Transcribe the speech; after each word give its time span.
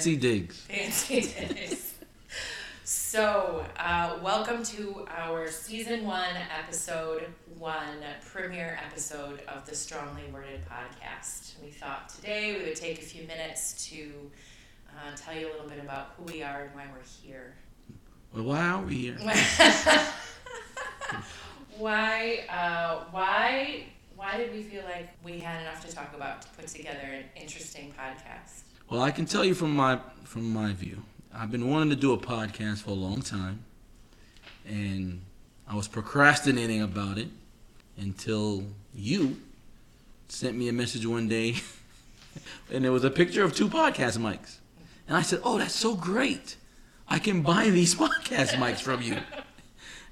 fancy 0.00 0.16
digs. 0.16 0.56
Fancy 0.60 1.20
digs. 1.20 1.92
So, 2.84 3.66
uh, 3.78 4.18
welcome 4.22 4.62
to 4.62 5.06
our 5.14 5.50
season 5.50 6.06
one, 6.06 6.36
episode 6.58 7.26
one, 7.58 7.98
premiere 8.32 8.80
episode 8.82 9.42
of 9.42 9.66
the 9.66 9.74
Strongly 9.74 10.22
Worded 10.32 10.62
podcast. 10.64 11.52
We 11.62 11.68
thought 11.68 12.08
today 12.08 12.56
we 12.56 12.64
would 12.64 12.76
take 12.76 12.98
a 12.98 13.02
few 13.02 13.26
minutes 13.26 13.90
to 13.90 14.10
uh, 14.88 15.14
tell 15.16 15.38
you 15.38 15.48
a 15.48 15.52
little 15.52 15.68
bit 15.68 15.80
about 15.80 16.14
who 16.16 16.32
we 16.32 16.42
are 16.42 16.62
and 16.62 16.74
why 16.74 16.86
we're 16.90 17.04
here. 17.22 17.56
Well, 18.34 18.44
why 18.44 18.68
are 18.68 18.80
we 18.80 18.94
here? 18.94 19.18
why, 21.76 22.44
uh, 22.48 23.04
why, 23.10 23.84
why 24.16 24.38
did 24.38 24.50
we 24.54 24.62
feel 24.62 24.84
like 24.84 25.10
we 25.22 25.40
had 25.40 25.60
enough 25.60 25.84
to 25.86 25.94
talk 25.94 26.14
about 26.16 26.40
to 26.40 26.48
put 26.56 26.68
together 26.68 27.04
an 27.04 27.24
interesting 27.36 27.92
podcast? 27.98 28.62
Well, 28.90 29.02
I 29.02 29.12
can 29.12 29.24
tell 29.24 29.44
you 29.44 29.54
from 29.54 29.76
my 29.76 30.00
from 30.24 30.52
my 30.52 30.72
view. 30.72 31.04
I've 31.32 31.52
been 31.52 31.70
wanting 31.70 31.90
to 31.90 31.96
do 31.96 32.12
a 32.12 32.18
podcast 32.18 32.78
for 32.78 32.90
a 32.90 32.94
long 32.94 33.22
time, 33.22 33.64
and 34.66 35.20
I 35.68 35.76
was 35.76 35.86
procrastinating 35.86 36.82
about 36.82 37.16
it 37.16 37.28
until 37.96 38.64
you 38.92 39.36
sent 40.26 40.56
me 40.56 40.68
a 40.68 40.72
message 40.72 41.06
one 41.06 41.28
day, 41.28 41.54
and 42.72 42.84
there 42.84 42.90
was 42.90 43.04
a 43.04 43.10
picture 43.10 43.44
of 43.44 43.54
two 43.54 43.68
podcast 43.68 44.18
mics, 44.18 44.56
and 45.06 45.16
I 45.16 45.22
said, 45.22 45.40
"Oh, 45.44 45.56
that's 45.56 45.76
so 45.76 45.94
great! 45.94 46.56
I 47.06 47.20
can 47.20 47.42
buy 47.42 47.70
these 47.70 47.94
podcast 48.04 48.54
mics 48.54 48.80
from 48.80 49.02
you." 49.02 49.18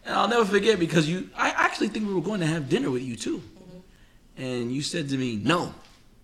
And 0.05 0.15
I'll 0.15 0.29
never 0.29 0.45
forget 0.45 0.79
because 0.79 1.09
you, 1.09 1.31
I 1.37 1.49
actually 1.51 1.89
think 1.89 2.07
we 2.07 2.15
were 2.15 2.21
going 2.21 2.41
to 2.41 2.47
have 2.47 2.69
dinner 2.69 2.93
with 2.93 3.03
you 3.03 3.17
too, 3.17 3.39
mm-hmm. 3.39 4.41
and 4.41 4.71
you 4.71 4.83
said 4.83 5.09
to 5.09 5.19
me, 5.19 5.35
"No." 5.35 5.75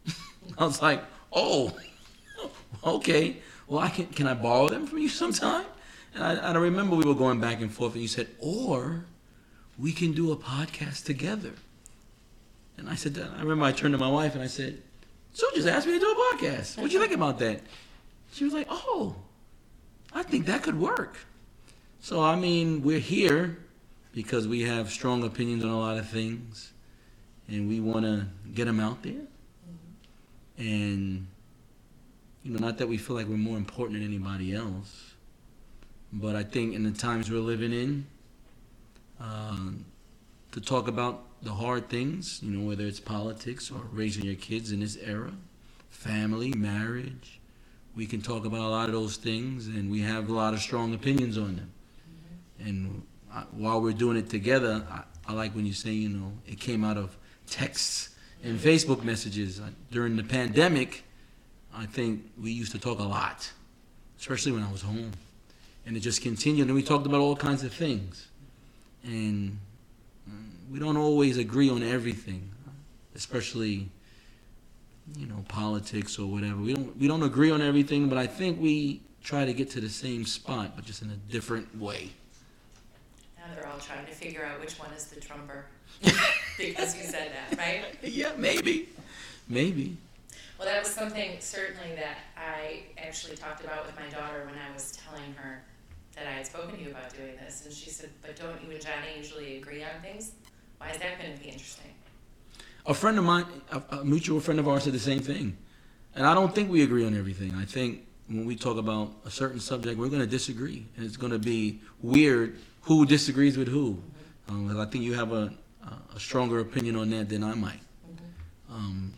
I 0.56 0.64
was 0.64 0.80
like, 0.80 1.02
"Oh." 1.32 1.76
Okay, 2.82 3.36
well, 3.66 3.80
I 3.80 3.88
can, 3.88 4.06
can 4.06 4.26
I 4.26 4.34
borrow 4.34 4.68
them 4.68 4.86
from 4.86 4.98
you 4.98 5.08
sometime? 5.08 5.66
And 6.14 6.22
I, 6.22 6.34
I 6.34 6.52
remember 6.54 6.96
we 6.96 7.04
were 7.04 7.14
going 7.14 7.40
back 7.40 7.60
and 7.60 7.72
forth, 7.72 7.92
and 7.94 8.02
you 8.02 8.08
said, 8.08 8.28
or 8.38 9.04
we 9.78 9.92
can 9.92 10.12
do 10.12 10.32
a 10.32 10.36
podcast 10.36 11.04
together. 11.04 11.52
And 12.76 12.88
I 12.88 12.94
said, 12.94 13.18
I 13.18 13.40
remember 13.40 13.64
I 13.64 13.72
turned 13.72 13.92
to 13.94 13.98
my 13.98 14.10
wife 14.10 14.34
and 14.34 14.42
I 14.42 14.46
said, 14.46 14.82
so 15.32 15.46
just 15.54 15.66
asked 15.66 15.86
me 15.86 15.94
to 15.94 16.00
do 16.00 16.10
a 16.10 16.14
podcast. 16.14 16.76
What 16.76 16.88
do 16.88 16.94
you 16.94 17.00
think 17.00 17.12
about 17.12 17.38
that? 17.40 17.60
She 18.32 18.44
was 18.44 18.52
like, 18.52 18.66
oh, 18.70 19.16
I 20.12 20.22
think 20.22 20.46
that 20.46 20.62
could 20.62 20.78
work. 20.78 21.16
So, 22.00 22.20
I 22.20 22.36
mean, 22.36 22.82
we're 22.82 22.98
here 22.98 23.58
because 24.12 24.46
we 24.46 24.62
have 24.62 24.90
strong 24.90 25.24
opinions 25.24 25.64
on 25.64 25.70
a 25.70 25.78
lot 25.78 25.98
of 25.98 26.08
things 26.08 26.72
and 27.48 27.68
we 27.68 27.80
want 27.80 28.04
to 28.04 28.26
get 28.54 28.66
them 28.66 28.80
out 28.80 29.02
there. 29.02 29.22
And 30.56 31.26
you 32.44 32.52
know, 32.52 32.58
not 32.58 32.78
that 32.78 32.86
we 32.86 32.98
feel 32.98 33.16
like 33.16 33.26
we're 33.26 33.36
more 33.36 33.56
important 33.56 33.98
than 33.98 34.06
anybody 34.06 34.54
else, 34.54 35.14
but 36.12 36.36
I 36.36 36.44
think 36.44 36.74
in 36.74 36.84
the 36.84 36.90
times 36.92 37.30
we're 37.30 37.40
living 37.40 37.72
in, 37.72 38.06
uh, 39.18 39.70
to 40.52 40.60
talk 40.60 40.86
about 40.86 41.24
the 41.42 41.52
hard 41.52 41.88
things, 41.88 42.40
you 42.42 42.50
know, 42.50 42.68
whether 42.68 42.84
it's 42.84 43.00
politics 43.00 43.70
or 43.70 43.80
raising 43.90 44.24
your 44.24 44.34
kids 44.34 44.72
in 44.72 44.80
this 44.80 44.96
era, 45.02 45.32
family, 45.88 46.52
marriage, 46.52 47.40
we 47.96 48.06
can 48.06 48.20
talk 48.20 48.44
about 48.44 48.60
a 48.60 48.68
lot 48.68 48.86
of 48.88 48.92
those 48.92 49.16
things, 49.16 49.66
and 49.66 49.90
we 49.90 50.00
have 50.02 50.28
a 50.28 50.32
lot 50.32 50.52
of 50.52 50.60
strong 50.60 50.94
opinions 50.94 51.38
on 51.38 51.56
them. 51.56 51.72
And 52.58 53.02
I, 53.32 53.44
while 53.52 53.80
we're 53.80 53.92
doing 53.92 54.16
it 54.16 54.28
together, 54.28 54.86
I, 54.90 55.02
I, 55.26 55.32
like 55.32 55.54
when 55.54 55.64
you 55.64 55.72
say, 55.72 55.92
you 55.92 56.10
know, 56.10 56.32
it 56.46 56.60
came 56.60 56.84
out 56.84 56.98
of 56.98 57.16
texts 57.48 58.10
and 58.42 58.58
Facebook 58.58 59.02
messages 59.02 59.60
during 59.90 60.16
the 60.16 60.24
pandemic 60.24 61.04
I 61.76 61.86
think 61.86 62.30
we 62.40 62.52
used 62.52 62.72
to 62.72 62.78
talk 62.78 63.00
a 63.00 63.04
lot, 63.04 63.50
especially 64.18 64.52
when 64.52 64.62
I 64.62 64.70
was 64.70 64.82
home. 64.82 65.12
And 65.86 65.96
it 65.96 66.00
just 66.00 66.22
continued, 66.22 66.68
and 66.68 66.74
we 66.74 66.82
talked 66.82 67.04
about 67.04 67.20
all 67.20 67.36
kinds 67.36 67.62
of 67.62 67.72
things. 67.72 68.28
And 69.02 69.58
mm, 70.30 70.50
we 70.70 70.78
don't 70.78 70.96
always 70.96 71.36
agree 71.36 71.68
on 71.68 71.82
everything, 71.82 72.50
especially, 73.14 73.88
you 75.18 75.26
know, 75.26 75.44
politics 75.48 76.18
or 76.18 76.26
whatever. 76.26 76.56
We 76.56 76.74
don't, 76.74 76.96
we 76.98 77.06
don't 77.06 77.22
agree 77.22 77.50
on 77.50 77.60
everything, 77.60 78.08
but 78.08 78.16
I 78.16 78.26
think 78.26 78.60
we 78.60 79.02
try 79.22 79.44
to 79.44 79.52
get 79.52 79.70
to 79.70 79.80
the 79.80 79.90
same 79.90 80.24
spot, 80.24 80.72
but 80.74 80.86
just 80.86 81.02
in 81.02 81.10
a 81.10 81.16
different 81.30 81.78
way. 81.78 82.10
Now 83.36 83.44
they're 83.54 83.66
all 83.66 83.78
trying 83.78 84.06
to 84.06 84.12
figure 84.12 84.44
out 84.44 84.58
which 84.60 84.78
one 84.78 84.90
is 84.92 85.04
the 85.06 85.20
trumper. 85.20 85.66
because 86.56 86.96
you 86.96 87.02
said 87.02 87.30
that, 87.32 87.58
right? 87.58 87.84
Yeah, 88.02 88.32
maybe. 88.38 88.88
Maybe. 89.48 89.98
Well, 90.58 90.68
that 90.68 90.82
was 90.82 90.92
something 90.92 91.36
certainly 91.40 91.94
that 91.96 92.18
I 92.36 92.84
actually 92.98 93.36
talked 93.36 93.64
about 93.64 93.86
with 93.86 93.96
my 93.98 94.08
daughter 94.08 94.44
when 94.46 94.54
I 94.54 94.72
was 94.72 94.92
telling 94.92 95.34
her 95.34 95.64
that 96.14 96.26
I 96.26 96.30
had 96.30 96.46
spoken 96.46 96.76
to 96.76 96.82
you 96.82 96.90
about 96.90 97.14
doing 97.14 97.36
this. 97.36 97.64
And 97.64 97.74
she 97.74 97.90
said, 97.90 98.10
But 98.22 98.36
don't 98.36 98.62
you 98.62 98.70
and 98.70 98.80
Johnny 98.80 99.16
usually 99.16 99.58
agree 99.58 99.82
on 99.82 100.00
things? 100.00 100.32
Why 100.78 100.90
is 100.90 100.98
that 100.98 101.18
going 101.18 101.36
to 101.36 101.42
be 101.42 101.48
interesting? 101.48 101.90
A 102.86 102.94
friend 102.94 103.18
of 103.18 103.24
mine, 103.24 103.46
a, 103.72 103.82
a 103.96 104.04
mutual 104.04 104.40
friend 104.40 104.60
of 104.60 104.68
ours, 104.68 104.84
said 104.84 104.92
the 104.92 104.98
same 104.98 105.20
thing. 105.20 105.56
And 106.14 106.26
I 106.26 106.34
don't 106.34 106.54
think 106.54 106.70
we 106.70 106.82
agree 106.82 107.04
on 107.04 107.16
everything. 107.16 107.54
I 107.56 107.64
think 107.64 108.06
when 108.28 108.46
we 108.46 108.54
talk 108.54 108.76
about 108.76 109.12
a 109.24 109.30
certain 109.30 109.58
subject, 109.58 109.98
we're 109.98 110.08
going 110.08 110.20
to 110.20 110.26
disagree. 110.26 110.86
And 110.96 111.04
it's 111.04 111.16
going 111.16 111.32
to 111.32 111.38
be 111.38 111.80
weird 112.00 112.56
who 112.82 113.06
disagrees 113.06 113.56
with 113.58 113.68
who. 113.68 113.94
Mm-hmm. 114.48 114.70
Um, 114.70 114.80
I 114.80 114.84
think 114.84 115.02
you 115.02 115.14
have 115.14 115.32
a, 115.32 115.52
a 116.14 116.20
stronger 116.20 116.60
opinion 116.60 116.96
on 116.96 117.10
that 117.10 117.28
than 117.28 117.42
I 117.42 117.54
might. 117.54 117.80
Mm-hmm. 117.80 118.74
Um, 118.74 119.14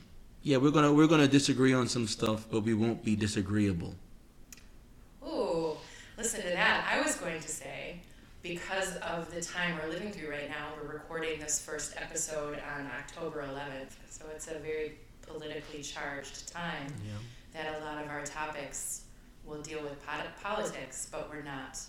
yeah, 0.46 0.58
we're 0.58 0.70
gonna 0.70 0.92
we're 0.92 1.08
gonna 1.08 1.26
disagree 1.26 1.74
on 1.74 1.88
some 1.88 2.06
stuff, 2.06 2.46
but 2.48 2.60
we 2.60 2.72
won't 2.72 3.04
be 3.04 3.16
disagreeable. 3.16 3.96
Ooh, 5.26 5.72
listen 6.16 6.40
to 6.40 6.50
that. 6.50 6.86
I 6.88 7.04
was 7.04 7.16
going 7.16 7.40
to 7.40 7.48
say, 7.48 7.98
because 8.44 8.94
of 8.98 9.34
the 9.34 9.40
time 9.40 9.76
we're 9.82 9.90
living 9.90 10.12
through 10.12 10.30
right 10.30 10.48
now, 10.48 10.68
we're 10.80 10.92
recording 10.92 11.40
this 11.40 11.60
first 11.60 11.94
episode 11.96 12.60
on 12.76 12.86
October 12.96 13.42
11th, 13.42 13.90
so 14.08 14.24
it's 14.32 14.46
a 14.46 14.60
very 14.60 14.92
politically 15.22 15.82
charged 15.82 16.46
time. 16.52 16.94
Yeah. 17.04 17.64
That 17.64 17.80
a 17.80 17.84
lot 17.84 18.04
of 18.04 18.08
our 18.08 18.22
topics 18.24 19.02
will 19.44 19.62
deal 19.62 19.82
with 19.82 20.00
politics, 20.40 21.08
but 21.10 21.28
we're 21.28 21.42
not 21.42 21.80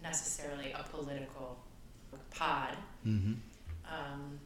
necessarily 0.00 0.70
a 0.78 0.84
political 0.84 1.58
pod. 2.30 2.76
Mm-hmm. 3.04 3.32
Um, 3.92 4.38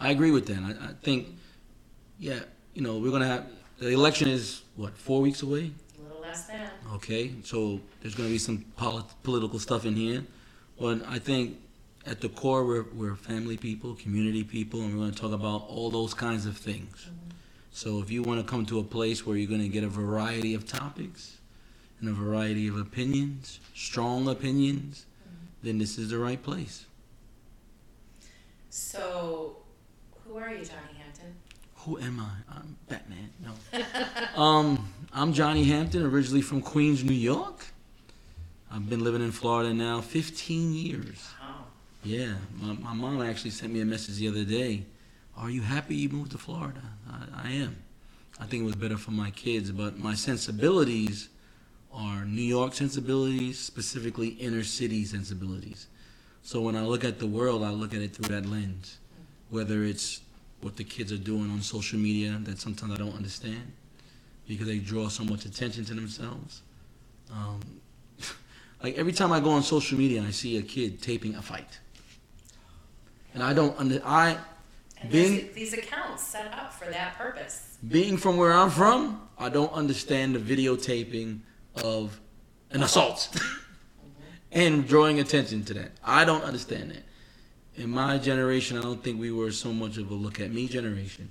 I 0.00 0.10
agree 0.10 0.32
with 0.32 0.46
that. 0.46 0.58
I, 0.58 0.88
I 0.88 0.92
think 1.00 1.28
yeah, 2.20 2.40
you 2.74 2.82
know, 2.82 2.98
we're 2.98 3.10
gonna 3.10 3.26
have 3.26 3.46
the 3.78 3.88
election 3.88 4.28
is 4.28 4.62
what 4.76 4.96
four 4.96 5.22
weeks 5.22 5.42
away. 5.42 5.72
A 5.98 6.02
little 6.02 6.20
less 6.20 6.46
than. 6.46 6.68
Okay, 6.94 7.32
so 7.42 7.80
there's 8.00 8.14
gonna 8.14 8.28
be 8.28 8.38
some 8.38 8.64
polit- 8.76 9.06
political 9.22 9.58
stuff 9.58 9.86
in 9.86 9.96
here, 9.96 10.22
but 10.78 11.00
I 11.08 11.18
think 11.18 11.58
at 12.06 12.20
the 12.20 12.28
core 12.28 12.64
we're 12.64 12.84
we're 12.94 13.16
family 13.16 13.56
people, 13.56 13.94
community 13.94 14.44
people, 14.44 14.82
and 14.82 14.92
we're 14.92 15.06
gonna 15.06 15.16
talk 15.16 15.32
about 15.32 15.66
all 15.66 15.90
those 15.90 16.12
kinds 16.12 16.44
of 16.44 16.56
things. 16.58 17.06
Mm-hmm. 17.06 17.30
So 17.72 18.02
if 18.02 18.10
you 18.10 18.22
want 18.22 18.44
to 18.44 18.46
come 18.46 18.66
to 18.66 18.78
a 18.80 18.84
place 18.84 19.26
where 19.26 19.36
you're 19.36 19.50
gonna 19.50 19.68
get 19.68 19.82
a 19.82 19.88
variety 19.88 20.54
of 20.54 20.66
topics 20.66 21.38
and 22.00 22.08
a 22.08 22.12
variety 22.12 22.68
of 22.68 22.76
opinions, 22.76 23.60
strong 23.74 24.28
opinions, 24.28 25.06
mm-hmm. 25.24 25.66
then 25.66 25.78
this 25.78 25.96
is 25.96 26.10
the 26.10 26.18
right 26.18 26.42
place. 26.42 26.84
So, 28.68 29.56
who 30.24 30.36
are 30.36 30.50
you, 30.50 30.64
Johnny? 30.64 30.99
Who 31.86 31.98
am 31.98 32.20
I? 32.20 32.56
I'm 32.56 32.76
Batman. 32.88 33.30
No. 33.42 34.36
um, 34.42 34.92
I'm 35.14 35.32
Johnny 35.32 35.64
Hampton, 35.64 36.04
originally 36.04 36.42
from 36.42 36.60
Queens, 36.60 37.02
New 37.02 37.14
York. 37.14 37.64
I've 38.70 38.90
been 38.90 39.02
living 39.02 39.22
in 39.22 39.32
Florida 39.32 39.72
now 39.72 40.02
15 40.02 40.74
years. 40.74 41.30
Wow. 41.40 41.64
Yeah, 42.04 42.34
my, 42.60 42.74
my 42.74 42.92
mom 42.92 43.22
actually 43.22 43.52
sent 43.52 43.72
me 43.72 43.80
a 43.80 43.86
message 43.86 44.16
the 44.16 44.28
other 44.28 44.44
day. 44.44 44.84
Are 45.38 45.48
you 45.48 45.62
happy 45.62 45.96
you 45.96 46.10
moved 46.10 46.32
to 46.32 46.38
Florida? 46.38 46.82
I, 47.10 47.48
I 47.48 47.52
am. 47.52 47.82
I 48.38 48.44
think 48.44 48.62
it 48.62 48.66
was 48.66 48.76
better 48.76 48.98
for 48.98 49.12
my 49.12 49.30
kids, 49.30 49.70
but 49.70 49.98
my 49.98 50.14
sensibilities 50.14 51.30
are 51.94 52.26
New 52.26 52.42
York 52.42 52.74
sensibilities, 52.74 53.58
specifically 53.58 54.28
inner 54.28 54.64
city 54.64 55.06
sensibilities. 55.06 55.86
So 56.42 56.60
when 56.60 56.76
I 56.76 56.82
look 56.82 57.04
at 57.04 57.18
the 57.18 57.26
world, 57.26 57.64
I 57.64 57.70
look 57.70 57.94
at 57.94 58.02
it 58.02 58.14
through 58.14 58.34
that 58.34 58.44
lens. 58.44 58.98
Whether 59.48 59.82
it's 59.84 60.20
what 60.62 60.76
the 60.76 60.84
kids 60.84 61.12
are 61.12 61.18
doing 61.18 61.50
on 61.50 61.60
social 61.62 61.98
media 61.98 62.38
that 62.42 62.58
sometimes 62.58 62.92
I 62.92 62.96
don't 62.96 63.14
understand 63.14 63.72
because 64.46 64.66
they 64.66 64.78
draw 64.78 65.08
so 65.08 65.24
much 65.24 65.44
attention 65.44 65.84
to 65.86 65.94
themselves. 65.94 66.62
Um, 67.32 67.60
like 68.82 68.98
every 68.98 69.12
time 69.12 69.32
I 69.32 69.40
go 69.40 69.50
on 69.50 69.62
social 69.62 69.96
media, 69.96 70.18
and 70.18 70.26
I 70.26 70.32
see 70.32 70.58
a 70.58 70.62
kid 70.62 71.00
taping 71.00 71.34
a 71.36 71.42
fight, 71.42 71.78
and 73.32 73.42
I 73.42 73.52
don't 73.52 73.78
under 73.78 74.00
I. 74.04 74.36
And 75.00 75.10
being 75.10 75.48
these 75.54 75.72
accounts 75.72 76.22
set 76.22 76.52
up 76.52 76.72
for 76.74 76.86
that 76.90 77.16
purpose. 77.16 77.78
Being 77.88 78.16
from 78.16 78.36
where 78.36 78.52
I'm 78.52 78.68
from, 78.68 79.22
I 79.38 79.48
don't 79.48 79.72
understand 79.72 80.34
the 80.34 80.40
videotaping 80.40 81.40
of 81.76 82.20
an 82.70 82.82
assault 82.82 83.34
and 84.52 84.86
drawing 84.86 85.20
attention 85.20 85.64
to 85.64 85.74
that. 85.74 85.92
I 86.04 86.24
don't 86.24 86.42
understand 86.42 86.90
that. 86.90 87.04
In 87.80 87.88
my 87.88 88.18
generation, 88.18 88.76
I 88.76 88.82
don't 88.82 89.02
think 89.02 89.18
we 89.18 89.32
were 89.32 89.50
so 89.50 89.72
much 89.72 89.96
of 89.96 90.10
a 90.10 90.14
look 90.14 90.38
at 90.38 90.52
me 90.52 90.68
generation. 90.68 91.30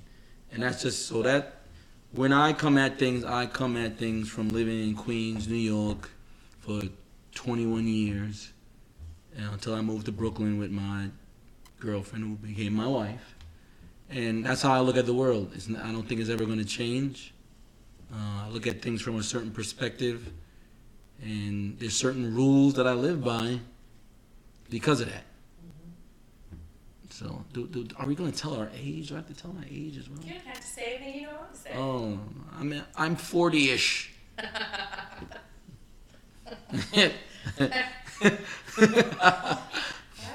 And 0.52 0.64
that's 0.64 0.82
just 0.82 1.06
so 1.06 1.22
that 1.22 1.58
when 2.12 2.34
I 2.34 2.54
come 2.54 2.76
at 2.80 2.98
things, 2.98 3.24
I 3.24 3.46
come 3.46 3.78
at 3.78 4.00
things 4.00 4.30
from 4.30 4.50
living 4.50 4.82
in 4.82 4.96
Queens, 4.96 5.48
New 5.48 5.54
York 5.54 6.10
for 6.58 6.82
21 7.36 7.86
years 7.86 8.52
until 9.38 9.76
I 9.76 9.82
moved 9.82 10.08
to 10.08 10.12
Brooklyn 10.12 10.58
with 10.58 10.72
my 10.72 11.10
girlfriend 11.80 12.24
who 12.24 12.48
became 12.48 12.74
my 12.74 12.88
wife. 12.88 13.36
And 14.10 14.44
that's 14.44 14.64
how 14.64 14.74
I 14.74 14.80
look 14.80 14.98
at 14.98 15.06
the 15.06 15.14
world. 15.14 15.52
It's, 15.54 15.70
I 15.70 15.92
don't 15.92 16.10
think 16.10 16.20
it's 16.20 16.32
ever 16.32 16.46
going 16.46 16.58
to 16.58 16.66
change. 16.66 17.32
Uh, 18.12 18.46
I 18.46 18.50
look 18.50 18.66
at 18.66 18.82
things 18.82 19.04
from 19.04 19.18
a 19.18 19.24
certain 19.24 19.52
perspective, 19.52 20.32
and 21.22 21.78
there's 21.78 21.96
certain 21.96 22.34
rules 22.34 22.74
that 22.74 22.88
I 22.88 22.94
live 22.94 23.24
by 23.24 23.60
because 24.72 25.00
of 25.00 25.12
that. 25.12 25.26
So, 27.20 27.44
do, 27.52 27.68
do, 27.68 27.86
are 27.98 28.08
we 28.08 28.16
going 28.16 28.32
to 28.32 28.38
tell 28.38 28.56
our 28.56 28.70
age? 28.74 29.10
Do 29.10 29.16
I 29.16 29.18
have 29.18 29.28
to 29.28 29.34
tell 29.34 29.52
my 29.52 29.66
age 29.70 29.98
as 29.98 30.10
well? 30.10 30.20
You 30.26 30.36
don't 30.36 30.46
have 30.48 30.62
to 30.62 30.66
say 30.66 30.96
anything 30.96 31.20
you 31.20 31.28
don't 31.28 31.36
want 31.38 31.54
to 31.54 31.60
say. 31.60 31.72
Oh, 31.76 32.18
I 32.58 32.64
mean, 32.64 32.82
I'm 32.96 33.18
40-ish. 33.18 34.14
Why 34.40 34.48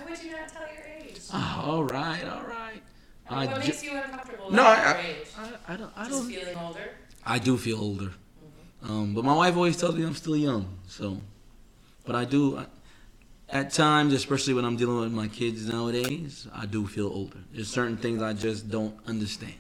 would 0.09 0.23
you 0.23 0.31
not 0.33 0.49
tell 0.49 0.63
your 0.75 0.85
age? 1.01 1.21
Oh, 1.33 1.63
all 1.65 1.85
right, 1.85 2.25
all 2.25 2.43
right. 2.43 2.83
I 3.31 3.41
mean, 3.41 3.51
what 3.51 3.63
ju- 3.63 3.69
makes 3.69 3.83
you 3.85 3.97
uncomfortable 3.97 4.51
No, 4.51 4.63
about 4.63 4.79
I- 4.79 4.91
your 4.91 5.01
age? 5.11 5.27
I, 5.39 5.73
I 5.73 5.77
don't. 5.77 5.93
I 5.97 6.05
Just 6.09 6.23
don't. 6.23 6.31
feeling 6.33 6.57
older? 6.57 6.91
I 7.27 7.39
do 7.39 7.57
feel 7.57 7.81
older, 7.81 8.11
um, 8.83 9.15
but 9.15 9.25
my 9.25 9.35
wife 9.35 9.57
always 9.57 9.79
tells 9.79 9.95
me 9.95 10.05
I'm 10.05 10.15
still 10.15 10.37
young. 10.37 10.67
So, 10.87 11.19
but 12.05 12.15
I 12.15 12.27
do. 12.27 12.59
I, 12.59 12.67
at 13.49 13.71
times, 13.73 14.13
especially 14.13 14.55
when 14.55 14.65
I'm 14.65 14.77
dealing 14.77 15.01
with 15.01 15.13
my 15.13 15.29
kids 15.29 15.69
nowadays, 15.69 16.49
I 16.53 16.67
do 16.67 16.87
feel 16.87 17.07
older. 17.07 17.39
There's 17.53 17.69
certain 17.69 17.97
things 17.97 18.23
I 18.23 18.33
just 18.33 18.71
don't 18.71 18.97
understand. 19.07 19.55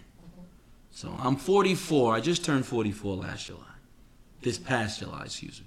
So 0.90 1.14
I'm 1.18 1.36
44. 1.36 2.14
I 2.14 2.20
just 2.20 2.44
turned 2.44 2.64
44 2.66 3.16
last 3.16 3.46
July. 3.46 3.60
This 4.40 4.58
past 4.58 5.00
July, 5.00 5.22
excuse 5.24 5.60
me. 5.60 5.66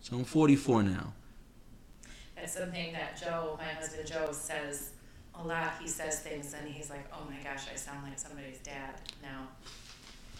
So 0.00 0.16
I'm 0.16 0.24
44 0.24 0.82
now. 0.82 1.12
That's 2.36 2.54
something 2.54 2.92
that 2.92 3.20
Joe, 3.20 3.56
my 3.58 3.64
husband 3.64 4.06
Joe, 4.06 4.28
says 4.32 4.90
a 5.34 5.42
lot. 5.42 5.74
He 5.80 5.88
says 5.88 6.20
things 6.20 6.54
and 6.54 6.68
he's 6.68 6.90
like, 6.90 7.06
oh 7.12 7.26
my 7.28 7.36
gosh, 7.42 7.66
I 7.72 7.76
sound 7.76 8.02
like 8.02 8.18
somebody's 8.18 8.58
dad 8.58 8.94
now. 9.22 9.48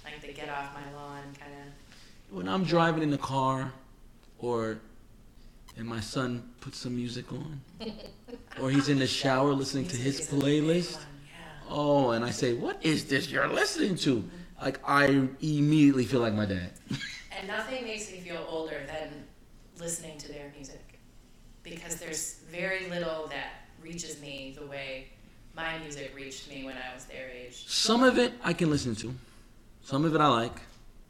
Like 0.05 0.21
the 0.21 0.33
get 0.33 0.51
off 0.51 0.75
my 0.75 0.93
lawn 0.99 1.23
kind 1.41 1.53
of. 1.53 2.35
When 2.37 2.49
I'm 2.49 2.65
driving 2.65 3.03
in 3.03 3.11
the 3.11 3.19
car, 3.19 3.73
or 4.39 4.79
and 5.77 5.87
my 5.87 6.01
son 6.01 6.43
puts 6.61 6.79
some 6.79 6.97
music 6.97 7.33
on, 7.33 7.61
or 8.61 8.71
he's 8.71 8.89
in 8.89 8.99
the 8.99 9.07
shower 9.07 9.53
listening 9.53 9.87
to 9.89 9.97
his 9.97 10.21
playlist. 10.29 10.99
Oh, 11.69 12.11
and 12.11 12.25
I 12.25 12.31
say, 12.31 12.55
"What 12.55 12.85
is 12.85 13.07
this 13.07 13.31
you're 13.31 13.49
listening 13.49 13.97
to?" 13.97 14.29
Like 14.63 14.81
I 14.87 15.07
immediately 15.41 16.05
feel 16.05 16.21
like 16.21 16.35
my 16.35 16.47
dad. 16.47 16.73
And 17.37 17.49
nothing 17.49 17.85
makes 17.85 18.13
me 18.13 18.21
feel 18.21 18.47
older 18.49 18.81
than 18.87 19.25
listening 19.79 20.19
to 20.19 20.29
their 20.29 20.53
music. 20.57 21.01
Because 21.65 21.97
there's 21.97 22.37
very 22.49 22.89
little 22.89 23.27
that 23.27 23.67
reaches 23.83 24.21
me 24.21 24.57
the 24.59 24.65
way 24.65 25.09
my 25.57 25.79
music 25.79 26.13
reached 26.15 26.49
me 26.49 26.65
when 26.65 26.77
I 26.77 26.95
was 26.95 27.05
their 27.07 27.29
age. 27.29 27.65
Some 27.67 28.03
of 28.05 28.19
it 28.19 28.33
I 28.43 28.53
can 28.53 28.71
listen 28.71 28.95
to, 28.97 29.15
some 29.83 30.05
of 30.05 30.15
it 30.15 30.21
I 30.21 30.29
like, 30.29 30.61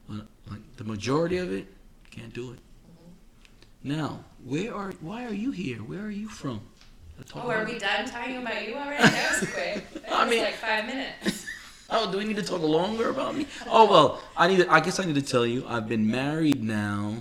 but 0.09 0.27
like 0.51 0.77
the 0.77 0.85
majority 0.85 1.39
of 1.39 1.53
it, 1.53 1.67
can't 2.11 2.33
do 2.33 2.53
it. 2.53 2.59
Mm-hmm. 2.59 3.97
Now, 3.97 4.25
where 4.45 4.75
are? 4.75 4.93
Why 5.01 5.25
are 5.25 5.33
you 5.33 5.51
here? 5.51 5.79
Where 5.79 6.01
are 6.03 6.11
you 6.11 6.29
from? 6.29 6.61
Oh, 7.35 7.49
are 7.49 7.65
we 7.65 7.79
done 7.79 8.07
talking 8.07 8.39
about 8.39 8.67
you 8.67 8.75
already? 8.75 9.03
That 9.05 9.41
was 9.41 9.51
quick. 9.53 9.93
That 10.03 10.13
I 10.13 10.25
was 10.25 10.31
mean- 10.31 10.43
like 10.45 10.55
five 10.55 10.87
minutes. 10.87 11.47
Oh, 11.91 12.11
do 12.11 12.17
we 12.17 12.25
need 12.25 12.37
to 12.37 12.43
talk 12.43 12.63
longer 12.63 13.11
about 13.11 13.37
me? 13.37 13.47
Oh 13.69 13.85
well, 13.89 14.23
I 14.39 14.49
need. 14.49 14.57
To, 14.57 14.73
I 14.73 14.81
guess 14.81 14.99
I 14.99 15.05
need 15.05 15.17
to 15.17 15.23
tell 15.23 15.45
you, 15.45 15.65
I've 15.69 15.87
been 15.87 16.11
married 16.11 16.65
now, 16.65 17.19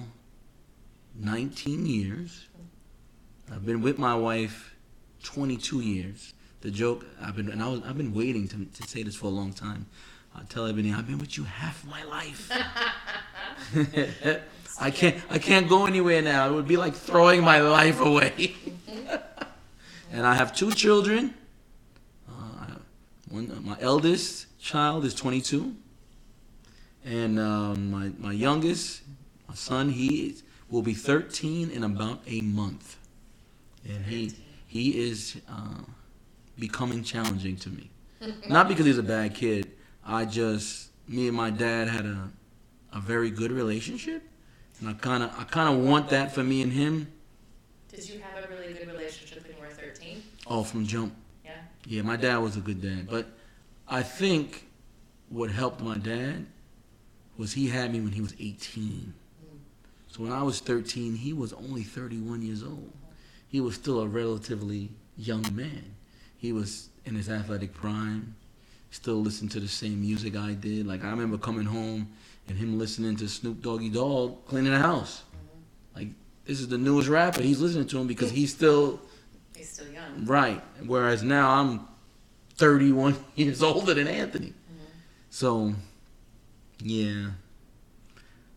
19 1.20 1.86
years. 1.86 2.48
I've 3.52 3.66
been 3.66 3.82
with 3.82 4.00
my 4.00 4.16
wife, 4.16 4.74
22 5.24 5.82
years. 5.82 6.34
The 6.62 6.72
joke 6.72 7.06
I've 7.22 7.36
been, 7.36 7.50
and 7.50 7.62
I 7.62 7.68
was, 7.68 7.82
I've 7.86 7.98
been 7.98 8.14
waiting 8.14 8.48
to, 8.48 8.66
to 8.66 8.88
say 8.88 9.04
this 9.04 9.16
for 9.18 9.26
a 9.26 9.30
long 9.32 9.52
time. 9.52 9.86
I 10.34 10.44
tell 10.44 10.66
Ebony, 10.66 10.94
I've 10.94 11.08
been 11.08 11.20
with 11.20 11.38
you 11.38 11.44
half 11.44 11.86
my 11.86 12.04
life. 12.06 12.50
I 14.80 14.92
can't, 14.92 15.22
I 15.30 15.38
can't 15.38 15.70
go 15.70 15.86
anywhere 15.86 16.22
now. 16.22 16.50
It 16.50 16.54
would 16.54 16.68
be 16.68 16.78
like 16.78 16.94
throwing 16.94 17.42
my 17.42 17.62
life 17.62 18.00
away. 18.00 18.56
and 20.12 20.26
I 20.26 20.36
have 20.36 20.56
two 20.56 20.72
children. 20.72 21.34
Uh, 22.30 22.66
one, 23.30 23.64
my 23.64 23.78
eldest 23.80 24.48
child 24.60 25.06
is 25.06 25.14
22, 25.14 25.76
and 27.06 27.40
um, 27.40 27.92
my 27.92 28.12
my 28.18 28.32
youngest, 28.32 29.02
my 29.48 29.56
son, 29.56 29.90
he 29.90 30.28
is, 30.30 30.44
will 30.70 30.82
be 30.82 30.94
13 30.94 31.70
in 31.70 31.84
about 31.84 32.22
a 32.28 32.42
month, 32.42 32.98
and 33.88 34.06
he 34.06 34.34
he 34.68 35.04
is 35.08 35.38
uh, 35.50 35.82
becoming 36.58 37.04
challenging 37.04 37.58
to 37.58 37.70
me. 37.70 37.90
Not 38.48 38.68
because 38.68 38.86
he's 38.86 38.98
a 38.98 39.04
bad 39.04 39.36
kid. 39.36 39.72
I 40.06 40.26
just 40.26 40.90
me 41.08 41.28
and 41.28 41.36
my 41.38 41.50
dad 41.50 41.90
had 41.90 42.06
a 42.06 42.30
a 42.94 43.00
very 43.00 43.32
good 43.32 43.52
relationship, 43.52 44.24
and 44.80 44.90
I 44.90 44.94
kind 44.94 45.24
of 45.24 45.32
I 45.38 45.44
kind 45.44 45.74
of 45.74 45.84
want 45.84 46.10
that 46.10 46.34
for 46.34 46.44
me 46.44 46.62
and 46.62 46.72
him. 46.72 47.08
Did 47.90 48.10
you 48.10 48.20
have 48.20 48.44
a 48.44 48.48
really 48.48 48.74
good 48.74 48.88
relationship 48.88 49.44
when 49.44 49.56
you 49.56 49.62
were 49.62 49.68
13? 49.68 50.24
Oh, 50.48 50.64
from 50.64 50.86
jump. 50.86 51.16
Yeah. 51.46 51.52
Yeah, 51.86 52.02
my 52.02 52.16
dad 52.16 52.38
was 52.38 52.58
a 52.58 52.60
good 52.60 52.82
dad, 52.82 53.08
but 53.10 53.28
I 53.88 54.02
think 54.04 54.68
what 55.30 55.52
helped 55.52 55.82
my 55.82 55.98
dad 55.98 56.46
was 57.38 57.54
he 57.54 57.70
had 57.70 57.92
me 57.92 58.02
when 58.02 58.12
he 58.12 58.22
was 58.22 58.34
18. 58.40 59.14
So 60.08 60.22
when 60.22 60.32
I 60.32 60.44
was 60.44 60.60
13, 60.60 61.16
he 61.16 61.34
was 61.34 61.54
only 61.54 61.82
31 61.82 62.44
years 62.44 62.62
old. 62.62 62.94
He 63.48 63.60
was 63.60 63.74
still 63.74 64.02
a 64.02 64.08
relatively 64.08 64.92
young 65.18 65.44
man. 65.56 65.96
He 66.38 66.52
was 66.52 66.90
in 67.06 67.16
his 67.16 67.30
athletic 67.30 67.74
prime, 67.74 68.36
still 68.92 69.16
listened 69.16 69.50
to 69.52 69.60
the 69.60 69.68
same 69.68 70.02
music 70.02 70.36
I 70.36 70.54
did. 70.54 70.86
Like 70.86 71.04
I 71.04 71.10
remember 71.10 71.38
coming 71.38 71.66
home 71.66 72.10
and 72.48 72.58
him 72.58 72.78
listening 72.78 73.16
to 73.18 73.28
Snoop 73.28 73.62
Doggy 73.62 73.90
Dogg 73.90 74.46
cleaning 74.46 74.74
the 74.74 74.80
house. 74.80 75.24
Like 75.96 76.10
this 76.46 76.60
is 76.60 76.68
the 76.68 76.78
newest 76.78 77.10
rapper. 77.10 77.42
He's 77.42 77.60
listening 77.60 77.88
to 77.88 78.00
him 78.00 78.08
because 78.08 78.32
he's 78.32 78.54
still 78.54 79.00
He's 79.56 79.70
still 79.70 79.92
young. 79.92 80.26
Right. 80.26 80.62
Whereas 80.86 81.24
now 81.24 81.52
I'm 81.52 81.88
31 82.56 83.16
years 83.36 83.64
older 83.64 83.94
than 83.94 84.08
Anthony. 84.08 84.48
Mm-hmm. 84.48 84.86
So, 85.30 85.74
yeah. 86.80 87.32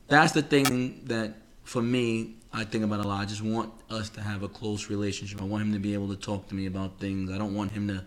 That's 0.09 0.33
the 0.33 0.43
thing 0.43 1.03
that, 1.05 1.35
for 1.65 1.83
me, 1.83 2.35
I 2.53 2.65
think 2.65 2.85
about 2.85 3.05
a 3.05 3.09
lot. 3.09 3.21
I 3.21 3.25
just 3.25 3.43
want 3.43 3.73
us 3.91 4.09
to 4.11 4.21
have 4.21 4.43
a 4.43 4.49
close 4.49 4.89
relationship. 4.89 5.41
I 5.41 5.45
want 5.45 5.63
him 5.63 5.73
to 5.73 5.79
be 5.79 5.95
able 5.95 6.09
to 6.09 6.17
talk 6.17 6.49
to 6.49 6.55
me 6.55 6.67
about 6.67 6.99
things. 6.99 7.31
I 7.31 7.39
don't 7.39 7.55
want 7.55 7.73
him 7.73 7.89
to 7.89 8.05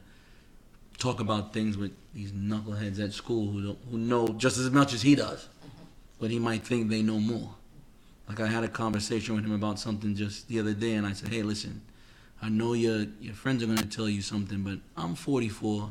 talk 0.98 1.19
about 1.19 1.53
things 1.53 1.77
with 1.77 1.91
these 2.13 2.31
knuckleheads 2.31 3.03
at 3.03 3.13
school 3.13 3.51
who, 3.51 3.62
don't, 3.67 3.79
who 3.91 3.98
know 3.98 4.27
just 4.29 4.57
as 4.57 4.69
much 4.71 4.93
as 4.93 5.01
he 5.01 5.15
does. 5.15 5.48
But 6.19 6.31
he 6.31 6.39
might 6.39 6.63
think 6.63 6.89
they 6.89 7.01
know 7.01 7.19
more. 7.19 7.55
Like 8.27 8.39
I 8.39 8.47
had 8.47 8.63
a 8.63 8.67
conversation 8.67 9.35
with 9.35 9.43
him 9.43 9.53
about 9.53 9.79
something 9.79 10.15
just 10.15 10.47
the 10.47 10.59
other 10.59 10.73
day, 10.73 10.93
and 10.93 11.07
I 11.07 11.13
said, 11.13 11.29
"Hey, 11.29 11.41
listen, 11.41 11.81
I 12.41 12.49
know 12.49 12.73
your 12.73 13.07
your 13.19 13.33
friends 13.33 13.63
are 13.63 13.65
gonna 13.65 13.85
tell 13.85 14.07
you 14.07 14.21
something, 14.21 14.61
but 14.61 14.79
I'm 14.95 15.15
44. 15.15 15.89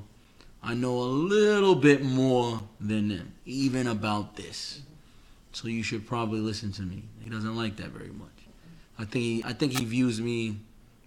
I 0.63 0.75
know 0.75 0.99
a 0.99 1.11
little 1.11 1.75
bit 1.75 2.05
more 2.05 2.61
than 2.81 3.09
them, 3.09 3.33
even 3.45 3.87
about 3.87 4.37
this. 4.37 4.83
So 5.53 5.67
you 5.67 5.83
should 5.83 6.07
probably 6.07 6.41
listen 6.41 6.73
to 6.73 6.83
me." 6.83 7.03
He 7.25 7.31
doesn't 7.31 7.57
like 7.57 7.77
that 7.77 7.91
very 7.91 8.11
much. 8.11 8.29
I 8.99 9.05
think 9.05 9.25
he, 9.25 9.43
I 9.45 9.53
think 9.53 9.79
he 9.79 9.85
views 9.85 10.21
me 10.21 10.59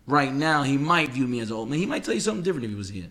right 0.07 0.33
now. 0.33 0.63
He 0.63 0.77
might 0.77 1.09
view 1.09 1.27
me 1.27 1.39
as 1.39 1.49
an 1.49 1.57
old 1.57 1.69
man. 1.69 1.79
He 1.79 1.85
might 1.85 2.03
tell 2.03 2.13
you 2.13 2.19
something 2.19 2.43
different 2.43 2.65
if 2.65 2.71
he 2.71 2.77
was 2.77 2.89
here, 2.89 3.09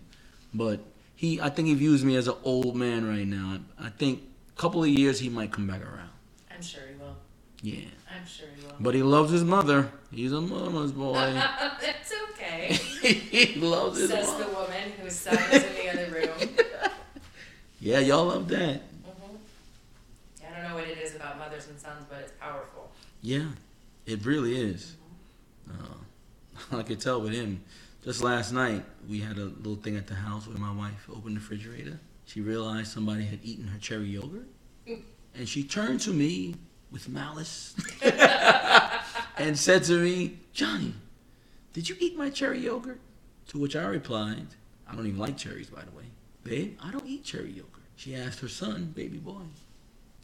but 0.53 0.79
he 1.15 1.41
I 1.41 1.49
think 1.49 1.67
he 1.67 1.73
views 1.73 2.05
me 2.05 2.15
as 2.15 2.27
an 2.27 2.35
old 2.43 2.75
man 2.75 3.07
right 3.07 3.27
now. 3.27 3.59
I, 3.79 3.87
I 3.87 3.89
think 3.89 4.21
couple 4.55 4.83
of 4.83 4.89
years 4.89 5.19
he 5.19 5.29
might 5.29 5.51
come 5.51 5.67
back 5.67 5.81
around. 5.81 6.09
I'm 6.53 6.61
sure 6.61 6.81
he 6.87 6.95
will. 6.99 7.15
Yeah. 7.61 7.85
I'm 8.13 8.25
sure 8.25 8.47
he 8.55 8.65
will. 8.65 8.73
But 8.79 8.95
he 8.95 9.03
loves 9.03 9.31
his 9.31 9.43
mother. 9.43 9.91
He's 10.11 10.31
a 10.31 10.41
mama's 10.41 10.91
boy. 10.91 11.41
it's 11.81 12.13
okay. 12.31 12.73
he 13.01 13.59
loves 13.59 13.99
his 13.99 14.09
mother. 14.09 14.23
Says 14.23 14.31
mom. 14.33 14.41
the 14.41 14.55
woman 14.55 14.91
whose 15.01 15.15
son 15.15 15.37
is 15.51 15.63
in 15.63 15.73
the 15.75 15.89
other 15.91 16.11
room. 16.13 16.49
Yeah, 17.83 17.97
y'all 17.97 18.25
love 18.25 18.47
that. 18.49 18.75
hmm 18.81 19.35
I 20.47 20.53
don't 20.53 20.69
know 20.69 20.75
what 20.75 20.87
it 20.87 20.99
is 20.99 21.15
about 21.15 21.39
mothers 21.39 21.67
and 21.67 21.79
sons, 21.79 22.05
but 22.07 22.19
it's 22.19 22.31
powerful. 22.39 22.91
Yeah, 23.23 23.47
it 24.05 24.23
really 24.23 24.55
is. 24.55 24.95
Uh, 25.67 26.77
I 26.77 26.83
could 26.83 26.99
tell 26.99 27.19
with 27.21 27.33
him. 27.33 27.63
Just 28.03 28.23
last 28.23 28.51
night, 28.51 28.83
we 29.09 29.19
had 29.19 29.37
a 29.39 29.45
little 29.45 29.75
thing 29.77 29.97
at 29.97 30.05
the 30.05 30.13
house 30.13 30.47
where 30.47 30.57
my 30.57 30.71
wife 30.71 31.07
opened 31.09 31.37
the 31.37 31.39
refrigerator. 31.39 31.99
She 32.31 32.39
realized 32.39 32.93
somebody 32.93 33.25
had 33.25 33.39
eaten 33.43 33.67
her 33.67 33.77
cherry 33.77 34.05
yogurt. 34.05 34.47
And 35.35 35.49
she 35.49 35.65
turned 35.65 35.99
to 36.01 36.11
me 36.11 36.55
with 36.89 37.09
malice 37.09 37.75
and 39.37 39.59
said 39.59 39.83
to 39.85 40.01
me, 40.01 40.37
Johnny, 40.53 40.93
did 41.73 41.89
you 41.89 41.97
eat 41.99 42.17
my 42.17 42.29
cherry 42.29 42.59
yogurt? 42.59 43.01
To 43.49 43.57
which 43.57 43.75
I 43.75 43.83
replied, 43.83 44.47
I 44.87 44.95
don't 44.95 45.07
even 45.07 45.19
like 45.19 45.35
cherries, 45.35 45.69
by 45.69 45.81
the 45.81 45.91
way. 45.91 46.05
Babe, 46.45 46.77
I 46.81 46.91
don't 46.91 47.05
eat 47.05 47.25
cherry 47.25 47.51
yogurt. 47.51 47.83
She 47.97 48.15
asked 48.15 48.39
her 48.39 48.47
son, 48.47 48.93
baby 48.95 49.17
boy, 49.17 49.41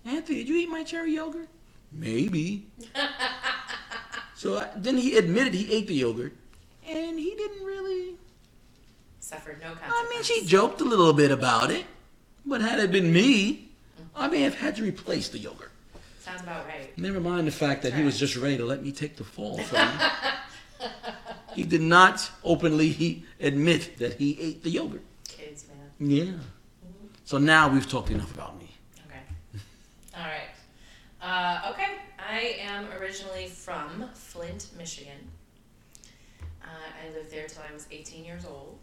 Anthony, 0.05 0.37
did 0.37 0.47
you 0.47 0.55
eat 0.55 0.69
my 0.69 0.83
cherry 0.83 1.15
yogurt? 1.15 1.49
Maybe. 1.91 2.67
so 4.33 4.59
I, 4.59 4.69
then 4.77 4.95
he 4.95 5.17
admitted 5.17 5.53
he 5.53 5.73
ate 5.73 5.87
the 5.87 5.95
yogurt, 5.95 6.31
and 6.87 7.19
he 7.19 7.35
didn't 7.35 7.65
really. 7.65 8.15
Suffered 9.19 9.59
no 9.59 9.75
consequences. 9.75 10.05
I 10.05 10.09
mean, 10.09 10.23
she 10.23 10.45
joked 10.45 10.79
a 10.79 10.85
little 10.85 11.11
bit 11.11 11.31
about 11.31 11.69
it, 11.69 11.85
but 12.47 12.61
had 12.61 12.79
it 12.79 12.91
been 12.91 13.11
me, 13.11 13.69
I 14.15 14.27
may 14.27 14.41
have 14.41 14.55
had 14.55 14.75
to 14.77 14.83
replace 14.83 15.29
the 15.29 15.37
yogurt. 15.37 15.71
Sounds 16.19 16.41
about 16.41 16.65
right. 16.65 16.97
Never 16.97 17.19
mind 17.19 17.47
the 17.47 17.51
fact 17.51 17.83
that 17.83 17.93
he 17.93 18.03
was 18.03 18.19
just 18.19 18.35
ready 18.35 18.57
to 18.57 18.65
let 18.65 18.83
me 18.83 18.91
take 18.91 19.15
the 19.15 19.23
fall 19.23 19.57
from 19.63 19.79
him. 19.87 20.11
he 21.53 21.63
did 21.63 21.81
not 21.81 22.29
openly 22.43 22.89
he 22.89 23.25
admit 23.39 23.97
that 23.99 24.13
he 24.15 24.39
ate 24.39 24.63
the 24.63 24.69
yogurt. 24.69 25.03
Kids, 25.27 25.65
man. 25.67 26.09
Yeah. 26.09 26.33
So 27.25 27.37
now 27.37 27.67
we've 27.69 27.87
talked 27.87 28.09
enough 28.09 28.33
about 28.33 28.57
me. 28.59 28.69
Okay. 29.07 29.61
All 30.15 30.23
right. 30.23 30.49
Uh, 31.21 31.71
okay. 31.71 31.95
I 32.17 32.55
am 32.61 32.87
originally 32.99 33.47
from 33.47 34.09
Flint, 34.13 34.67
Michigan. 34.77 35.29
Uh, 36.63 36.67
I 36.67 37.13
lived 37.13 37.31
there 37.31 37.47
till 37.47 37.63
I 37.69 37.73
was 37.73 37.87
18 37.91 38.25
years 38.25 38.45
old 38.45 38.77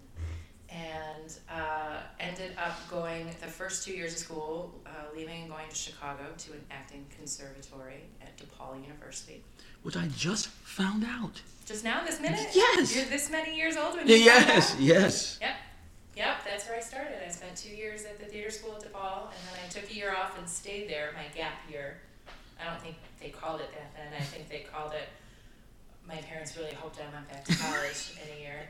and 0.75 1.39
uh, 1.49 2.01
ended 2.19 2.53
up 2.59 2.77
going 2.91 3.31
the 3.41 3.47
first 3.47 3.87
two 3.87 3.93
years 3.93 4.13
of 4.13 4.19
school, 4.19 4.75
uh, 4.87 4.91
leaving 5.17 5.43
and 5.43 5.51
going 5.51 5.69
to 5.69 5.75
Chicago 5.75 6.25
to 6.37 6.53
an 6.53 6.65
acting 6.71 7.07
conservatory 7.17 8.03
at 8.21 8.37
DePaul 8.37 8.83
University. 8.83 9.45
Which 9.83 9.97
I 9.97 10.09
just 10.17 10.49
found 10.49 11.05
out. 11.05 11.41
Just 11.67 11.85
now, 11.85 12.05
this 12.05 12.21
minute? 12.21 12.49
Yes. 12.55 12.95
You're 12.95 13.05
this 13.05 13.31
many 13.31 13.57
years 13.57 13.77
old 13.77 13.97
when 13.97 14.09
you 14.09 14.17
Yes, 14.17 14.77
yes. 14.79 15.39
Yep. 15.41 15.55
Yep, 16.17 16.37
that's 16.45 16.69
where 16.69 16.77
I 16.77 16.81
started. 16.81 17.27
I 17.27 17.31
spent 17.31 17.57
two 17.57 17.75
years 17.75 18.05
at 18.05 18.19
the 18.19 18.27
theater 18.27 18.51
school 18.51 18.75
at 18.75 18.83
DePaul, 18.83 19.27
and 19.27 19.41
then 19.51 19.61
I 19.65 19.69
took 19.69 19.91
a 19.91 19.95
year 19.95 20.15
off 20.15 20.39
and 20.39 20.49
stayed 20.49 20.89
there, 20.89 21.11
my 21.15 21.25
gap 21.37 21.59
year. 21.71 21.99
I 22.61 22.71
don't 22.71 22.81
think 22.81 22.97
they 23.21 23.31
called 23.31 23.61
it 23.61 23.71
that 23.73 23.95
then. 23.97 24.13
I 24.17 24.23
think 24.23 24.49
they 24.49 24.61
called 24.61 24.93
it, 24.93 25.09
my 26.07 26.17
parents 26.17 26.57
really 26.57 26.75
hoped 26.75 27.01
I 27.01 27.13
went 27.13 27.29
back 27.29 27.45
to 27.45 27.57
college 27.57 28.13
in 28.23 28.37
a 28.37 28.41
year. 28.41 28.69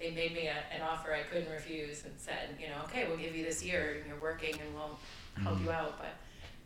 They 0.00 0.10
made 0.10 0.32
me 0.32 0.46
a, 0.46 0.74
an 0.74 0.80
offer 0.82 1.12
I 1.12 1.22
couldn't 1.22 1.52
refuse 1.52 2.04
and 2.04 2.14
said, 2.16 2.56
you 2.58 2.68
know, 2.68 2.76
okay, 2.84 3.06
we'll 3.06 3.18
give 3.18 3.36
you 3.36 3.44
this 3.44 3.62
year 3.62 3.98
and 3.98 4.06
you're 4.08 4.20
working 4.20 4.54
and 4.54 4.74
we'll 4.74 4.98
help 5.42 5.60
you 5.62 5.70
out, 5.70 5.98
but 5.98 6.14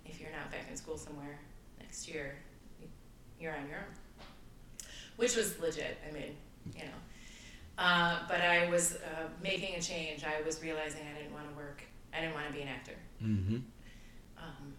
if 0.07 0.21
you're 0.21 0.31
not 0.31 0.51
back 0.53 0.67
in 0.71 0.77
school 0.77 0.97
somewhere 0.97 1.39
next 1.81 2.09
year, 2.09 2.37
you're 3.41 3.53
on 3.53 3.69
your 3.69 3.79
own. 3.79 4.87
Which 5.17 5.37
was 5.37 5.59
legit, 5.61 5.99
I 6.09 6.13
mean, 6.13 6.37
you 6.75 6.83
know. 6.83 7.83
Uh, 7.83 8.19
but 8.29 8.41
I 8.41 8.69
was 8.71 8.95
uh, 8.97 9.29
making 9.43 9.75
a 9.75 9.81
change. 9.81 10.25
I 10.25 10.43
was 10.47 10.63
realizing 10.63 11.01
I 11.13 11.19
didn't 11.19 11.35
want 11.35 11.49
to 11.49 11.57
work. 11.57 11.83
I 12.13 12.21
didn't 12.21 12.35
want 12.35 12.47
to 12.47 12.53
be 12.53 12.63
an 12.63 12.69
actor. 12.69 12.95
Mm-hmm. 13.23 13.57
Um, 14.39 14.75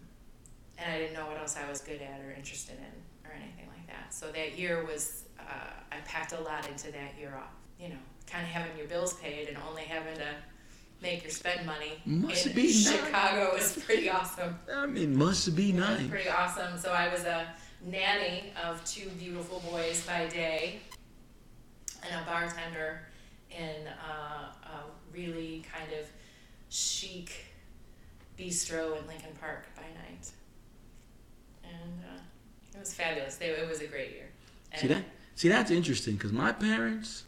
and 0.78 0.92
I 0.92 0.98
didn't 0.98 1.14
know 1.14 1.26
what 1.26 1.38
else 1.38 1.56
I 1.56 1.68
was 1.68 1.80
good 1.80 2.00
at 2.00 2.20
or 2.20 2.32
interested 2.32 2.76
in 2.78 3.30
or 3.30 3.34
anything 3.34 3.68
like 3.68 3.86
that. 3.88 4.14
So 4.14 4.30
that 4.32 4.58
year 4.58 4.84
was, 4.84 5.24
uh, 5.38 5.70
I 5.92 5.96
packed 6.06 6.32
a 6.32 6.40
lot 6.40 6.68
into 6.68 6.90
that 6.92 7.14
year 7.18 7.34
off. 7.36 7.52
You 7.80 7.88
know, 7.90 7.96
kind 8.30 8.42
of 8.44 8.50
having 8.50 8.76
your 8.76 8.86
bills 8.86 9.14
paid 9.14 9.48
and 9.48 9.56
only 9.68 9.82
having 9.82 10.16
to 10.16 10.28
make 11.02 11.22
your 11.22 11.30
spend 11.30 11.66
money 11.66 11.92
Must 12.06 12.46
in 12.46 12.52
be 12.54 12.62
nice. 12.62 12.90
Chicago 12.90 13.54
was 13.54 13.76
pretty 13.84 14.08
awesome. 14.08 14.58
I 14.72 14.86
mean, 14.86 15.16
must 15.16 15.54
be 15.54 15.72
nice. 15.72 16.06
pretty 16.08 16.28
awesome. 16.28 16.78
So 16.78 16.92
I 16.92 17.08
was 17.12 17.24
a 17.24 17.46
nanny 17.84 18.44
of 18.64 18.82
two 18.84 19.08
beautiful 19.10 19.62
boys 19.70 20.04
by 20.06 20.26
day 20.26 20.80
and 22.02 22.20
a 22.20 22.24
bartender 22.24 23.00
in 23.50 23.86
uh, 23.88 24.52
a 24.64 25.12
really 25.12 25.64
kind 25.72 25.92
of 25.92 26.06
chic 26.68 27.32
bistro 28.38 28.98
in 29.00 29.06
Lincoln 29.06 29.36
Park 29.40 29.66
by 29.76 29.82
night. 29.82 30.30
And 31.64 32.00
uh, 32.04 32.20
it 32.74 32.80
was 32.80 32.94
fabulous. 32.94 33.36
They, 33.36 33.46
it 33.46 33.68
was 33.68 33.80
a 33.80 33.86
great 33.86 34.12
year. 34.12 34.28
And 34.72 34.80
See 34.80 34.88
that? 34.88 35.04
See, 35.34 35.48
that's 35.48 35.70
interesting 35.70 36.14
because 36.14 36.32
my 36.32 36.52
parents, 36.52 37.24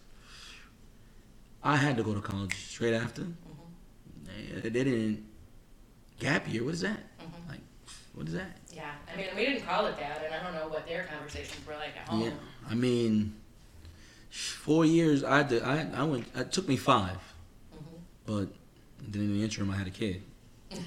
I 1.68 1.76
had 1.76 1.98
to 1.98 2.02
go 2.02 2.14
to 2.14 2.20
college 2.22 2.54
straight 2.54 2.94
after. 2.94 3.26
They, 4.24 4.58
they 4.60 4.70
didn't. 4.70 5.22
Gap 6.18 6.50
year, 6.50 6.64
what 6.64 6.72
is 6.72 6.80
that? 6.80 6.98
Mhm. 7.20 7.50
Like, 7.50 7.60
what 8.14 8.26
is 8.26 8.32
that? 8.32 8.56
Yeah, 8.74 8.90
I 9.12 9.16
mean, 9.18 9.26
we 9.36 9.44
didn't 9.44 9.66
call 9.66 9.84
it 9.86 9.98
that, 9.98 10.24
and 10.24 10.34
I 10.34 10.42
don't 10.42 10.54
know 10.54 10.66
what 10.68 10.86
their 10.86 11.04
conversations 11.04 11.64
were 11.66 11.74
like 11.74 11.94
at 12.00 12.08
home. 12.08 12.22
Yeah, 12.22 12.30
I 12.70 12.74
mean, 12.74 13.34
four 14.30 14.86
years. 14.86 15.22
I 15.22 15.42
did. 15.42 15.62
I 15.62 15.86
I 15.94 16.04
went. 16.04 16.26
It 16.34 16.52
took 16.52 16.66
me 16.66 16.78
five, 16.78 17.18
Mhm. 17.74 17.98
but 18.24 18.46
then 19.06 19.22
in 19.24 19.32
the 19.34 19.44
interim, 19.44 19.70
I 19.70 19.76
had 19.76 19.86
a 19.86 19.90
kid. 19.90 20.22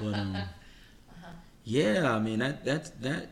But 0.00 0.14
um, 0.14 0.36
Uh-huh. 0.36 1.32
yeah, 1.62 2.12
I 2.16 2.18
mean 2.18 2.40
that 2.40 2.64
that 2.64 3.00
that 3.02 3.30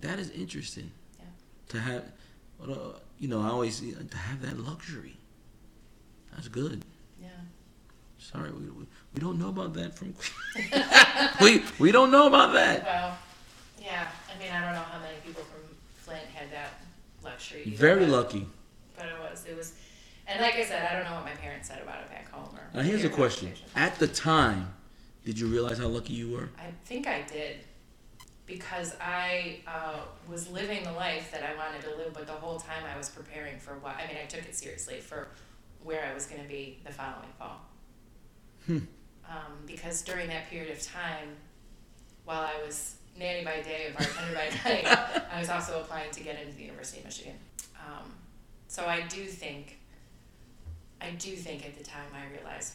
that 0.00 0.18
is 0.20 0.30
interesting. 0.30 0.92
Yeah. 1.18 1.24
To 1.70 1.80
have, 1.80 2.04
you 3.18 3.26
know, 3.28 3.40
I 3.42 3.48
always 3.48 3.80
to 3.80 4.16
have 4.16 4.40
that 4.42 4.58
luxury. 4.58 5.17
That's 6.38 6.46
good. 6.46 6.84
Yeah. 7.20 7.30
Sorry, 8.20 8.52
we, 8.52 8.68
we, 8.68 8.86
we 9.12 9.20
don't 9.20 9.40
know 9.40 9.48
about 9.48 9.74
that 9.74 9.98
from. 9.98 10.14
we 11.40 11.64
we 11.80 11.90
don't 11.90 12.12
know 12.12 12.28
about 12.28 12.52
that. 12.52 12.84
Well, 12.84 13.18
yeah. 13.82 14.06
I 14.32 14.38
mean, 14.38 14.52
I 14.52 14.60
don't 14.64 14.72
know 14.74 14.86
how 14.88 15.00
many 15.00 15.16
people 15.26 15.42
from 15.42 15.62
Flint 15.96 16.26
had 16.32 16.52
that 16.52 16.80
luxury. 17.24 17.64
either, 17.66 17.76
Very 17.76 18.04
but- 18.04 18.10
lucky. 18.10 18.46
But 18.96 19.06
it 19.06 19.18
was. 19.18 19.46
It 19.50 19.56
was. 19.56 19.72
And 20.28 20.40
like 20.40 20.54
I 20.54 20.64
said, 20.64 20.88
I 20.88 20.94
don't 20.94 21.06
know 21.06 21.16
what 21.16 21.24
my 21.24 21.32
parents 21.32 21.66
said 21.66 21.82
about 21.82 22.02
it 22.02 22.08
back 22.08 22.30
home. 22.30 22.54
Or 22.54 22.62
Now 22.72 22.82
here's 22.82 23.02
a 23.02 23.08
question. 23.08 23.52
At 23.74 23.98
the 23.98 24.06
time, 24.06 24.72
did 25.24 25.40
you 25.40 25.48
realize 25.48 25.78
how 25.78 25.88
lucky 25.88 26.12
you 26.12 26.30
were? 26.30 26.50
I 26.56 26.70
think 26.84 27.08
I 27.08 27.22
did. 27.22 27.56
Because 28.46 28.94
I 29.00 29.56
uh, 29.66 30.02
was 30.30 30.48
living 30.48 30.84
the 30.84 30.92
life 30.92 31.32
that 31.32 31.42
I 31.42 31.56
wanted 31.56 31.82
to 31.82 31.96
live, 31.96 32.14
but 32.14 32.28
the 32.28 32.32
whole 32.32 32.60
time 32.60 32.84
I 32.94 32.96
was 32.96 33.08
preparing 33.08 33.58
for 33.58 33.72
what. 33.78 33.96
I 33.96 34.06
mean, 34.06 34.18
I 34.22 34.26
took 34.26 34.42
it 34.42 34.54
seriously 34.54 35.00
for 35.00 35.26
where 35.88 36.04
I 36.04 36.12
was 36.12 36.26
going 36.26 36.42
to 36.42 36.48
be 36.48 36.78
the 36.84 36.92
following 36.92 37.32
fall. 37.38 37.62
Hmm. 38.66 38.78
Um, 39.26 39.52
because 39.66 40.02
during 40.02 40.28
that 40.28 40.50
period 40.50 40.70
of 40.70 40.82
time, 40.82 41.30
while 42.26 42.42
I 42.42 42.62
was 42.64 42.96
nanny 43.18 43.42
by 43.42 43.62
day 43.62 43.86
and 43.86 43.96
bartender 43.96 44.34
by 44.34 44.70
night, 44.70 44.98
I 45.32 45.40
was 45.40 45.48
also 45.48 45.80
applying 45.80 46.10
to 46.10 46.20
get 46.22 46.38
into 46.40 46.54
the 46.54 46.62
University 46.62 46.98
of 46.98 47.06
Michigan. 47.06 47.36
Um, 47.78 48.12
so 48.68 48.84
I 48.84 49.00
do 49.08 49.24
think, 49.24 49.78
I 51.00 51.10
do 51.12 51.34
think 51.34 51.64
at 51.64 51.78
the 51.78 51.84
time 51.84 52.10
I 52.14 52.30
realized 52.36 52.74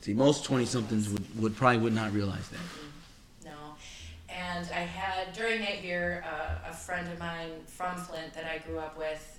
See, 0.00 0.14
most 0.14 0.44
twenty 0.44 0.64
somethings 0.64 1.10
would, 1.10 1.40
would 1.40 1.56
probably 1.56 1.78
would 1.78 1.92
not 1.92 2.12
realize 2.12 2.48
that. 2.48 2.58
No. 3.44 3.74
And 4.30 4.66
I 4.72 4.80
had, 4.80 5.34
during 5.34 5.60
that 5.60 5.84
year, 5.84 6.24
uh, 6.26 6.70
a 6.70 6.72
friend 6.72 7.06
of 7.12 7.18
mine 7.18 7.50
from 7.66 7.98
Flint 7.98 8.32
that 8.32 8.46
I 8.46 8.66
grew 8.66 8.78
up 8.78 8.96
with 8.96 9.38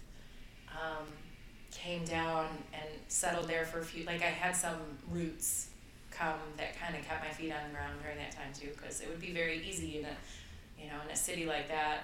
um, 0.71 1.07
came 1.71 2.05
down 2.05 2.47
and 2.73 2.89
settled 3.07 3.47
there 3.47 3.65
for 3.65 3.79
a 3.79 3.83
few, 3.83 4.03
like 4.05 4.21
I 4.21 4.25
had 4.25 4.55
some 4.55 4.77
roots 5.09 5.69
come 6.11 6.39
that 6.57 6.77
kind 6.79 6.95
of 6.95 7.03
kept 7.05 7.23
my 7.23 7.31
feet 7.31 7.51
on 7.51 7.59
the 7.67 7.73
ground 7.73 7.93
during 8.01 8.17
that 8.17 8.31
time 8.31 8.51
too, 8.53 8.69
because 8.75 9.01
it 9.01 9.09
would 9.09 9.21
be 9.21 9.31
very 9.31 9.63
easy 9.67 9.99
in 9.99 10.05
a, 10.05 10.81
you 10.81 10.87
know, 10.87 10.97
in 11.05 11.11
a 11.11 11.15
city 11.15 11.45
like 11.45 11.67
that 11.69 12.03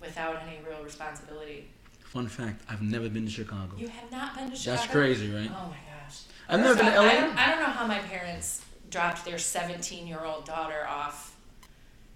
without 0.00 0.42
any 0.42 0.58
real 0.68 0.82
responsibility. 0.82 1.68
Fun 2.00 2.28
fact: 2.28 2.62
I've 2.68 2.82
never 2.82 3.08
been 3.08 3.24
to 3.24 3.30
Chicago. 3.30 3.76
You 3.78 3.88
have 3.88 4.10
not 4.10 4.36
been 4.36 4.50
to 4.50 4.56
Chicago? 4.56 4.76
That's 4.76 4.92
crazy, 4.92 5.32
right? 5.32 5.50
Oh 5.50 5.68
my 5.68 5.76
gosh. 5.76 6.22
I've 6.48 6.60
never 6.60 6.74
First 6.74 6.84
been 6.84 6.92
to 6.92 7.00
LA. 7.00 7.06
I 7.06 7.14
don't, 7.20 7.38
I 7.38 7.50
don't 7.50 7.60
know 7.60 7.66
how 7.66 7.86
my 7.86 8.00
parents 8.00 8.64
dropped 8.90 9.24
their 9.24 9.38
17 9.38 10.06
year 10.06 10.20
old 10.20 10.44
daughter 10.44 10.86
off 10.86 11.31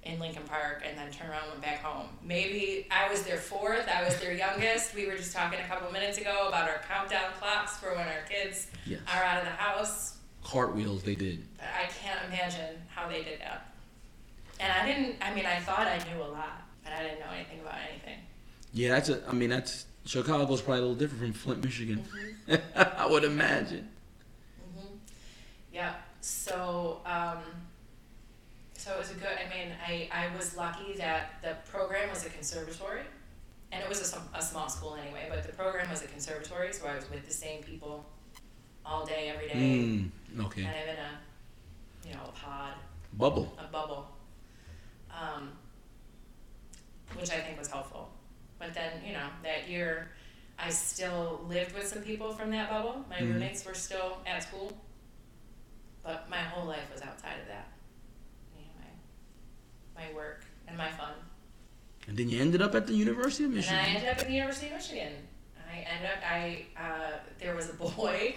in 0.07 0.19
Lincoln 0.21 0.43
Park 0.45 0.85
and 0.89 0.97
then 0.97 1.11
turned 1.11 1.31
around 1.31 1.43
and 1.43 1.51
went 1.53 1.63
back 1.63 1.83
home. 1.83 2.07
Maybe 2.25 2.87
I 2.91 3.11
was 3.11 3.23
their 3.23 3.37
fourth, 3.39 3.89
I 3.89 4.05
was 4.05 4.17
their 4.21 4.33
youngest. 4.33 4.95
We 4.95 5.07
were 5.07 5.17
just 5.17 5.35
talking 5.35 5.59
a 5.59 5.65
couple 5.67 5.91
minutes 5.93 6.19
ago 6.19 6.47
about 6.49 6.69
our 6.69 6.81
countdown 6.89 7.33
clocks 7.41 7.77
for 7.77 7.89
when 7.91 8.07
our 8.07 8.23
kids 8.29 8.69
Yes. 8.87 9.01
are 9.13 9.23
out 9.23 9.39
of 9.39 9.45
the 9.45 9.51
house. 9.51 10.17
Cartwheels, 10.45 11.03
they 11.03 11.17
did. 11.17 11.45
I 11.61 11.87
can't 11.89 12.21
imagine 12.29 12.77
how 12.95 13.09
they 13.09 13.23
did 13.25 13.41
that. 13.41 13.73
And 14.61 14.73
I 14.73 14.87
didn't, 14.87 15.17
I 15.21 15.35
mean, 15.35 15.45
I 15.45 15.59
thought 15.59 15.87
I 15.87 15.99
knew 16.11 16.23
a 16.23 16.29
lot, 16.31 16.63
but 16.85 16.93
I 16.93 17.03
didn't 17.03 17.19
know 17.21 17.27
anything 17.35 17.61
about 17.61 17.75
anything. 17.91 18.21
Yeah, 18.73 18.91
that's 18.91 19.09
a. 19.09 19.23
I 19.29 19.33
mean, 19.33 19.51
that's 19.51 19.87
Chicago's 20.05 20.61
probably 20.63 20.79
a 20.79 20.83
little 20.83 20.95
different 20.97 21.21
from 21.23 21.33
Flint, 21.33 21.65
Michigan. 21.65 22.05
Mm-hmm. 22.49 22.79
I 23.01 23.07
would 23.07 23.25
imagine. 23.25 23.89
hmm 24.77 24.87
Yeah. 25.73 25.95
So, 26.21 27.01
um, 27.07 27.39
so 28.87 28.93
it 28.95 28.99
was 28.99 29.11
a 29.11 29.15
good. 29.15 29.27
I 29.45 29.49
mean, 29.53 29.73
I, 29.85 30.09
I 30.13 30.37
was 30.37 30.57
lucky 30.57 30.93
that 30.99 31.43
the 31.43 31.57
program 31.71 32.09
was 32.09 32.25
a 32.25 32.31
conservatory, 32.31 33.01
and 33.73 33.83
it 33.83 33.89
was 33.89 34.15
a, 34.15 34.39
a 34.39 34.41
small 34.41 34.69
school 34.69 34.95
anyway. 35.03 35.27
But 35.29 35.43
the 35.45 35.53
program 35.53 35.91
was 35.91 36.03
a 36.03 36.07
conservatory, 36.07 36.73
so 36.73 36.87
I 36.87 36.95
was 36.95 37.11
with 37.11 37.27
the 37.27 37.33
same 37.33 37.63
people 37.65 38.07
all 38.85 39.05
day, 39.05 39.33
every 39.35 39.49
day, 39.49 39.55
Mm, 39.55 40.11
okay. 40.47 40.63
kind 40.63 40.77
of 40.77 40.89
in 40.89 40.97
a, 40.97 42.09
you 42.09 42.15
know, 42.15 42.21
a 42.29 42.33
pod, 42.33 42.75
Bubble. 43.15 43.53
a 43.59 43.65
bubble. 43.65 44.07
Um, 45.11 45.51
which 47.19 47.31
I 47.31 47.41
think 47.41 47.59
was 47.59 47.69
helpful. 47.69 48.09
But 48.61 48.73
then, 48.73 48.93
you 49.05 49.15
know, 49.15 49.27
that 49.43 49.69
year, 49.69 50.11
I 50.59 50.71
still 50.71 51.41
lived 51.49 51.75
with 51.75 51.89
some 51.89 52.03
people 52.03 52.33
from 52.33 52.51
that 52.53 52.71
bubble. 52.71 53.05
My 53.11 53.17
Mhm. 53.17 53.33
roommates 53.33 53.65
were 53.65 53.75
still 53.75 54.19
at 54.27 54.43
school, 54.45 54.73
but 56.05 56.31
my 56.31 56.39
whole 56.39 56.67
life 56.67 56.89
was 56.93 57.03
outside 57.03 57.41
of 57.41 57.49
that. 57.49 57.67
My, 59.97 60.15
work 60.15 60.45
and 60.69 60.77
my 60.77 60.91
fun. 60.91 61.13
And 62.09 62.17
then 62.17 62.29
you 62.29 62.41
ended 62.41 62.63
up 62.63 62.75
at 62.75 62.87
the 62.87 62.93
University 62.95 63.45
of 63.45 63.51
Michigan. 63.51 63.79
And. 63.79 63.87
I 63.87 63.91
ended 63.95 64.09
up 64.11 64.19
at 64.21 64.27
the 64.27 64.33
University 64.33 64.67
of 64.69 64.73
Michigan. 64.75 65.13
I 65.73 65.79
ended 65.79 66.11
up, 66.11 66.19
I, 66.31 66.67
uh, 66.79 67.19
there 67.41 67.55
was 67.57 67.71
a 67.71 67.75
boy, 67.75 68.37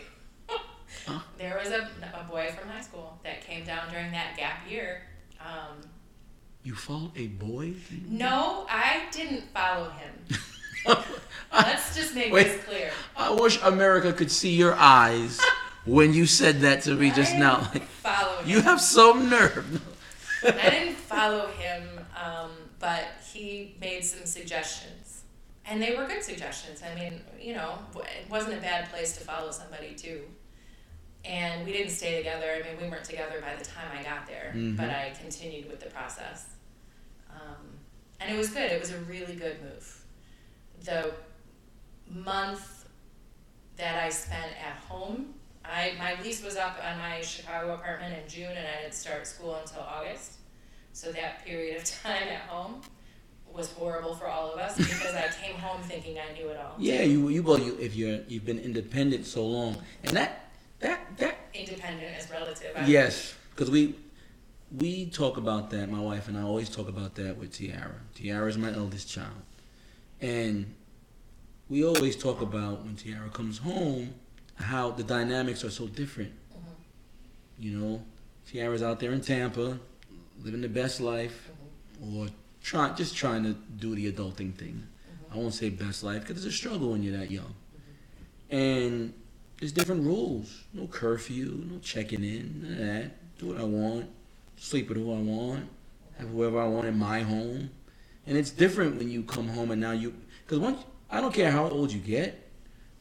Huh? 1.06 1.20
there 1.38 1.60
was 1.64 1.72
a, 1.72 1.88
a 2.20 2.24
boy 2.30 2.50
from 2.60 2.70
high 2.70 2.82
school 2.82 3.20
that 3.24 3.46
came 3.46 3.64
down 3.66 3.92
during 3.92 4.12
that 4.12 4.36
gap 4.38 4.60
year. 4.70 5.04
Um, 5.40 5.78
You 6.64 6.74
followed 6.76 7.12
a 7.16 7.28
boy? 7.28 7.74
no, 8.10 8.66
I 8.70 9.04
didn't 9.12 9.44
follow 9.54 9.90
him. 9.92 10.38
Let's 11.54 11.96
just 11.96 12.16
make 12.16 12.32
Wait. 12.34 12.44
this 12.44 12.64
clear. 12.64 12.92
I 13.16 13.32
wish 13.32 13.62
America 13.62 14.14
could 14.14 14.32
see 14.32 14.56
your 14.56 14.74
eyes 14.76 15.40
when 15.86 16.14
you 16.14 16.26
said 16.26 16.62
that 16.62 16.82
to 16.84 16.96
me 16.96 17.12
just 17.16 17.36
now. 17.36 17.70
Like, 17.74 17.84
follow 17.84 18.38
him. 18.42 18.50
you 18.50 18.62
have 18.62 18.82
some 18.82 19.30
nerve. 19.30 19.82
I 20.44 20.70
didn't 20.70 20.96
follow 21.20 21.48
him, 21.48 22.00
um, 22.16 22.52
but 22.80 23.04
he 23.34 23.76
made 23.82 24.04
some 24.04 24.26
suggestions. 24.26 25.24
And 25.66 25.82
they 25.82 25.96
were 25.96 26.06
good 26.06 26.24
suggestions. 26.24 26.82
I 26.82 26.96
mean, 26.96 27.22
you 27.40 27.54
know, 27.54 27.78
it 27.96 28.30
wasn't 28.30 28.58
a 28.58 28.62
bad 28.62 28.90
place 28.90 29.16
to 29.18 29.24
follow 29.24 29.52
somebody, 29.52 29.94
too. 29.94 30.22
And 31.26 31.66
we 31.66 31.74
didn't 31.74 31.92
stay 31.92 32.18
together. 32.18 32.48
I 32.56 32.68
mean, 32.68 32.82
we 32.82 32.90
weren't 32.90 33.04
together 33.04 33.42
by 33.42 33.56
the 33.56 33.66
time 33.66 33.88
I 33.98 34.02
got 34.02 34.26
there, 34.26 34.54
Mhm. 34.56 34.78
but 34.78 34.90
I 34.90 35.12
continued 35.22 35.70
with 35.70 35.82
the 35.82 35.90
process. 35.90 36.46
Um, 37.30 37.80
and 38.20 38.34
it 38.34 38.38
was 38.38 38.50
good. 38.50 38.72
It 38.72 38.80
was 38.80 38.92
a 38.92 39.00
really 39.00 39.36
good 39.36 39.62
move. 39.62 40.04
The 40.82 41.14
month 42.10 42.88
that 43.76 44.04
I 44.04 44.10
spent 44.10 44.54
at 44.60 44.78
home, 44.78 45.36
I 45.64 45.94
my 46.00 46.20
lease 46.24 46.42
was 46.42 46.56
up 46.56 46.78
on 46.84 46.98
my 46.98 47.22
Chicago 47.22 47.74
apartment 47.76 48.18
in 48.18 48.28
June, 48.28 48.56
and 48.58 48.66
I 48.68 48.82
didn't 48.82 48.94
start 48.96 49.28
school 49.28 49.56
until 49.56 49.82
August. 49.82 50.39
So 50.94 51.12
that 51.12 51.46
period 51.46 51.78
of 51.78 51.84
time 52.04 52.28
at 52.28 52.42
home 52.42 52.82
was 53.52 53.72
horrible 53.72 54.16
for 54.16 54.28
all 54.28 54.52
of 54.54 54.60
us 54.60 54.78
because 54.78 55.16
I 55.16 55.28
came 55.42 55.56
home 55.56 55.82
thinking 55.84 56.18
I 56.20 56.34
knew 56.38 56.50
it 56.50 56.58
all. 56.58 56.76
Yeah, 56.78 57.02
you 57.02 57.30
you 57.30 57.42
well 57.44 57.60
you 57.60 57.76
if 57.80 57.96
you're 57.96 58.20
you've 58.28 58.46
been 58.46 58.60
independent 58.60 59.26
so 59.26 59.46
long, 59.46 59.78
and 60.04 60.16
that 60.16 60.52
that 60.80 61.00
that 61.18 61.36
Independent 61.54 62.16
is 62.18 62.30
relative. 62.30 62.72
I- 62.76 62.86
yes, 62.86 63.34
because 63.52 63.72
we 63.72 63.96
we 64.78 65.08
talk 65.08 65.38
about 65.38 65.72
that. 65.72 65.90
My 65.90 66.00
wife 66.00 66.28
and 66.28 66.38
I 66.38 66.44
always 66.44 66.70
talk 66.70 66.88
about 66.88 67.16
that 67.16 67.38
with 67.38 67.54
Tiara. 67.54 67.96
Tiara 68.16 68.48
is 68.48 68.58
my 68.58 68.72
eldest 68.72 69.10
child, 69.10 69.42
and 70.22 70.76
we 71.70 71.84
always 71.84 72.16
talk 72.16 72.42
about 72.42 72.84
when 72.86 72.96
Tiara 72.96 73.30
comes 73.30 73.58
home 73.60 74.14
how 74.56 74.92
the 74.92 75.04
dynamics 75.04 75.64
are 75.64 75.70
so 75.72 75.88
different. 75.88 76.34
Mhm. 76.54 76.60
You 77.60 77.78
know, 77.80 78.04
Tiara's 78.48 78.84
out 78.84 79.00
there 79.00 79.12
in 79.12 79.22
Tampa, 79.22 79.80
living 80.44 80.62
the 80.62 80.70
best 80.70 81.02
life, 81.02 81.50
or 82.02 82.28
trying 82.64 82.96
just 82.96 83.16
trying 83.16 83.44
to 83.44 83.54
do 83.54 83.96
the 83.96 84.12
adulting 84.12 84.54
thing. 84.56 84.88
I 85.32 85.38
won't 85.38 85.54
say 85.54 85.70
best 85.70 86.04
life 86.04 86.22
because 86.22 86.38
it's 86.44 86.56
a 86.56 86.58
struggle 86.58 86.92
when 86.92 87.04
you're 87.04 87.18
that 87.18 87.32
young. 87.32 87.54
And 88.50 89.14
there's 89.60 89.72
different 89.72 90.04
rules. 90.04 90.64
No 90.74 90.88
curfew, 90.88 91.66
no 91.70 91.80
checking 91.80 92.24
in, 92.24 92.62
none 92.64 92.72
of 92.72 92.78
that. 92.80 93.38
Do 93.38 93.48
what 93.48 93.58
I 93.58 93.64
want, 93.64 94.10
sleep 94.58 94.90
with 94.90 94.98
who 94.98 95.14
I 95.14 95.20
want, 95.20 95.70
have 96.18 96.30
whoever 96.30 96.60
I 96.60 96.68
want 96.68 96.88
in 96.88 96.98
my 96.98 97.22
home. 97.22 97.70
And 98.26 98.38
it's 98.38 98.52
different 98.52 98.98
when 98.98 99.10
you 99.10 99.24
come 99.24 99.48
home 99.48 99.72
and 99.72 99.80
now 99.80 99.92
you, 99.92 100.14
because 100.44 100.60
once, 100.60 100.84
I 101.10 101.22
don't 101.22 101.34
care 101.34 101.52
how 101.52 101.70
old 101.70 101.92
you 101.92 102.00
get, 102.00 102.52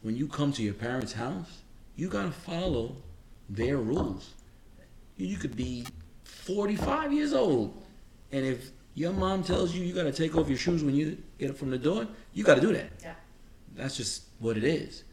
when 0.01 0.15
you 0.15 0.27
come 0.27 0.53
to 0.53 0.63
your 0.63 0.73
parents' 0.73 1.13
house, 1.13 1.59
you 1.95 2.07
gotta 2.07 2.31
follow 2.31 2.95
their 3.49 3.77
rules. 3.77 4.33
You 5.17 5.37
could 5.37 5.55
be 5.55 5.85
45 6.29 7.13
years 7.13 7.33
old, 7.33 7.81
and 8.31 8.45
if 8.45 8.71
your 8.93 9.13
mom 9.13 9.43
tells 9.43 9.73
you 9.73 9.83
you 9.83 9.93
gotta 9.93 10.11
take 10.11 10.35
off 10.35 10.47
your 10.49 10.57
shoes 10.57 10.83
when 10.83 10.95
you 10.95 11.17
get 11.37 11.51
up 11.51 11.57
from 11.57 11.69
the 11.69 11.77
door, 11.77 12.07
you 12.33 12.43
gotta 12.43 12.61
do 12.61 12.73
that. 12.73 12.89
Yeah. 13.01 13.13
That's 13.75 13.95
just 13.95 14.23
what 14.39 14.57
it 14.57 14.63
is. 14.63 15.03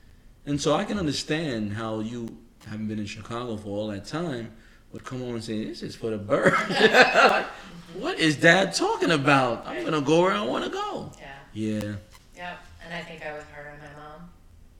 And 0.44 0.60
so 0.60 0.74
I 0.74 0.84
can 0.84 0.98
understand 0.98 1.72
how 1.72 2.00
you, 2.00 2.36
having 2.66 2.86
been 2.86 2.98
in 2.98 3.06
Chicago 3.06 3.56
for 3.56 3.68
all 3.70 3.88
that 3.88 4.04
time, 4.04 4.52
would 4.92 5.04
come 5.04 5.20
home 5.20 5.34
and 5.34 5.44
say, 5.44 5.64
"This 5.64 5.82
is 5.82 5.96
for 5.96 6.10
the 6.10 6.18
bird." 6.18 6.52
Like, 6.70 7.46
what 7.98 8.18
is 8.18 8.36
Dad 8.36 8.72
talking 8.74 9.10
about? 9.10 9.66
I'm 9.66 9.84
gonna 9.84 10.00
go 10.00 10.22
where 10.22 10.32
I 10.32 10.42
want 10.42 10.64
to 10.64 10.70
go. 10.70 11.12
Yeah. 11.20 11.34
Yeah. 11.52 11.94
Yep. 12.36 12.58
And 12.84 12.94
I 12.94 13.02
think 13.02 13.24
I 13.24 13.32
was 13.34 13.44
hard 13.52 13.66
on 13.66 13.78
my 13.78 14.00
mom. 14.00 14.30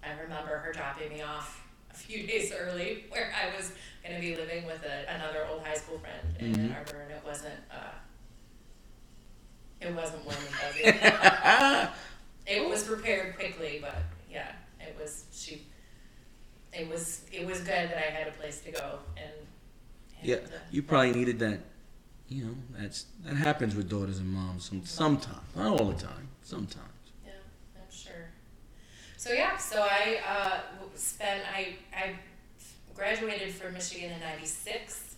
I 0.02 0.20
remember 0.22 0.58
her 0.58 0.72
dropping 0.72 1.10
me 1.10 1.22
off 1.22 1.62
a 1.90 1.94
few 1.94 2.26
days 2.28 2.52
early 2.52 3.04
where 3.08 3.32
I 3.34 3.56
was 3.56 3.72
going 4.08 4.20
to 4.20 4.26
be 4.26 4.36
living 4.36 4.66
with 4.66 4.82
a, 4.84 5.14
another 5.14 5.46
old 5.50 5.62
high 5.62 5.74
school 5.74 5.98
friend 5.98 6.36
in 6.38 6.60
Ann 6.60 6.70
Mhm. 6.70 6.76
Arbor, 6.76 7.00
and 7.02 7.10
it 7.12 7.22
wasn't, 7.24 7.54
uh, 7.70 7.92
it 9.80 9.94
wasn't 9.94 10.24
warm 10.24 10.36
and 10.38 10.54
fuzzy. 10.54 10.82
it 12.46 12.68
was 12.68 12.84
prepared 12.84 13.36
quickly, 13.36 13.78
but 13.80 14.02
yeah, 14.30 14.52
it 14.80 14.96
was, 15.00 15.24
she, 15.32 15.62
it 16.72 16.88
was, 16.88 17.22
it 17.32 17.46
was 17.46 17.58
good 17.58 17.90
that 17.90 17.96
I 17.96 18.10
had 18.10 18.28
a 18.28 18.32
place 18.32 18.60
to 18.62 18.70
go 18.72 18.98
and, 19.16 19.26
and 20.20 20.28
Yeah, 20.28 20.36
uh, 20.36 20.58
you 20.70 20.82
probably 20.82 21.12
needed 21.12 21.38
that. 21.40 21.60
You 22.28 22.44
know, 22.44 22.54
that's 22.76 23.06
that 23.24 23.36
happens 23.36 23.76
with 23.76 23.88
daughters 23.88 24.18
and 24.18 24.28
moms. 24.28 24.64
Some 24.68 24.84
sometimes, 24.84 25.46
not 25.54 25.80
all 25.80 25.86
the 25.92 26.02
time. 26.02 26.26
Sometimes. 26.42 26.90
Yeah, 27.24 27.30
I'm 27.76 27.82
sure. 27.88 28.30
So 29.16 29.32
yeah, 29.32 29.56
so 29.58 29.82
I 29.82 30.18
uh, 30.28 30.58
spent 30.96 31.42
I 31.54 31.76
I 31.94 32.16
graduated 32.96 33.52
from 33.52 33.74
Michigan 33.74 34.10
in 34.10 34.20
'96 34.20 35.16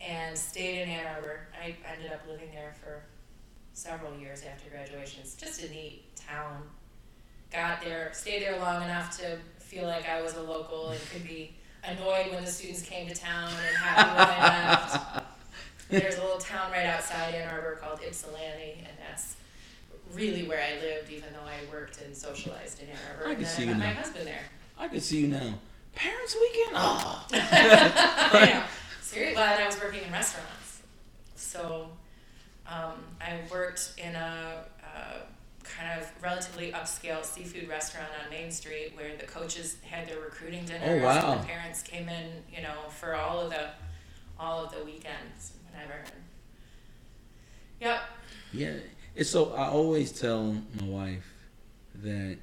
and 0.00 0.38
stayed 0.38 0.82
in 0.82 0.88
Ann 0.88 1.06
Arbor. 1.16 1.40
I 1.60 1.74
ended 1.92 2.12
up 2.12 2.20
living 2.28 2.50
there 2.52 2.74
for 2.80 3.02
several 3.72 4.16
years 4.16 4.42
after 4.44 4.70
graduation. 4.70 5.20
It's 5.22 5.34
just 5.34 5.62
a 5.64 5.68
neat 5.70 6.04
town. 6.16 6.62
Got 7.52 7.80
there, 7.82 8.10
stayed 8.12 8.42
there 8.42 8.58
long 8.60 8.82
enough 8.82 9.16
to 9.18 9.38
feel 9.58 9.86
like 9.86 10.08
I 10.08 10.22
was 10.22 10.34
a 10.36 10.42
local 10.42 10.90
and 10.90 11.00
could 11.10 11.24
be 11.24 11.54
annoyed 11.84 12.30
when 12.32 12.44
the 12.44 12.50
students 12.50 12.82
came 12.82 13.08
to 13.08 13.14
town 13.14 13.50
and 13.50 13.76
happy 13.76 14.10
when 14.10 14.52
I 14.52 14.68
left. 14.70 15.24
There's 15.90 16.18
a 16.18 16.22
little 16.22 16.38
town 16.38 16.70
right 16.70 16.84
outside 16.86 17.34
Ann 17.34 17.48
Arbor 17.48 17.76
called 17.82 18.00
Ypsilanti, 18.06 18.84
and 18.86 18.96
that's 19.08 19.36
really 20.12 20.46
where 20.46 20.62
I 20.62 20.78
lived, 20.80 21.10
even 21.10 21.32
though 21.32 21.48
I 21.48 21.56
worked 21.72 22.02
and 22.02 22.14
socialized 22.14 22.82
in 22.82 22.90
Ann 22.90 22.96
Arbor. 23.10 23.26
I 23.26 23.30
and 23.30 23.36
can 23.38 23.44
then 23.44 23.52
see 23.52 23.62
I 23.62 23.66
you 23.66 23.72
met 23.72 23.78
my 23.78 23.92
now. 23.94 24.00
husband 24.00 24.26
there. 24.26 24.42
I 24.78 24.88
could 24.88 25.02
see 25.02 25.20
you 25.20 25.28
now. 25.28 25.54
Parents' 25.98 26.36
weekend. 26.40 26.72
Oh. 26.74 27.26
I 27.32 28.50
know. 28.54 28.64
Seriously, 29.02 29.34
well, 29.36 29.52
and 29.54 29.62
I 29.62 29.66
was 29.66 29.80
working 29.80 30.02
in 30.04 30.12
restaurants, 30.12 30.82
so 31.34 31.88
um, 32.66 32.92
I 33.20 33.40
worked 33.50 33.94
in 33.98 34.14
a, 34.14 34.64
uh 34.84 35.18
kind 35.64 36.00
of 36.00 36.10
relatively 36.22 36.72
upscale 36.72 37.22
seafood 37.24 37.68
restaurant 37.68 38.08
on 38.24 38.30
Main 38.30 38.50
Street 38.50 38.92
where 38.96 39.16
the 39.16 39.26
coaches 39.26 39.76
had 39.82 40.08
their 40.08 40.18
recruiting 40.20 40.64
dinners 40.64 41.02
Oh, 41.02 41.04
wow. 41.04 41.32
and 41.32 41.42
the 41.42 41.46
parents 41.46 41.82
came 41.82 42.08
in, 42.08 42.30
you 42.54 42.62
know, 42.62 42.88
for 42.88 43.14
all 43.14 43.40
of 43.40 43.50
the 43.50 43.68
all 44.40 44.64
of 44.64 44.72
the 44.72 44.82
weekends, 44.84 45.52
whatever. 45.70 46.04
Yep. 47.80 48.00
Yeah. 48.52 48.74
It's 49.14 49.28
so 49.30 49.52
I 49.54 49.68
always 49.68 50.10
tell 50.12 50.54
my 50.80 50.86
wife 50.86 51.34
that 51.96 52.38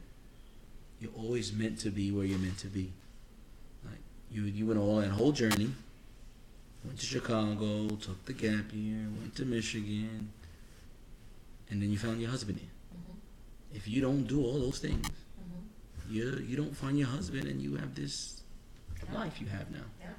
you're 1.00 1.12
always 1.18 1.52
meant 1.54 1.80
to 1.80 1.89
be 1.89 2.12
where 2.12 2.26
you're 2.26 2.39
meant 2.39 2.60
to 2.60 2.68
be. 2.68 2.94
You 4.32 4.44
you 4.44 4.66
went 4.68 4.80
all 4.80 4.98
that 4.98 5.10
whole 5.12 5.32
journey. 5.32 5.74
Went 6.84 7.00
to 7.00 7.06
Chicago, 7.06 7.88
took 7.96 8.26
the 8.26 8.34
gap 8.34 8.66
year, 8.72 9.08
went 9.20 9.36
to 9.38 9.46
Michigan, 9.46 10.32
and 11.70 11.82
then 11.82 11.90
you 11.92 11.98
found 11.98 12.22
your 12.22 12.30
husband. 12.30 12.60
Mhm. 12.60 13.16
If 13.74 13.88
you 13.88 14.02
don't 14.02 14.26
do 14.26 14.44
all 14.46 14.60
those 14.60 14.80
things, 14.80 15.08
Mhm. 15.08 16.12
you 16.14 16.46
you 16.48 16.56
don't 16.56 16.76
find 16.76 16.98
your 16.98 17.08
husband 17.08 17.48
and 17.48 17.62
you 17.62 17.76
have 17.78 17.96
this 17.96 18.42
life 19.14 19.40
you 19.42 19.48
have 19.48 19.70
now. 19.72 19.86
Yeah. 20.00 20.14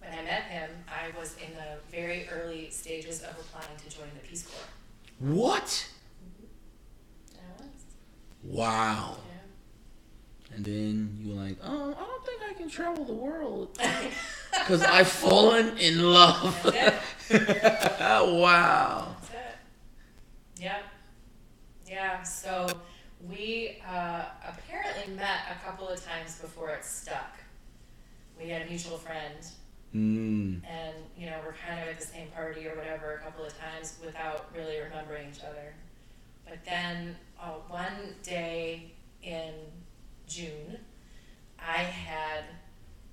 When 0.00 0.12
I 0.18 0.22
met 0.22 0.44
him, 0.44 0.70
I 0.88 1.10
was 1.18 1.36
in 1.36 1.54
the 1.54 1.78
very 1.90 2.28
early 2.28 2.70
stages 2.70 3.22
of 3.22 3.38
applying 3.38 3.76
to 3.78 3.88
join 3.96 4.08
the 4.14 4.20
Peace 4.28 4.44
Corps. 4.46 4.70
What? 5.18 5.88
I 7.34 7.62
was. 7.62 7.84
Wow. 8.42 9.18
Yeah. 9.28 9.39
And 10.54 10.64
then 10.64 11.16
you 11.20 11.34
were 11.34 11.40
like, 11.42 11.56
oh, 11.62 11.94
I 11.96 12.00
don't 12.04 12.26
think 12.26 12.42
I 12.50 12.52
can 12.54 12.68
travel 12.68 13.04
the 13.04 13.12
world 13.14 13.78
because 14.52 14.82
I've 14.82 15.08
fallen 15.08 15.78
in 15.78 16.02
love. 16.12 16.74
Wow. 17.30 19.14
That's 19.20 19.30
it. 19.30 20.62
Yep. 20.62 20.82
Yeah. 21.88 22.22
So 22.22 22.66
we 23.28 23.78
uh, 23.88 24.24
apparently 24.46 25.14
met 25.14 25.40
a 25.50 25.64
couple 25.64 25.88
of 25.88 26.04
times 26.04 26.38
before 26.40 26.70
it 26.70 26.84
stuck. 26.84 27.38
We 28.40 28.48
had 28.48 28.62
a 28.62 28.66
mutual 28.66 28.98
friend, 28.98 29.36
Mm. 29.94 30.60
and 30.70 30.94
you 31.18 31.26
know 31.26 31.36
we're 31.44 31.54
kind 31.66 31.80
of 31.82 31.88
at 31.88 31.98
the 32.00 32.06
same 32.06 32.28
party 32.28 32.66
or 32.68 32.76
whatever 32.76 33.14
a 33.14 33.18
couple 33.24 33.44
of 33.44 33.52
times 33.58 33.96
without 34.04 34.46
really 34.56 34.78
remembering 34.80 35.28
each 35.30 35.40
other. 35.42 35.74
but 36.48 36.64
then 36.64 37.16
uh, 37.42 37.54
one 37.68 38.14
day 38.22 38.92
in 39.22 39.52
June, 40.34 40.78
I 41.58 41.78
had 41.82 42.44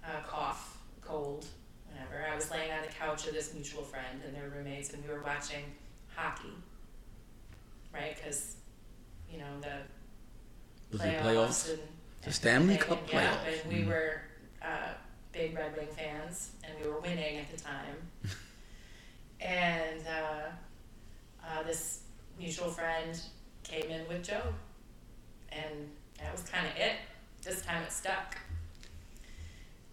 a 0.03 0.21
cough, 0.21 0.77
cold, 1.01 1.45
whatever. 1.89 2.23
I 2.31 2.35
was 2.35 2.51
laying 2.51 2.71
on 2.71 2.83
the 2.83 2.87
couch 2.93 3.25
with 3.25 3.33
this 3.33 3.53
mutual 3.55 3.81
friend 3.83 4.21
and 4.25 4.35
their 4.35 4.49
roommates, 4.49 4.93
and 4.93 5.03
we 5.03 5.09
were 5.11 5.23
watching 5.23 5.63
hockey, 6.15 6.53
right? 7.91 8.15
Because, 8.15 8.57
you 9.31 9.39
know, 9.39 9.59
the 9.61 9.79
Was 10.91 11.01
it 11.05 11.19
playoffs, 11.19 11.23
playoffs? 11.25 11.69
and 11.73 11.79
The 12.21 12.31
Stanley 12.31 12.75
and- 12.75 12.83
Cup 12.83 12.99
yeah, 13.11 13.31
playoffs. 13.35 13.61
and 13.63 13.73
we 13.73 13.79
Mm. 13.81 13.87
were 13.87 14.21
uh, 14.61 14.93
big 15.31 15.55
Red 15.55 15.75
Wing 15.75 15.87
fans, 15.87 16.51
and 16.63 16.73
we 16.79 16.87
were 16.87 16.99
winning 16.99 17.37
at 17.37 17.49
the 17.49 17.57
time. 17.57 18.11
and 19.41 20.05
uh, 20.07 20.49
uh, 21.45 21.63
this 21.63 22.01
mutual 22.37 22.69
friend 22.69 23.19
came 23.63 23.89
in 23.89 24.07
with 24.07 24.23
Joe, 24.23 24.53
and 25.49 25.89
that 26.19 26.31
was 26.31 26.41
kind 26.43 26.65
of 26.67 26.73
it. 26.77 26.93
This 27.43 27.61
time 27.61 27.83
it 27.83 27.91
stuck. 27.91 28.37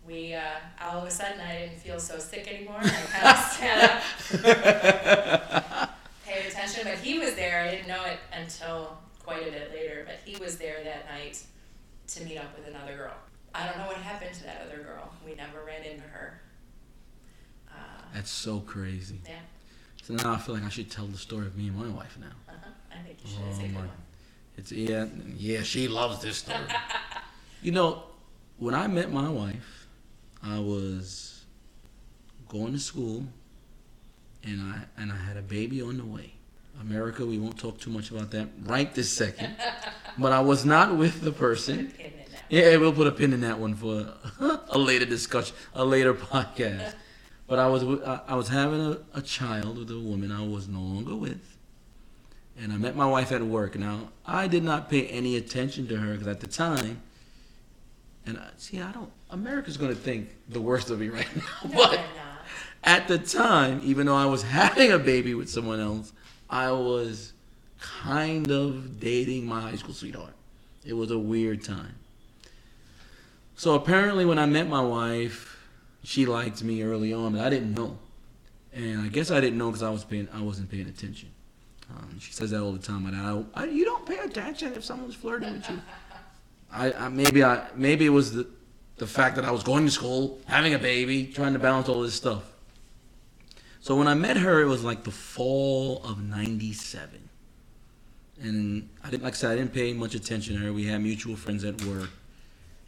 We 0.06 0.34
uh, 0.34 0.42
all 0.82 0.98
of 1.00 1.04
a 1.08 1.10
sudden 1.10 1.40
I 1.40 1.58
didn't 1.60 1.78
feel 1.78 1.98
so 1.98 2.18
sick 2.18 2.46
anymore. 2.52 2.76
I 2.80 2.88
kind 2.88 3.26
of 3.28 3.44
sat 3.52 5.50
up, 5.80 5.90
paid 6.26 6.46
attention, 6.46 6.82
but 6.84 6.94
he 6.98 7.18
was 7.18 7.34
there. 7.34 7.62
I 7.62 7.70
didn't 7.70 7.88
know 7.88 8.04
it 8.04 8.18
until 8.32 8.98
quite 9.24 9.46
a 9.48 9.50
bit 9.50 9.70
later, 9.72 10.04
but 10.06 10.18
he 10.24 10.36
was 10.36 10.58
there 10.58 10.82
that 10.84 11.06
night 11.10 11.42
to 12.08 12.22
meet 12.24 12.36
up 12.36 12.54
with 12.58 12.68
another 12.68 12.96
girl. 12.96 13.14
I 13.54 13.66
don't 13.66 13.78
know 13.78 13.86
what 13.86 13.96
happened 13.96 14.34
to 14.34 14.42
that 14.44 14.62
other 14.66 14.82
girl. 14.82 15.10
We 15.24 15.34
never 15.36 15.64
ran 15.64 15.84
into 15.84 16.02
her. 16.02 16.40
Uh, 17.70 17.74
That's 18.12 18.30
so 18.30 18.60
crazy. 18.60 19.20
yeah, 19.26 19.36
So 20.02 20.14
now 20.14 20.34
I 20.34 20.38
feel 20.38 20.54
like 20.56 20.64
I 20.64 20.68
should 20.68 20.90
tell 20.90 21.06
the 21.06 21.16
story 21.16 21.46
of 21.46 21.56
me 21.56 21.68
and 21.68 21.76
my 21.76 21.88
wife 21.88 22.18
now. 22.20 22.26
uh-huh. 22.52 22.70
I 22.92 22.98
think 23.06 23.18
you 23.24 23.30
should. 23.30 23.40
It's 23.48 23.58
a 23.58 23.62
Oh 23.62 23.64
good 23.66 23.72
my- 23.74 23.80
one. 23.80 23.90
It's 24.56 24.72
yeah, 24.72 25.06
yeah. 25.36 25.62
She 25.62 25.88
loves 25.88 26.22
this 26.22 26.38
story. 26.38 26.58
you 27.62 27.72
know, 27.72 28.04
when 28.58 28.74
I 28.74 28.86
met 28.86 29.12
my 29.12 29.28
wife, 29.28 29.88
I 30.42 30.58
was 30.58 31.44
going 32.48 32.72
to 32.72 32.78
school, 32.78 33.24
and 34.44 34.62
I 34.62 34.84
and 35.00 35.12
I 35.12 35.16
had 35.16 35.36
a 35.36 35.42
baby 35.42 35.82
on 35.82 35.96
the 35.96 36.04
way. 36.04 36.34
America, 36.80 37.24
we 37.24 37.38
won't 37.38 37.58
talk 37.58 37.78
too 37.78 37.90
much 37.90 38.10
about 38.10 38.30
that 38.32 38.48
right 38.64 38.92
this 38.94 39.10
second. 39.10 39.56
but 40.18 40.32
I 40.32 40.40
was 40.40 40.64
not 40.64 40.96
with 40.96 41.20
the 41.22 41.32
person. 41.32 41.88
Pin 41.88 42.06
in 42.06 42.12
that. 42.32 42.42
Yeah, 42.48 42.76
we'll 42.76 42.92
put 42.92 43.06
a 43.06 43.12
pin 43.12 43.32
in 43.32 43.40
that 43.42 43.58
one 43.58 43.74
for 43.74 44.12
a 44.68 44.78
later 44.78 45.04
discussion, 45.04 45.56
a 45.74 45.84
later 45.84 46.14
podcast. 46.14 46.94
But 47.46 47.58
I 47.58 47.66
was 47.68 47.82
I 48.26 48.34
was 48.34 48.48
having 48.48 48.80
a, 48.80 48.98
a 49.14 49.22
child 49.22 49.78
with 49.78 49.90
a 49.90 49.98
woman 49.98 50.32
I 50.32 50.46
was 50.46 50.68
no 50.68 50.80
longer 50.80 51.14
with, 51.14 51.53
and 52.60 52.72
I 52.72 52.76
met 52.76 52.96
my 52.96 53.06
wife 53.06 53.32
at 53.32 53.42
work. 53.42 53.76
Now 53.76 54.08
I 54.26 54.46
did 54.48 54.62
not 54.62 54.90
pay 54.90 55.06
any 55.08 55.36
attention 55.36 55.86
to 55.88 55.96
her 55.96 56.12
because 56.12 56.28
at 56.28 56.40
the 56.40 56.46
time, 56.46 57.02
and 58.26 58.38
I, 58.38 58.48
see, 58.56 58.80
I 58.80 58.92
don't. 58.92 59.10
America's 59.30 59.76
gonna 59.76 59.94
think 59.94 60.30
the 60.48 60.60
worst 60.60 60.90
of 60.90 61.00
me 61.00 61.08
right 61.08 61.28
now, 61.36 61.68
No, 61.68 61.74
but 61.74 62.00
at 62.82 63.08
the 63.08 63.18
time, 63.18 63.80
even 63.84 64.06
though 64.06 64.16
I 64.16 64.26
was 64.26 64.42
having 64.60 64.92
a 64.92 64.98
baby 64.98 65.34
with 65.34 65.48
someone 65.48 65.80
else, 65.80 66.12
I 66.48 66.70
was 66.70 67.32
kind 67.78 68.50
of 68.50 69.00
dating 69.00 69.46
my 69.46 69.60
high 69.60 69.76
school 69.76 69.94
sweetheart. 69.94 70.34
It 70.84 70.94
was 70.94 71.10
a 71.10 71.18
weird 71.18 71.62
time. 71.64 71.94
So 73.56 73.74
apparently, 73.74 74.24
when 74.24 74.38
I 74.38 74.46
met 74.46 74.68
my 74.68 74.80
wife, 74.80 75.68
she 76.02 76.26
liked 76.26 76.62
me 76.62 76.82
early 76.82 77.12
on, 77.12 77.32
but 77.32 77.40
I 77.40 77.50
didn't 77.50 77.74
know, 77.74 77.98
and 78.72 79.00
I 79.00 79.08
guess 79.08 79.30
I 79.30 79.40
didn't 79.40 79.58
know 79.58 79.68
because 79.70 79.82
I 79.82 79.90
was 79.90 80.04
paying, 80.04 80.28
I 80.32 80.42
wasn't 80.42 80.70
paying 80.70 80.88
attention. 80.88 81.30
She 82.18 82.32
says 82.32 82.50
that 82.50 82.60
all 82.60 82.72
the 82.72 82.78
time, 82.78 83.04
but 83.04 83.14
I, 83.14 83.62
I, 83.62 83.64
you 83.66 83.84
don't 83.84 84.06
pay 84.06 84.18
attention 84.18 84.72
if 84.74 84.84
someone's 84.84 85.14
flirting 85.14 85.52
with 85.54 85.68
you. 85.70 85.80
I, 86.72 86.92
I 86.92 87.08
maybe 87.08 87.44
I 87.44 87.68
maybe 87.76 88.06
it 88.06 88.10
was 88.10 88.32
the 88.32 88.46
the 88.96 89.06
fact 89.06 89.36
that 89.36 89.44
I 89.44 89.50
was 89.50 89.62
going 89.62 89.84
to 89.84 89.90
school, 89.90 90.38
having 90.46 90.74
a 90.74 90.78
baby, 90.78 91.26
trying 91.26 91.52
to 91.52 91.58
balance 91.58 91.88
all 91.88 92.02
this 92.02 92.14
stuff. 92.14 92.42
So 93.80 93.96
when 93.96 94.08
I 94.08 94.14
met 94.14 94.36
her, 94.38 94.62
it 94.62 94.66
was 94.66 94.82
like 94.84 95.04
the 95.04 95.10
fall 95.10 96.02
of 96.04 96.22
'97, 96.22 97.28
and 98.40 98.88
I 99.04 99.10
didn't, 99.10 99.22
like 99.24 99.34
I 99.34 99.36
said, 99.36 99.50
I 99.52 99.56
didn't 99.56 99.72
pay 99.74 99.92
much 99.92 100.14
attention 100.14 100.54
to 100.56 100.60
her. 100.66 100.72
We 100.72 100.86
had 100.86 101.00
mutual 101.02 101.36
friends 101.36 101.64
at 101.64 101.82
work, 101.84 102.10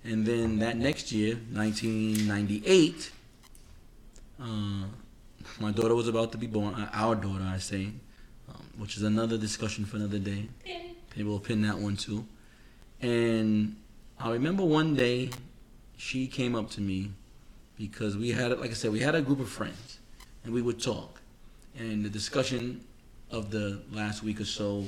and 0.04 0.24
then 0.24 0.58
that 0.60 0.76
next 0.76 1.12
year, 1.12 1.34
1998, 1.52 3.10
uh, 4.40 4.44
my 5.60 5.70
daughter 5.72 5.94
was 5.94 6.08
about 6.08 6.32
to 6.32 6.38
be 6.38 6.46
born. 6.46 6.74
uh, 6.74 6.88
Our 6.92 7.14
daughter, 7.14 7.44
I 7.44 7.58
say, 7.58 7.88
um, 8.48 8.62
which 8.78 8.96
is 8.96 9.02
another 9.02 9.38
discussion 9.38 9.84
for 9.84 9.96
another 9.96 10.18
day. 10.18 10.48
Maybe 11.16 11.28
we'll 11.28 11.40
pin 11.40 11.62
that 11.62 11.78
one 11.78 11.96
too. 11.96 12.26
And 13.00 13.76
I 14.18 14.30
remember 14.30 14.64
one 14.64 14.94
day 14.94 15.30
she 15.96 16.26
came 16.26 16.54
up 16.54 16.70
to 16.70 16.80
me 16.80 17.12
because 17.78 18.16
we 18.16 18.30
had, 18.32 18.58
like 18.58 18.70
I 18.70 18.74
said, 18.74 18.92
we 18.92 19.00
had 19.00 19.14
a 19.14 19.22
group 19.22 19.40
of 19.40 19.48
friends 19.48 19.98
and 20.44 20.52
we 20.52 20.62
would 20.62 20.80
talk. 20.80 21.20
And 21.78 22.04
the 22.04 22.08
discussion 22.08 22.84
of 23.30 23.50
the 23.50 23.80
last 23.92 24.22
week 24.22 24.40
or 24.40 24.44
so 24.44 24.84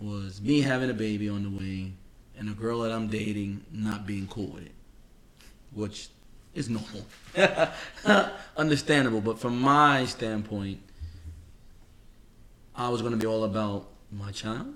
was 0.00 0.40
me 0.40 0.62
having 0.62 0.90
a 0.90 0.94
baby 0.94 1.28
on 1.28 1.42
the 1.42 1.50
way 1.50 1.92
and 2.38 2.48
a 2.48 2.52
girl 2.52 2.80
that 2.80 2.90
I'm 2.90 3.08
dating 3.08 3.64
not 3.70 4.06
being 4.06 4.26
cool 4.28 4.48
with 4.48 4.66
it, 4.66 4.72
which 5.74 6.08
is 6.54 6.68
normal, 6.68 7.04
understandable. 8.56 9.20
But 9.20 9.38
from 9.38 9.60
my 9.60 10.06
standpoint, 10.06 10.80
I 12.80 12.88
was 12.88 13.02
going 13.02 13.12
to 13.12 13.18
be 13.18 13.26
all 13.26 13.44
about 13.44 13.88
my 14.10 14.32
child 14.32 14.72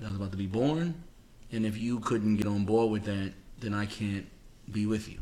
that 0.00 0.08
was 0.08 0.16
about 0.16 0.30
to 0.30 0.38
be 0.38 0.46
born, 0.46 0.94
and 1.52 1.66
if 1.66 1.76
you 1.76 2.00
couldn't 2.00 2.36
get 2.36 2.46
on 2.46 2.64
board 2.64 2.90
with 2.90 3.04
that, 3.04 3.34
then 3.58 3.74
I 3.74 3.84
can't 3.84 4.26
be 4.72 4.86
with 4.86 5.06
you. 5.06 5.18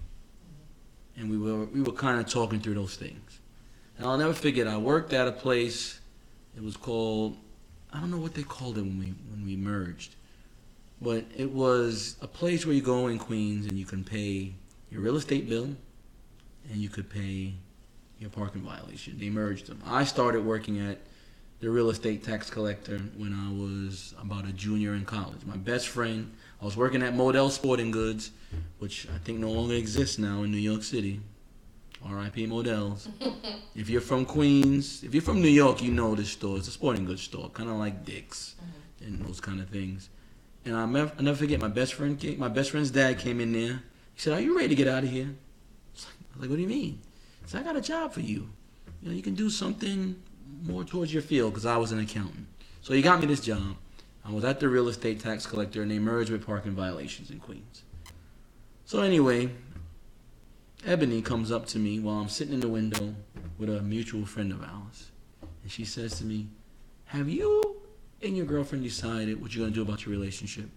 And 1.17 1.29
we 1.29 1.37
were 1.37 1.65
we 1.65 1.83
were 1.83 1.91
kind 1.91 2.21
of 2.21 2.29
talking 2.29 2.61
through 2.61 2.75
those 2.75 2.95
things. 2.95 3.41
And 3.99 4.07
I'll 4.07 4.17
never 4.17 4.33
forget. 4.33 4.69
I 4.69 4.77
worked 4.77 5.13
at 5.13 5.27
a 5.27 5.33
place. 5.33 5.99
It 6.57 6.63
was 6.63 6.77
called 6.77 7.37
I 7.93 7.99
don't 7.99 8.13
know 8.13 8.19
what 8.19 8.35
they 8.35 8.45
called 8.45 8.79
it 8.79 8.83
when 8.83 8.99
we 9.01 9.07
when 9.33 9.45
we 9.45 9.57
merged, 9.57 10.15
but 11.03 11.25
it 11.37 11.51
was 11.51 12.17
a 12.23 12.29
place 12.29 12.65
where 12.65 12.77
you 12.77 12.83
go 12.83 13.09
in 13.09 13.19
Queens 13.19 13.67
and 13.67 13.77
you 13.77 13.87
can 13.87 14.05
pay 14.05 14.55
your 14.89 15.01
real 15.01 15.17
estate 15.17 15.49
bill, 15.49 15.75
and 16.71 16.77
you 16.77 16.89
could 16.89 17.11
pay 17.11 17.55
your 18.21 18.31
parking 18.31 18.63
violation. 18.63 19.19
They 19.19 19.31
merged 19.31 19.67
them. 19.67 19.83
I 19.85 20.05
started 20.05 20.45
working 20.45 20.79
at 20.79 21.01
the 21.65 21.71
real 21.71 21.89
estate 21.89 22.23
tax 22.23 22.51
collector 22.51 22.99
when 23.17 23.33
I 23.33 23.51
was 23.51 24.15
about 24.21 24.47
a 24.47 24.53
junior 24.53 24.95
in 24.95 25.07
college. 25.07 25.47
My 25.47 25.57
best 25.57 25.89
friend, 25.89 26.31
I 26.61 26.65
was 26.67 26.77
working 26.77 27.03
at 27.03 27.17
Model 27.17 27.49
Sporting 27.49 27.91
Goods, 27.91 28.33
which 28.81 29.09
I 29.09 29.17
think 29.25 29.39
no 29.39 29.51
longer 29.51 29.73
exists 29.73 30.19
now 30.19 30.43
in 30.43 30.51
New 30.51 30.59
York 30.59 30.83
City. 30.83 31.23
R.I.P. 32.05 32.49
Modell's. 32.49 33.09
if 33.75 33.89
you're 33.89 34.03
from 34.03 34.27
Queens, 34.27 35.03
if 35.05 35.15
you're 35.15 35.23
from 35.23 35.41
New 35.41 35.49
York, 35.49 35.83
you 35.83 35.91
know 35.91 36.15
this 36.15 36.29
store. 36.29 36.59
It's 36.59 36.69
a 36.69 36.71
sporting 36.71 37.07
goods 37.07 37.23
store, 37.23 37.49
kind 37.49 37.71
of 37.71 37.77
like 37.77 38.05
Dick's 38.05 38.57
mm-hmm. 38.61 39.07
and 39.07 39.27
those 39.27 39.41
kind 39.41 39.59
of 39.59 39.71
things. 39.71 40.11
And 40.67 40.77
I 40.77 40.85
never, 40.85 41.13
I 41.19 41.23
never 41.23 41.39
forget 41.39 41.61
my 41.61 41.69
best 41.69 41.95
friend. 41.95 42.21
Came, 42.21 42.39
my 42.39 42.49
best 42.49 42.73
friend's 42.73 42.91
dad 42.91 43.19
came 43.19 43.41
in 43.41 43.55
there. 43.55 43.83
He 44.13 44.21
said, 44.21 44.35
"Are 44.35 44.41
you 44.41 44.55
ready 44.55 44.69
to 44.69 44.75
get 44.75 44.87
out 44.87 45.03
of 45.03 45.09
here?" 45.11 45.31
I 45.31 45.95
was 45.95 46.05
like, 46.05 46.15
I 46.15 46.35
was 46.35 46.41
like 46.43 46.51
"What 46.51 46.57
do 46.57 46.63
you 46.63 46.69
mean?" 46.69 47.01
He 47.43 47.49
said, 47.49 47.63
"I 47.63 47.65
got 47.65 47.77
a 47.77 47.81
job 47.81 48.13
for 48.13 48.21
you. 48.21 48.51
You 49.01 49.09
know, 49.09 49.15
you 49.15 49.23
can 49.23 49.35
do 49.35 49.49
something 49.49 50.17
more 50.65 50.85
towards 50.85 51.13
your 51.13 51.23
field 51.23 51.53
because 51.53 51.67
I 51.67 51.77
was 51.77 51.93
an 51.93 52.01
accountant. 52.01 52.47
So 52.81 52.95
he 52.95 53.03
got 53.03 53.21
me 53.21 53.27
this 53.27 53.41
job. 53.41 53.77
I 54.25 54.33
was 54.33 54.45
at 54.45 54.59
the 54.59 54.69
real 54.69 54.89
estate 54.89 55.21
tax 55.21 55.47
collector, 55.47 55.83
and 55.83 55.91
they 55.91 55.99
merged 55.99 56.31
with 56.31 56.47
parking 56.47 56.73
violations 56.73 57.31
in 57.31 57.39
Queens. 57.39 57.83
So 58.87 59.01
anyway, 59.01 59.51
Ebony 60.87 61.21
comes 61.23 61.53
up 61.53 61.67
to 61.67 61.79
me 61.79 62.01
while 62.01 62.17
I'm 62.17 62.29
sitting 62.29 62.55
in 62.55 62.61
the 62.61 62.69
window 62.69 63.15
with 63.59 63.69
a 63.69 63.83
mutual 63.83 64.25
friend 64.25 64.53
of 64.53 64.63
ours, 64.63 65.11
and 65.63 65.71
she 65.71 65.85
says 65.85 66.19
to 66.19 66.25
me, 66.25 66.49
"Have 67.07 67.29
you 67.29 67.77
and 68.23 68.37
your 68.37 68.47
girlfriend 68.47 68.85
decided 68.85 69.41
what 69.41 69.55
you're 69.55 69.65
gonna 69.65 69.75
do 69.75 69.83
about 69.83 70.07
your 70.07 70.13
relationship?" 70.13 70.71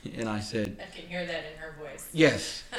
And 0.16 0.28
I 0.28 0.40
said, 0.40 0.76
I 0.80 0.94
can 0.96 1.08
hear 1.08 1.24
that 1.24 1.44
in 1.52 1.58
her 1.58 1.74
voice. 1.80 2.08
Yes. 2.12 2.64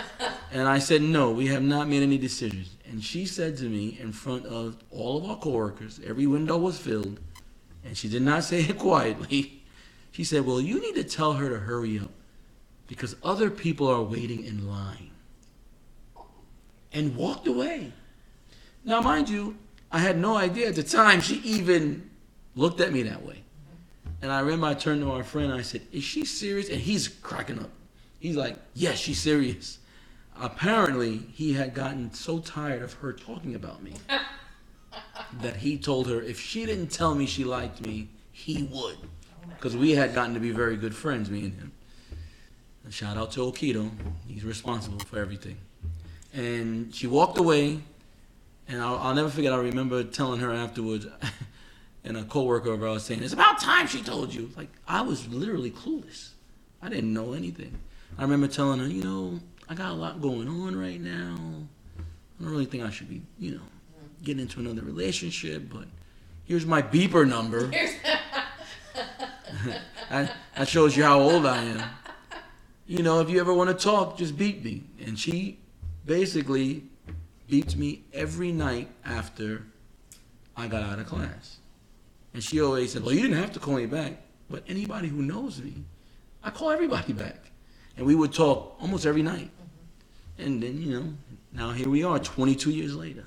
And 0.51 0.67
I 0.67 0.77
said, 0.77 1.01
no, 1.01 1.31
we 1.31 1.47
have 1.47 1.63
not 1.63 1.87
made 1.87 2.03
any 2.03 2.19
decisions. 2.19 2.75
And 2.85 3.03
she 3.03 3.25
said 3.25 3.57
to 3.57 3.63
me 3.63 3.97
in 3.99 4.11
front 4.11 4.45
of 4.45 4.77
all 4.91 5.17
of 5.17 5.27
our 5.27 5.37
coworkers, 5.37 5.99
every 6.05 6.27
window 6.27 6.57
was 6.57 6.77
filled, 6.77 7.19
and 7.83 7.97
she 7.97 8.07
did 8.07 8.21
not 8.21 8.43
say 8.49 8.61
it 8.61 8.77
quietly. 8.77 9.63
She 10.11 10.23
said, 10.23 10.45
well, 10.45 10.61
you 10.61 10.79
need 10.79 10.93
to 10.95 11.03
tell 11.03 11.33
her 11.33 11.49
to 11.49 11.57
hurry 11.57 11.97
up 11.97 12.11
because 12.87 13.15
other 13.23 13.49
people 13.49 13.87
are 13.87 14.03
waiting 14.03 14.45
in 14.45 14.67
line. 14.67 15.09
And 16.91 17.15
walked 17.15 17.47
away. 17.47 17.91
Now, 18.85 19.01
mind 19.01 19.27
you, 19.27 19.57
I 19.91 19.99
had 19.99 20.17
no 20.17 20.37
idea 20.37 20.67
at 20.67 20.75
the 20.75 20.83
time 20.83 21.21
she 21.21 21.37
even 21.37 22.09
looked 22.55 22.79
at 22.79 22.93
me 22.93 23.03
that 23.03 23.25
way. 23.25 23.42
And 24.23 24.31
I 24.31 24.39
remember 24.39 24.67
I 24.67 24.73
turned 24.73 25.01
to 25.01 25.05
my 25.05 25.21
friend 25.21 25.51
and 25.51 25.59
I 25.59 25.63
said, 25.63 25.81
Is 25.91 26.05
she 26.05 26.23
serious? 26.23 26.69
And 26.69 26.79
he's 26.79 27.09
cracking 27.09 27.59
up. 27.59 27.69
He's 28.21 28.37
like, 28.37 28.55
Yes, 28.73 28.97
she's 28.97 29.19
serious. 29.19 29.79
Apparently, 30.39 31.17
he 31.33 31.51
had 31.53 31.73
gotten 31.73 32.13
so 32.13 32.39
tired 32.39 32.81
of 32.81 32.93
her 32.93 33.11
talking 33.11 33.53
about 33.53 33.83
me 33.83 33.91
that 35.41 35.57
he 35.57 35.77
told 35.77 36.07
her 36.07 36.21
if 36.21 36.39
she 36.39 36.65
didn't 36.65 36.87
tell 36.87 37.13
me 37.13 37.25
she 37.25 37.43
liked 37.43 37.85
me, 37.85 38.07
he 38.31 38.63
would. 38.71 38.95
Because 39.49 39.75
we 39.75 39.91
had 39.91 40.15
gotten 40.15 40.33
to 40.35 40.39
be 40.39 40.51
very 40.51 40.77
good 40.77 40.95
friends, 40.95 41.29
me 41.29 41.43
and 41.43 41.53
him. 41.55 41.71
And 42.85 42.93
shout 42.93 43.17
out 43.17 43.33
to 43.33 43.41
Okito, 43.41 43.91
he's 44.25 44.45
responsible 44.45 44.99
for 44.99 45.19
everything. 45.19 45.57
And 46.33 46.95
she 46.95 47.07
walked 47.07 47.37
away, 47.37 47.81
and 48.69 48.81
I'll, 48.81 48.97
I'll 48.99 49.15
never 49.15 49.29
forget. 49.29 49.51
I 49.51 49.57
remember 49.57 50.01
telling 50.05 50.39
her 50.39 50.51
afterwards, 50.51 51.07
and 52.03 52.17
a 52.17 52.23
coworker 52.23 52.73
of 52.73 52.83
ours 52.83 53.03
saying, 53.03 53.23
"It's 53.23 53.33
about 53.33 53.59
time 53.59 53.87
she 53.87 54.01
told 54.01 54.33
you." 54.33 54.51
Like 54.55 54.69
I 54.87 55.01
was 55.01 55.27
literally 55.27 55.71
clueless. 55.71 56.29
I 56.81 56.89
didn't 56.89 57.13
know 57.13 57.33
anything. 57.33 57.79
I 58.17 58.23
remember 58.23 58.47
telling 58.47 58.79
her, 58.79 58.87
you 58.87 59.03
know, 59.03 59.39
I 59.69 59.75
got 59.75 59.91
a 59.91 59.95
lot 59.95 60.21
going 60.21 60.47
on 60.47 60.75
right 60.75 60.99
now. 60.99 61.35
I 61.97 62.43
don't 62.43 62.51
really 62.51 62.65
think 62.65 62.83
I 62.83 62.89
should 62.89 63.09
be, 63.09 63.21
you 63.39 63.51
know, 63.51 63.61
getting 64.23 64.41
into 64.41 64.59
another 64.59 64.81
relationship, 64.81 65.63
but 65.71 65.85
here's 66.43 66.65
my 66.65 66.81
beeper 66.81 67.27
number. 67.27 67.71
that, 70.09 70.35
that 70.55 70.67
shows 70.67 70.95
you 70.95 71.03
how 71.03 71.19
old 71.19 71.45
I 71.45 71.63
am. 71.63 71.83
You 72.85 73.01
know, 73.01 73.21
if 73.21 73.29
you 73.29 73.39
ever 73.39 73.53
want 73.53 73.69
to 73.69 73.83
talk, 73.83 74.17
just 74.17 74.37
beat 74.37 74.63
me. 74.63 74.83
And 75.05 75.17
she 75.17 75.59
basically 76.05 76.83
beats 77.47 77.75
me 77.75 78.03
every 78.13 78.51
night 78.51 78.89
after 79.05 79.63
I 80.55 80.67
got 80.67 80.83
out 80.83 80.99
of 80.99 81.07
class. 81.07 81.57
And 82.33 82.43
she 82.43 82.61
always 82.61 82.93
said, 82.93 83.03
Well, 83.03 83.13
you 83.13 83.21
didn't 83.21 83.37
have 83.37 83.51
to 83.53 83.59
call 83.59 83.75
me 83.75 83.85
back. 83.85 84.13
But 84.49 84.63
anybody 84.67 85.07
who 85.07 85.21
knows 85.21 85.61
me, 85.61 85.83
I 86.43 86.49
call 86.49 86.71
everybody 86.71 87.13
back. 87.13 87.51
And 87.97 88.05
we 88.05 88.15
would 88.15 88.33
talk 88.33 88.75
almost 88.81 89.05
every 89.05 89.23
night. 89.23 89.49
And 90.37 90.61
then, 90.61 90.81
you 90.81 90.99
know, 90.99 91.13
now 91.51 91.71
here 91.71 91.89
we 91.89 92.03
are 92.03 92.19
22 92.19 92.71
years 92.71 92.95
later. 92.95 93.23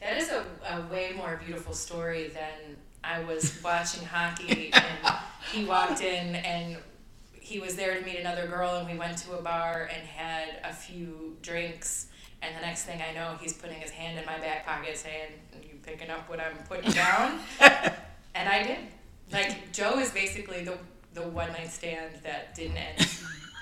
That 0.00 0.16
is 0.16 0.30
a, 0.30 0.44
a 0.70 0.92
way 0.92 1.12
more 1.16 1.40
beautiful 1.44 1.72
story 1.72 2.28
than 2.28 2.76
I 3.02 3.20
was 3.24 3.58
watching 3.64 4.04
hockey 4.04 4.72
and 4.72 5.16
he 5.52 5.64
walked 5.64 6.00
in 6.00 6.36
and 6.36 6.76
he 7.32 7.58
was 7.58 7.76
there 7.76 7.98
to 7.98 8.04
meet 8.04 8.16
another 8.18 8.46
girl 8.46 8.76
and 8.76 8.88
we 8.88 8.98
went 8.98 9.18
to 9.18 9.32
a 9.38 9.42
bar 9.42 9.88
and 9.92 10.06
had 10.06 10.60
a 10.64 10.72
few 10.72 11.36
drinks 11.42 12.08
and 12.42 12.54
the 12.56 12.60
next 12.60 12.84
thing 12.84 13.00
I 13.02 13.14
know 13.14 13.36
he's 13.40 13.52
putting 13.52 13.80
his 13.80 13.90
hand 13.90 14.18
in 14.18 14.26
my 14.26 14.38
back 14.38 14.66
pocket 14.66 14.96
saying, 14.96 15.32
You 15.62 15.78
picking 15.82 16.10
up 16.10 16.28
what 16.28 16.40
I'm 16.40 16.56
putting 16.68 16.92
down? 16.92 17.40
and 18.38 18.48
I 18.48 18.62
did. 18.62 18.78
Like 19.32 19.72
Joe 19.72 19.98
is 19.98 20.10
basically 20.10 20.64
the 20.64 20.78
the 21.14 21.22
one 21.22 21.48
night 21.52 21.70
stand 21.70 22.12
that 22.22 22.54
didn't 22.54 22.76
end. 22.76 23.08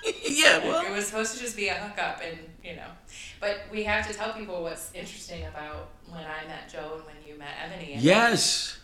yeah, 0.28 0.58
well. 0.58 0.84
it 0.84 0.92
was 0.92 1.06
supposed 1.06 1.34
to 1.34 1.40
just 1.40 1.56
be 1.56 1.68
a 1.68 1.74
hookup, 1.74 2.20
and 2.24 2.38
you 2.62 2.76
know. 2.76 2.90
But 3.40 3.60
we 3.72 3.82
have 3.84 4.06
to 4.08 4.14
tell 4.14 4.32
people 4.32 4.62
what's 4.62 4.90
interesting 4.94 5.46
about 5.46 5.88
when 6.08 6.20
I 6.22 6.46
met 6.46 6.68
Joe 6.70 6.92
and 6.96 7.04
when 7.06 7.16
you 7.26 7.38
met 7.38 7.54
Ebony. 7.64 7.94
And 7.94 8.02
Yes. 8.02 8.78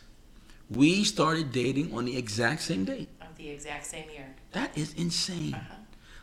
We 0.71 1.05
started 1.05 1.53
dating 1.53 1.93
on 1.93 2.07
the 2.07 2.17
exact 2.17 2.63
same 2.63 2.87
date. 2.87 3.11
Of 3.21 3.37
the 3.37 3.51
exact 3.51 3.85
same 3.85 4.09
year. 4.09 4.35
That 4.53 4.77
is 4.77 4.95
insane. 4.95 5.53
Uh-huh. 5.53 5.75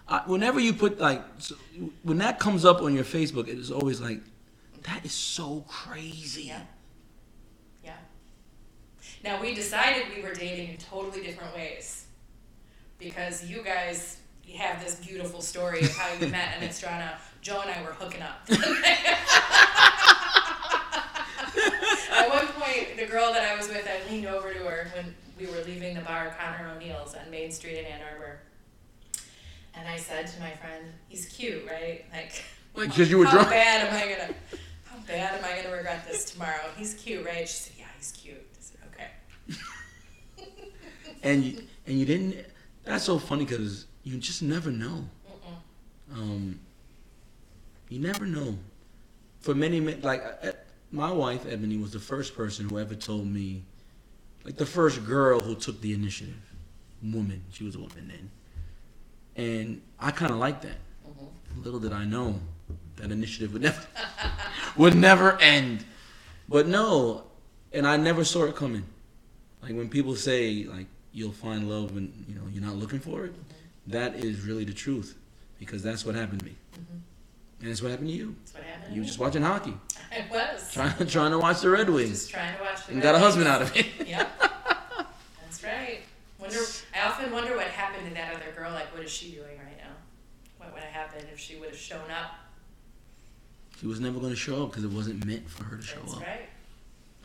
I, 0.08 0.30
whenever 0.30 0.60
you 0.60 0.74
put 0.74 1.00
like, 1.00 1.24
so, 1.38 1.56
when 2.02 2.18
that 2.18 2.40
comes 2.40 2.66
up 2.66 2.82
on 2.82 2.96
your 2.96 3.04
Facebook, 3.04 3.48
it 3.48 3.60
is 3.60 3.70
always 3.70 4.02
like, 4.02 4.22
that 4.84 5.06
is 5.06 5.12
so 5.12 5.64
crazy. 5.68 6.44
Yeah. 6.44 6.62
Now 9.24 9.42
we 9.42 9.54
decided 9.54 10.04
we 10.16 10.22
were 10.22 10.34
dating 10.34 10.70
in 10.70 10.78
totally 10.78 11.22
different 11.24 11.54
ways, 11.56 12.06
because 12.98 13.46
you 13.46 13.62
guys 13.64 14.18
have 14.58 14.84
this 14.84 14.96
beautiful 14.96 15.42
story 15.42 15.82
of 15.82 15.96
how 15.96 16.12
you 16.14 16.28
met 16.32 16.62
in 16.62 16.68
Estrana. 16.68 17.14
Joe 17.42 17.62
and 17.62 17.70
I 17.72 17.82
were 17.84 17.94
hooking 17.94 18.22
up. 18.22 18.42
At 22.12 22.30
one 22.30 22.48
point, 22.48 22.98
the 22.98 23.06
girl 23.06 23.32
that 23.34 23.44
I 23.44 23.56
was 23.56 23.68
with, 23.70 23.88
I 23.88 24.10
leaned 24.12 24.26
over 24.28 24.52
to 24.54 24.60
her 24.60 24.88
when 24.96 25.16
we 25.40 25.46
were 25.48 25.62
leaving 25.66 25.96
the 25.96 26.02
bar, 26.02 26.36
Connor 26.40 26.72
O'Neill's 26.76 27.16
on 27.16 27.30
Main 27.32 27.52
Street 27.52 27.78
in 27.78 27.86
Ann 27.86 28.02
Arbor. 28.14 28.40
And 29.76 29.88
I 29.88 29.96
said 29.98 30.28
to 30.28 30.40
my 30.42 30.52
friend, 30.52 30.86
he's 31.08 31.26
cute, 31.28 31.66
right? 31.66 32.04
Like, 32.12 32.44
Like, 32.76 32.90
because 32.90 33.10
you 33.10 33.20
were 33.20 33.26
how 33.26 33.32
drunk. 33.32 33.50
bad 33.52 33.88
am 33.88 33.94
I 33.94 34.12
gonna, 34.16 34.34
how 34.86 34.98
bad 35.08 35.38
am 35.40 35.46
I 35.46 35.62
gonna 35.62 35.76
regret 35.76 36.06
this 36.08 36.26
tomorrow? 36.26 36.70
He's 36.76 36.96
cute, 36.96 37.26
right? 37.26 37.48
She 37.48 37.54
said, 37.56 37.74
yeah, 37.78 37.86
he's 37.98 38.12
cute. 38.12 38.46
I 41.24 41.28
said, 41.28 41.32
okay. 41.32 41.34
And 41.34 41.44
you, 41.44 41.62
and 41.88 42.00
you 42.00 42.06
didn't. 42.06 42.46
That's 42.84 43.04
so 43.04 43.20
funny 43.20 43.46
because 43.46 43.86
you 44.04 44.18
just 44.18 44.42
never 44.42 44.72
know. 44.72 45.06
Um, 46.14 46.60
you 47.90 48.00
never 48.00 48.26
know. 48.26 48.58
For 49.42 49.54
many, 49.56 49.80
ma- 49.80 49.94
like 50.02 50.24
uh, 50.44 50.52
my 50.92 51.12
wife 51.12 51.46
Ebony 51.50 51.78
was 51.78 51.92
the 51.92 52.00
first 52.00 52.36
person 52.36 52.68
who 52.70 52.80
ever 52.80 52.96
told 52.96 53.28
me, 53.28 53.64
like 54.44 54.58
the 54.58 54.66
first 54.66 55.06
girl 55.06 55.40
who 55.40 55.56
took 55.56 55.82
the 55.82 55.94
initiative. 55.94 56.36
Woman, 57.04 57.44
she 57.52 57.64
was 57.64 57.76
a 57.76 57.80
woman 57.80 58.10
then, 58.10 58.30
and 59.38 59.82
I 60.00 60.12
kind 60.12 60.32
of 60.32 60.38
like 60.38 60.62
that. 60.64 60.78
Mhm. 61.08 61.64
Little 61.64 61.80
did 61.80 61.94
I 61.94 62.04
know 62.04 62.40
that 62.98 63.12
initiative 63.12 63.54
would 63.54 63.62
never 63.62 63.86
would 64.78 64.96
never 64.96 65.38
end. 65.40 65.86
But 66.50 66.68
no, 66.68 67.24
and 67.72 67.88
I 67.88 67.98
never 67.98 68.26
saw 68.26 68.46
it 68.46 68.56
coming. 68.58 68.84
Like 69.64 69.76
when 69.76 69.88
people 69.90 70.16
say 70.16 70.66
like 70.66 70.88
you'll 71.12 71.32
find 71.32 71.69
love 71.69 71.93
when 71.93 72.26
you 72.28 72.36
know 72.36 72.41
you're 72.52 72.63
not 72.63 72.76
looking 72.76 73.00
for 73.00 73.26
it, 73.26 73.34
that 73.88 74.15
is 74.15 74.41
really 74.41 74.63
the 74.63 74.74
truth 74.74 75.17
because 75.60 75.82
that's 75.84 76.06
what 76.06 76.15
happened 76.15 76.39
to 76.39 76.45
me. 76.45 76.56
Mhm. 76.76 77.00
And 77.62 77.69
it's 77.69 77.82
what 77.82 77.91
happened 77.91 78.10
to 78.10 78.13
you. 78.15 78.36
That's 78.39 78.54
what 78.54 78.63
happened. 78.63 78.95
You 78.95 79.02
were 79.02 79.08
just 79.08 79.19
watching 79.19 79.41
hockey, 79.41 79.74
I 80.12 80.26
was. 80.32 80.72
trying 80.72 81.08
trying 81.08 81.32
to 81.32 81.39
watch 81.39 81.62
the 81.62 81.69
Red 81.69 81.89
Wings, 81.89 82.10
Just 82.12 82.30
trying 82.32 82.56
to 82.58 82.63
watch 82.63 82.86
the 82.86 82.93
and 82.93 83.02
got 83.02 83.15
a 83.15 83.19
husband 83.19 83.45
Wings. 83.45 83.56
out 83.56 83.62
of 83.62 83.76
it. 83.76 84.08
Yep. 84.08 84.30
That's 85.43 85.63
right. 85.63 86.00
Wonder. 86.39 86.58
I 86.95 87.08
often 87.08 87.32
wonder 87.32 87.56
what 87.56 87.67
happened 87.67 88.08
to 88.08 88.13
that 88.13 88.34
other 88.34 88.52
girl. 88.56 88.72
Like, 88.72 88.93
what 88.93 89.04
is 89.04 89.12
she 89.12 89.32
doing 89.32 89.58
right 89.58 89.78
now? 89.78 89.91
What 90.58 90.74
would 90.74 90.82
have 90.84 90.91
happened 90.93 91.28
if 91.34 91.39
she 91.39 91.58
would 91.58 91.69
have 91.69 91.78
shown 91.78 92.10
up? 92.12 92.36
She 93.80 93.88
was 93.88 94.00
never 94.00 94.19
going 94.19 94.32
to 94.32 94.38
show 94.38 94.63
up 94.63 94.69
because 94.72 94.84
it 94.86 94.91
wasn't 94.91 95.26
meant 95.26 95.50
for 95.50 95.63
her 95.65 95.78
to 95.78 95.82
show 95.84 96.00
That's 96.02 96.13
up. 96.15 96.22
right. 96.22 96.50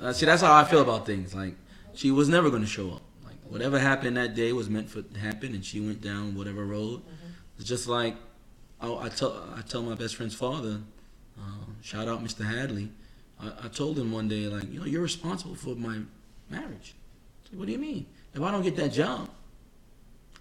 Uh, 0.01 0.12
see, 0.12 0.27
that's 0.27 0.42
how 0.42 0.53
I 0.53 0.64
feel 0.64 0.83
about 0.83 1.07
things. 1.07 1.35
Like, 1.35 1.55
she 1.94 2.11
was 2.11 2.29
never 2.29 2.51
going 2.51 2.62
to 2.62 2.68
show 2.68 2.90
up. 2.90 3.03
Whatever 3.49 3.79
happened 3.79 4.17
that 4.17 4.35
day 4.35 4.53
was 4.53 4.69
meant 4.71 4.91
for 4.91 5.03
to 5.03 5.19
happen, 5.19 5.55
and 5.55 5.65
she 5.65 5.81
went 5.81 6.01
down 6.01 6.35
whatever 6.35 6.65
road. 6.65 7.01
Mm-hmm. 7.01 7.31
It's 7.59 7.69
just 7.69 7.87
like 7.87 8.17
I, 8.81 8.93
I 8.93 9.09
tell 9.09 9.49
I 9.57 9.63
tell 9.63 9.83
my 9.83 9.95
best 9.95 10.17
friend's 10.17 10.35
father, 10.35 10.81
uh, 11.39 11.65
shout 11.83 12.09
out 12.09 12.23
Mr. 12.23 12.45
Hadley. 12.45 12.91
I, 13.41 13.53
I 13.65 13.69
told 13.69 13.99
him 13.99 14.13
one 14.13 14.29
day, 14.29 14.47
like, 14.47 14.73
you 14.73 14.81
know, 14.81 14.87
you're 14.87 15.03
responsible 15.03 15.55
for 15.55 15.75
my 15.75 16.01
marriage. 16.51 16.95
Said, 17.49 17.59
what 17.59 17.67
do 17.67 17.73
you 17.73 17.79
mean? 17.79 18.07
If 18.35 18.43
I 18.43 18.51
don't 18.51 18.63
get 18.63 18.77
that 18.77 18.93
job, 18.93 19.29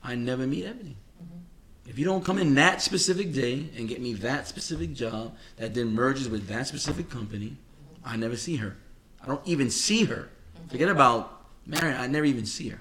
I 0.04 0.16
never 0.16 0.46
meet 0.46 0.66
Ebony. 0.66 0.98
Mm-hmm. 1.22 1.90
If 1.90 2.00
you 2.00 2.06
don't 2.06 2.24
come 2.24 2.38
in 2.38 2.56
that 2.56 2.82
specific 2.82 3.34
day 3.34 3.70
and 3.78 3.88
get 3.88 4.02
me 4.02 4.14
that 4.16 4.48
specific 4.48 4.94
job 4.94 5.36
that 5.58 5.74
then 5.74 5.94
merges 5.94 6.30
with 6.30 6.48
that 6.48 6.68
specific 6.68 7.10
company, 7.10 7.58
mm-hmm. 7.58 8.10
I 8.10 8.16
never 8.16 8.36
see 8.36 8.58
her. 8.58 8.76
I 9.22 9.28
don't 9.28 9.46
even 9.48 9.70
see 9.70 10.06
her. 10.06 10.30
Forget 10.70 10.90
about 10.90 11.46
marriage. 11.66 11.98
I 11.98 12.08
never 12.08 12.26
even 12.26 12.46
see 12.46 12.70
her. 12.70 12.80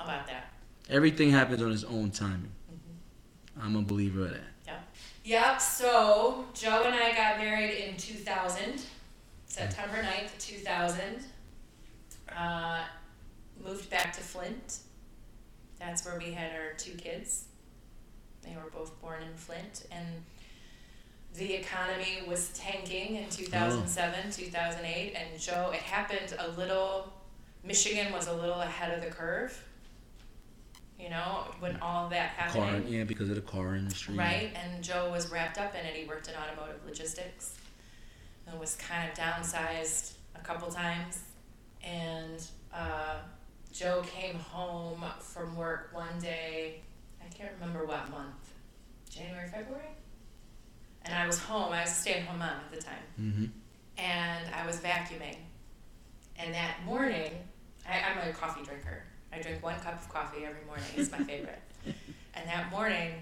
How 0.00 0.06
about 0.06 0.26
that? 0.28 0.54
Everything 0.88 1.30
happens 1.30 1.60
on 1.60 1.72
its 1.72 1.84
own 1.84 2.10
timing. 2.10 2.50
I'm 3.60 3.76
a 3.76 3.82
believer 3.82 4.24
of 4.24 4.30
that. 4.30 4.40
Yep. 4.66 4.96
Yep. 5.24 5.60
So 5.60 6.46
Joe 6.54 6.84
and 6.86 6.94
I 6.94 7.14
got 7.14 7.36
married 7.36 7.74
in 7.84 7.98
2000, 7.98 8.80
September 9.44 9.96
9th, 9.96 10.38
2000. 10.38 11.02
Uh, 12.34 12.80
moved 13.62 13.90
back 13.90 14.14
to 14.14 14.20
Flint. 14.20 14.78
That's 15.78 16.06
where 16.06 16.18
we 16.18 16.32
had 16.32 16.52
our 16.52 16.72
two 16.78 16.92
kids. 16.92 17.44
They 18.42 18.56
were 18.56 18.70
both 18.70 18.98
born 19.02 19.22
in 19.22 19.36
Flint, 19.36 19.86
and 19.92 20.06
the 21.34 21.52
economy 21.52 22.22
was 22.26 22.48
tanking 22.54 23.16
in 23.16 23.28
2007, 23.28 24.30
2008. 24.32 25.14
And 25.14 25.38
Joe, 25.38 25.72
it 25.74 25.80
happened 25.80 26.34
a 26.38 26.48
little. 26.52 27.12
Michigan 27.62 28.14
was 28.14 28.28
a 28.28 28.32
little 28.32 28.62
ahead 28.62 28.96
of 28.96 29.04
the 29.04 29.10
curve. 29.10 29.62
You 31.02 31.08
know, 31.10 31.44
when 31.60 31.76
all 31.80 32.08
that 32.10 32.30
happened. 32.30 32.84
Car, 32.84 32.92
yeah, 32.92 33.04
because 33.04 33.30
of 33.30 33.36
the 33.36 33.40
car 33.40 33.74
industry. 33.74 34.14
Right, 34.16 34.50
and 34.54 34.84
Joe 34.84 35.10
was 35.10 35.30
wrapped 35.30 35.58
up 35.58 35.74
in 35.74 35.86
it. 35.86 35.94
He 35.94 36.06
worked 36.06 36.28
in 36.28 36.34
automotive 36.34 36.80
logistics 36.86 37.54
and 38.46 38.58
was 38.60 38.76
kind 38.76 39.08
of 39.10 39.16
downsized 39.16 40.12
a 40.34 40.40
couple 40.40 40.68
times. 40.70 41.20
And 41.82 42.44
uh, 42.74 43.14
Joe 43.72 44.02
came 44.06 44.34
home 44.36 45.02
from 45.20 45.56
work 45.56 45.90
one 45.92 46.18
day, 46.20 46.82
I 47.24 47.28
can't 47.32 47.50
remember 47.58 47.86
what 47.86 48.10
month, 48.10 48.52
January, 49.08 49.48
February? 49.48 49.84
And 51.06 51.14
I 51.14 51.26
was 51.26 51.38
home, 51.38 51.72
I 51.72 51.80
was 51.82 51.90
a 51.90 51.94
stay 51.94 52.14
at 52.14 52.24
home 52.24 52.40
mom 52.40 52.50
at 52.50 52.70
the 52.78 52.82
time 52.82 53.02
Mm-hmm. 53.20 53.44
and 53.96 54.54
I 54.54 54.66
was 54.66 54.76
vacuuming. 54.78 55.36
And 56.36 56.52
that 56.54 56.76
morning, 56.84 57.32
I, 57.88 58.00
I'm 58.00 58.28
a 58.28 58.32
coffee 58.32 58.62
drinker. 58.64 59.04
I 59.32 59.40
drink 59.40 59.62
one 59.62 59.78
cup 59.80 59.94
of 59.94 60.08
coffee 60.08 60.44
every 60.44 60.64
morning. 60.66 60.84
It's 60.96 61.10
my 61.10 61.18
favorite. 61.18 61.60
and 62.34 62.48
that 62.48 62.70
morning, 62.70 63.12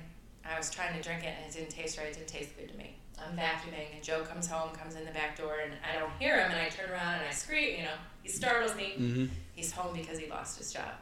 I 0.45 0.57
was 0.57 0.71
trying 0.71 0.97
to 0.97 1.03
drink 1.03 1.25
it 1.25 1.35
and 1.37 1.47
it 1.47 1.57
didn't 1.57 1.71
taste 1.71 1.99
right. 1.99 2.07
It 2.07 2.15
didn't 2.15 2.29
taste 2.29 2.57
good 2.57 2.71
to 2.71 2.77
me. 2.77 2.97
I'm 3.19 3.37
vacuuming 3.37 3.95
and 3.95 4.03
Joe 4.03 4.23
comes 4.23 4.47
home, 4.47 4.71
comes 4.71 4.95
in 4.95 5.05
the 5.05 5.11
back 5.11 5.37
door, 5.37 5.57
and 5.63 5.73
I 5.85 5.99
don't 5.99 6.13
hear 6.19 6.41
him. 6.41 6.51
And 6.51 6.61
I 6.61 6.69
turn 6.69 6.91
around 6.91 7.15
and 7.15 7.25
I 7.29 7.33
scream. 7.33 7.79
You 7.79 7.85
know, 7.85 7.99
he 8.23 8.29
startles 8.29 8.75
me. 8.77 8.95
Mm-hmm. 8.99 9.27
He's 9.55 9.73
home 9.73 9.95
because 9.95 10.19
he 10.19 10.29
lost 10.29 10.59
his 10.59 10.73
job. 10.73 10.93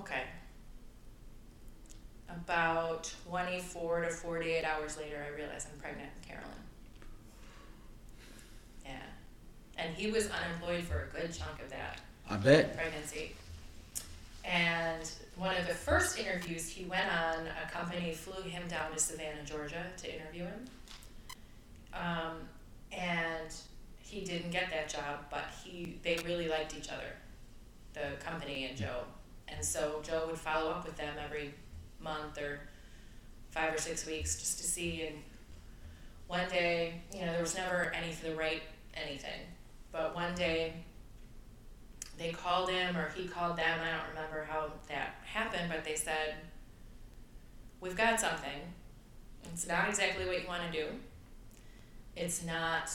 Okay. 0.00 0.22
About 2.30 3.12
24 3.28 4.02
to 4.02 4.10
48 4.10 4.64
hours 4.64 4.96
later, 4.96 5.24
I 5.26 5.34
realize 5.36 5.66
I'm 5.72 5.78
pregnant 5.80 6.10
with 6.18 6.28
Carolyn. 6.28 6.48
And 9.78 9.94
he 9.94 10.10
was 10.10 10.28
unemployed 10.28 10.84
for 10.84 11.04
a 11.04 11.20
good 11.20 11.32
chunk 11.32 11.62
of 11.62 11.70
that 11.70 12.00
I 12.28 12.36
bet. 12.36 12.76
pregnancy. 12.76 13.32
And 14.44 15.08
one 15.36 15.56
of 15.56 15.66
the 15.66 15.74
first 15.74 16.18
interviews 16.18 16.68
he 16.68 16.84
went 16.84 17.06
on, 17.06 17.46
a 17.46 17.70
company 17.70 18.12
flew 18.12 18.42
him 18.42 18.66
down 18.68 18.92
to 18.92 18.98
Savannah, 18.98 19.44
Georgia 19.44 19.84
to 19.98 20.14
interview 20.14 20.44
him. 20.44 20.64
Um, 21.94 22.36
and 22.92 23.54
he 23.98 24.22
didn't 24.22 24.50
get 24.50 24.70
that 24.70 24.88
job, 24.88 25.26
but 25.30 25.44
he 25.62 25.98
they 26.02 26.18
really 26.24 26.48
liked 26.48 26.76
each 26.76 26.88
other, 26.88 27.12
the 27.92 28.16
company 28.24 28.66
and 28.66 28.76
Joe. 28.76 29.02
And 29.48 29.64
so 29.64 30.00
Joe 30.02 30.24
would 30.26 30.38
follow 30.38 30.70
up 30.70 30.84
with 30.86 30.96
them 30.96 31.14
every 31.22 31.52
month 32.00 32.38
or 32.38 32.60
five 33.50 33.74
or 33.74 33.78
six 33.78 34.06
weeks 34.06 34.38
just 34.38 34.58
to 34.58 34.64
see. 34.64 35.06
And 35.06 35.16
one 36.26 36.48
day, 36.48 37.00
you 37.14 37.20
know, 37.20 37.32
there 37.32 37.42
was 37.42 37.54
never 37.54 37.92
any 37.94 38.12
for 38.12 38.28
the 38.28 38.36
right 38.36 38.62
anything. 38.94 39.40
But 39.92 40.14
one 40.14 40.34
day 40.34 40.74
they 42.18 42.32
called 42.32 42.68
him 42.68 42.96
or 42.96 43.10
he 43.10 43.26
called 43.26 43.56
them. 43.56 43.80
I 43.80 43.90
don't 43.90 44.08
remember 44.10 44.46
how 44.50 44.72
that 44.88 45.16
happened, 45.24 45.70
but 45.70 45.84
they 45.84 45.94
said, 45.94 46.34
We've 47.80 47.96
got 47.96 48.20
something. 48.20 48.60
It's 49.52 49.66
not 49.66 49.88
exactly 49.88 50.26
what 50.26 50.40
you 50.42 50.48
want 50.48 50.70
to 50.70 50.72
do, 50.72 50.88
it's 52.16 52.44
not 52.44 52.90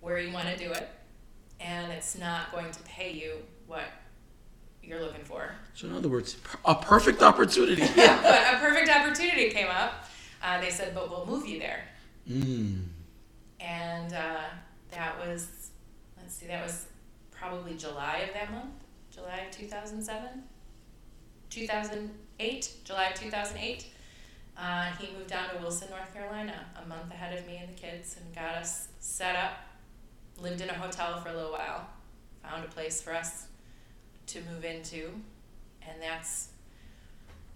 where 0.00 0.18
you 0.18 0.32
want 0.32 0.48
to 0.48 0.56
do 0.56 0.72
it, 0.72 0.88
and 1.60 1.92
it's 1.92 2.18
not 2.18 2.50
going 2.52 2.70
to 2.72 2.82
pay 2.82 3.12
you 3.12 3.36
what 3.66 3.84
you're 4.82 5.00
looking 5.00 5.24
for. 5.24 5.54
So 5.74 5.86
in 5.86 5.94
other 5.94 6.08
words, 6.08 6.36
a 6.64 6.74
perfect 6.74 7.22
opportunity. 7.22 7.82
Yeah, 7.96 8.20
but 8.22 8.54
a 8.54 8.58
perfect 8.58 8.90
opportunity 8.90 9.50
came 9.50 9.68
up. 9.68 10.04
Uh, 10.42 10.60
they 10.60 10.70
said, 10.70 10.94
But 10.94 11.10
we'll 11.10 11.26
move 11.26 11.46
you 11.46 11.58
there. 11.58 11.84
Mm. 12.28 12.84
And 13.60 14.12
uh, 14.12 14.42
that 14.90 15.18
was, 15.26 15.63
let's 16.34 16.42
see, 16.42 16.48
that 16.48 16.64
was 16.64 16.86
probably 17.30 17.76
July 17.76 18.24
of 18.26 18.34
that 18.34 18.50
month, 18.50 18.74
July 19.12 19.46
of 19.46 19.52
2007, 19.52 20.42
2008, 21.48 22.70
July 22.82 23.04
of 23.04 23.14
2008. 23.14 23.86
Uh, 24.56 24.86
he 24.98 25.12
moved 25.16 25.28
down 25.28 25.48
to 25.50 25.58
Wilson, 25.58 25.90
North 25.90 26.12
Carolina, 26.12 26.66
a 26.82 26.88
month 26.88 27.12
ahead 27.12 27.38
of 27.38 27.46
me 27.46 27.58
and 27.58 27.68
the 27.68 27.80
kids, 27.80 28.16
and 28.20 28.34
got 28.34 28.56
us 28.56 28.88
set 28.98 29.36
up. 29.36 29.58
Lived 30.42 30.60
in 30.60 30.68
a 30.68 30.74
hotel 30.74 31.20
for 31.20 31.28
a 31.28 31.32
little 31.32 31.52
while, 31.52 31.86
found 32.42 32.64
a 32.64 32.68
place 32.68 33.00
for 33.00 33.14
us 33.14 33.46
to 34.26 34.40
move 34.52 34.64
into, 34.64 35.10
and 35.82 36.02
that's 36.02 36.48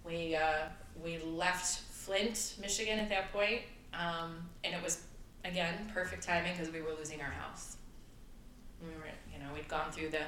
we 0.05 0.37
uh, 0.37 0.69
we 1.03 1.17
left 1.17 1.81
Flint, 1.81 2.55
Michigan 2.61 2.99
at 2.99 3.09
that 3.09 3.33
point, 3.33 3.63
um, 3.93 4.37
and 4.63 4.73
it 4.73 4.81
was 4.81 5.01
again 5.43 5.91
perfect 5.93 6.23
timing 6.23 6.53
because 6.53 6.71
we 6.71 6.81
were 6.81 6.93
losing 6.97 7.19
our 7.19 7.31
house. 7.31 7.75
We 8.81 8.87
were, 8.89 9.07
you 9.33 9.39
know, 9.39 9.53
we'd 9.53 9.67
gone 9.67 9.91
through 9.91 10.09
the 10.09 10.23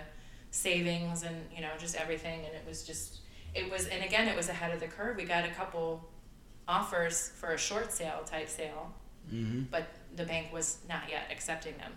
savings 0.52 1.24
and 1.24 1.36
you 1.56 1.62
know 1.62 1.70
just 1.80 1.96
everything, 1.96 2.40
and 2.46 2.54
it 2.54 2.64
was 2.68 2.84
just 2.84 3.20
it 3.54 3.70
was, 3.72 3.88
and 3.88 4.04
again, 4.04 4.28
it 4.28 4.36
was 4.36 4.50
ahead 4.50 4.74
of 4.74 4.80
the 4.80 4.88
curve. 4.88 5.18
We 5.18 5.24
got 5.26 5.46
a 5.46 5.50
couple 5.50 6.08
offers 6.68 7.32
for 7.36 7.52
a 7.54 7.58
short 7.58 7.92
sale 7.92 8.22
type 8.26 8.50
sale, 8.50 8.94
hmm 9.30 9.62
but 9.72 9.88
the 10.16 10.24
bank 10.26 10.52
was 10.54 10.80
not 10.90 11.04
yet 11.10 11.24
accepting 11.32 11.78
them. 11.78 11.92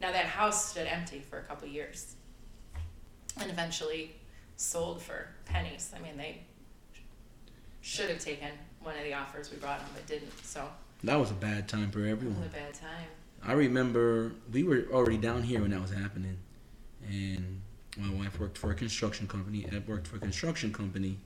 Now 0.00 0.12
that 0.12 0.26
house 0.26 0.70
stood 0.70 0.86
empty 0.86 1.20
for 1.20 1.38
a 1.38 1.42
couple 1.42 1.68
years, 1.68 2.16
and 3.40 3.50
eventually 3.50 4.16
sold 4.56 5.02
for 5.02 5.28
pennies. 5.44 5.92
I 5.96 6.00
mean, 6.00 6.16
they 6.16 6.42
should 7.80 8.08
have 8.10 8.18
taken 8.18 8.48
one 8.82 8.96
of 8.96 9.04
the 9.04 9.14
offers 9.14 9.50
we 9.50 9.56
brought 9.58 9.80
them, 9.80 9.88
but 9.94 10.06
didn't. 10.06 10.32
So 10.44 10.66
That 11.04 11.16
was 11.16 11.30
a 11.30 11.34
bad 11.34 11.68
time 11.68 11.90
for 11.90 12.00
everyone. 12.04 12.36
it 12.36 12.40
was 12.40 12.48
a 12.48 12.50
bad 12.50 12.74
time. 12.74 13.08
I 13.46 13.52
remember 13.52 14.32
we 14.52 14.64
were 14.64 14.86
already 14.92 15.18
down 15.18 15.44
here 15.44 15.60
when 15.60 15.70
that 15.70 15.80
was 15.80 15.92
happening, 15.92 16.36
and 17.08 17.60
my 17.96 18.12
wife 18.12 18.40
worked 18.40 18.58
for 18.58 18.72
a 18.72 18.74
construction 18.74 19.28
company. 19.28 19.64
Ed 19.70 19.86
worked 19.86 20.08
for 20.08 20.16
a 20.16 20.18
construction 20.18 20.72
company, 20.72 21.18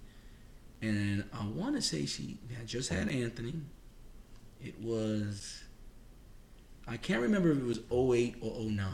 and 0.83 1.25
I 1.33 1.47
want 1.47 1.77
to 1.77 1.83
say 1.83 2.05
she 2.05 2.37
had 2.55 2.67
just 2.67 2.91
had 2.91 3.09
Anthony. 3.09 3.55
It 4.63 4.79
was, 4.83 5.63
I 6.87 6.99
can't 6.99 7.23
remember 7.23 7.53
if 7.53 7.59
it 7.59 7.65
was 7.65 7.79
08 7.91 8.37
or 8.43 8.71
9 8.71 8.87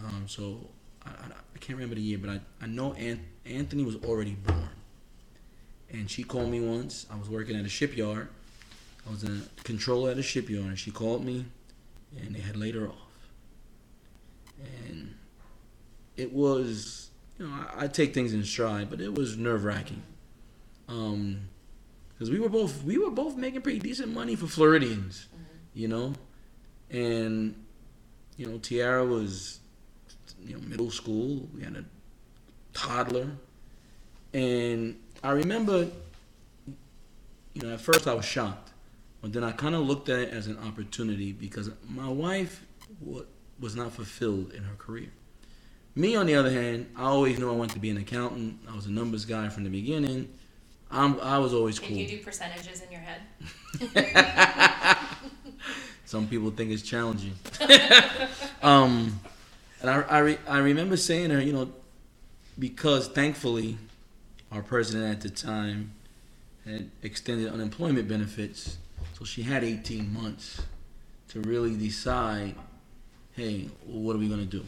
Um, 0.00 0.24
so 0.26 0.68
I, 1.04 1.10
I, 1.10 1.26
I 1.54 1.58
can't 1.60 1.78
remember 1.78 1.94
the 1.94 2.00
year, 2.00 2.18
but 2.18 2.30
I, 2.30 2.40
I 2.60 2.66
know 2.66 2.92
An- 2.94 3.24
Anthony 3.44 3.84
was 3.84 3.94
already 4.04 4.32
born. 4.32 4.68
And 5.92 6.10
she 6.10 6.24
called 6.24 6.50
me 6.50 6.58
once. 6.58 7.06
I 7.08 7.16
was 7.16 7.28
working 7.28 7.54
at 7.54 7.64
a 7.64 7.68
shipyard. 7.68 8.28
I 9.06 9.10
was 9.12 9.22
a 9.22 9.42
controller 9.62 10.10
at 10.10 10.18
a 10.18 10.22
shipyard, 10.22 10.66
and 10.66 10.78
she 10.78 10.90
called 10.90 11.24
me, 11.24 11.44
and 12.14 12.34
they 12.34 12.40
had 12.40 12.56
laid 12.56 12.74
her 12.74 12.88
off. 12.88 13.28
And 14.86 15.14
it 16.16 16.32
was, 16.32 17.10
you 17.38 17.46
know, 17.46 17.52
I, 17.52 17.84
I 17.84 17.86
take 17.88 18.14
things 18.14 18.32
in 18.32 18.44
stride, 18.44 18.90
but 18.90 19.00
it 19.00 19.14
was 19.14 19.36
nerve 19.36 19.64
wracking. 19.64 20.02
Um, 20.88 21.48
because 22.16 22.30
we 22.30 22.40
were 22.40 22.48
both 22.48 22.82
we 22.82 22.96
were 22.96 23.10
both 23.10 23.36
making 23.36 23.60
pretty 23.60 23.78
decent 23.78 24.12
money 24.12 24.36
for 24.36 24.46
Floridians, 24.46 25.28
you 25.74 25.86
know, 25.86 26.14
and 26.90 27.54
you 28.38 28.46
know 28.46 28.58
Tiara 28.58 29.04
was 29.04 29.60
you 30.42 30.54
know 30.54 30.62
middle 30.62 30.90
school. 30.90 31.46
We 31.54 31.62
had 31.62 31.76
a 31.76 31.84
toddler, 32.72 33.28
and 34.32 34.98
I 35.22 35.32
remember, 35.32 35.88
you 37.52 37.62
know, 37.62 37.74
at 37.74 37.80
first 37.80 38.06
I 38.06 38.14
was 38.14 38.24
shocked, 38.24 38.70
but 39.20 39.32
then 39.32 39.44
I 39.44 39.52
kind 39.52 39.74
of 39.74 39.82
looked 39.82 40.08
at 40.08 40.18
it 40.18 40.30
as 40.30 40.46
an 40.46 40.58
opportunity 40.58 41.32
because 41.32 41.70
my 41.88 42.08
wife 42.08 42.64
wa- 43.00 43.22
was 43.58 43.74
not 43.74 43.92
fulfilled 43.92 44.52
in 44.52 44.62
her 44.64 44.74
career. 44.76 45.10
Me, 45.94 46.14
on 46.14 46.26
the 46.26 46.34
other 46.34 46.50
hand, 46.50 46.90
I 46.94 47.04
always 47.04 47.38
knew 47.38 47.50
I 47.50 47.54
wanted 47.54 47.72
to 47.72 47.78
be 47.78 47.88
an 47.90 47.96
accountant. 47.96 48.58
I 48.70 48.76
was 48.76 48.86
a 48.86 48.90
numbers 48.90 49.24
guy 49.24 49.48
from 49.48 49.64
the 49.64 49.70
beginning. 49.70 50.28
I'm, 50.90 51.18
I 51.20 51.38
was 51.38 51.54
always 51.54 51.78
Did 51.78 51.88
cool. 51.88 51.96
you 51.96 52.06
do 52.08 52.18
percentages 52.18 52.82
in 52.82 52.92
your 52.92 53.00
head? 53.00 53.22
Some 56.04 56.28
people 56.28 56.50
think 56.50 56.70
it's 56.70 56.82
challenging. 56.82 57.32
um, 58.62 59.18
and 59.80 59.90
I, 59.90 60.02
I, 60.02 60.18
re, 60.18 60.38
I 60.46 60.58
remember 60.58 60.96
saying 60.96 61.30
to 61.30 61.36
her, 61.36 61.40
you 61.40 61.52
know, 61.52 61.72
because 62.58 63.08
thankfully 63.08 63.76
our 64.52 64.62
president 64.62 65.10
at 65.10 65.20
the 65.22 65.30
time 65.30 65.92
had 66.64 66.90
extended 67.02 67.52
unemployment 67.52 68.06
benefits, 68.08 68.78
so 69.16 69.24
she 69.24 69.42
had 69.42 69.64
18 69.64 70.12
months 70.12 70.60
to 71.28 71.40
really 71.40 71.74
decide, 71.74 72.54
hey, 73.32 73.68
what 73.86 74.14
are 74.14 74.18
we 74.18 74.28
going 74.28 74.40
to 74.40 74.46
do? 74.46 74.64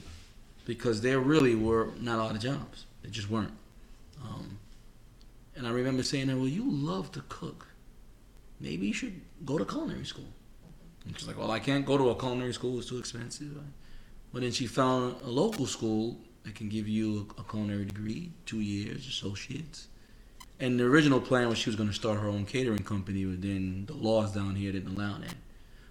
Because 0.64 1.03
there 1.03 1.20
really 1.20 1.55
were 1.55 1.88
not 2.01 2.18
a 2.18 2.22
lot 2.22 2.34
of 2.34 2.40
jobs. 2.40 2.86
There 3.03 3.11
just 3.11 3.28
weren't. 3.28 3.53
Um, 4.24 4.59
and 5.55 5.66
I 5.66 5.70
remember 5.70 6.03
saying 6.03 6.28
to 6.28 6.32
her, 6.32 6.38
well, 6.38 6.49
you 6.49 6.64
love 6.70 7.12
to 7.12 7.22
cook. 7.28 7.66
Maybe 8.59 8.86
you 8.86 8.94
should 8.94 9.20
go 9.44 9.59
to 9.59 9.66
culinary 9.66 10.07
school. 10.07 10.32
And 11.05 11.18
she's 11.18 11.28
like, 11.28 11.38
well, 11.38 11.51
I 11.51 11.59
can't 11.59 11.84
go 11.84 11.99
to 11.99 12.09
a 12.09 12.14
culinary 12.14 12.55
school. 12.55 12.78
It's 12.78 12.88
too 12.88 12.99
expensive. 12.99 13.59
But 14.32 14.42
then 14.42 14.53
she 14.53 14.66
found 14.66 15.16
a 15.24 15.28
local 15.28 15.66
school 15.66 16.16
that 16.44 16.55
can 16.55 16.70
give 16.70 16.88
you 16.88 17.28
a 17.36 17.42
culinary 17.44 17.84
degree, 17.84 18.32
two 18.46 18.61
years, 18.61 19.07
associates. 19.07 19.88
And 20.61 20.78
the 20.78 20.84
original 20.84 21.20
plan 21.20 21.48
was 21.48 21.59
she 21.59 21.70
was 21.70 21.76
going 21.76 21.88
to 21.88 21.94
start 21.94 22.18
her 22.18 22.28
own 22.28 22.44
catering 22.44 22.82
company, 22.82 23.24
but 23.24 23.40
then 23.40 23.84
the 23.86 23.94
laws 23.94 24.32
down 24.32 24.56
here 24.56 24.72
didn't 24.72 24.96
allow 24.96 25.18
that. 25.18 25.34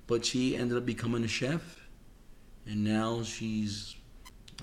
But 0.08 0.26
she 0.26 0.58
ended 0.58 0.78
up 0.78 0.86
becoming 0.86 1.24
a 1.24 1.28
chef, 1.28 1.88
and 2.66 2.84
now 2.84 3.24
she's 3.24 3.96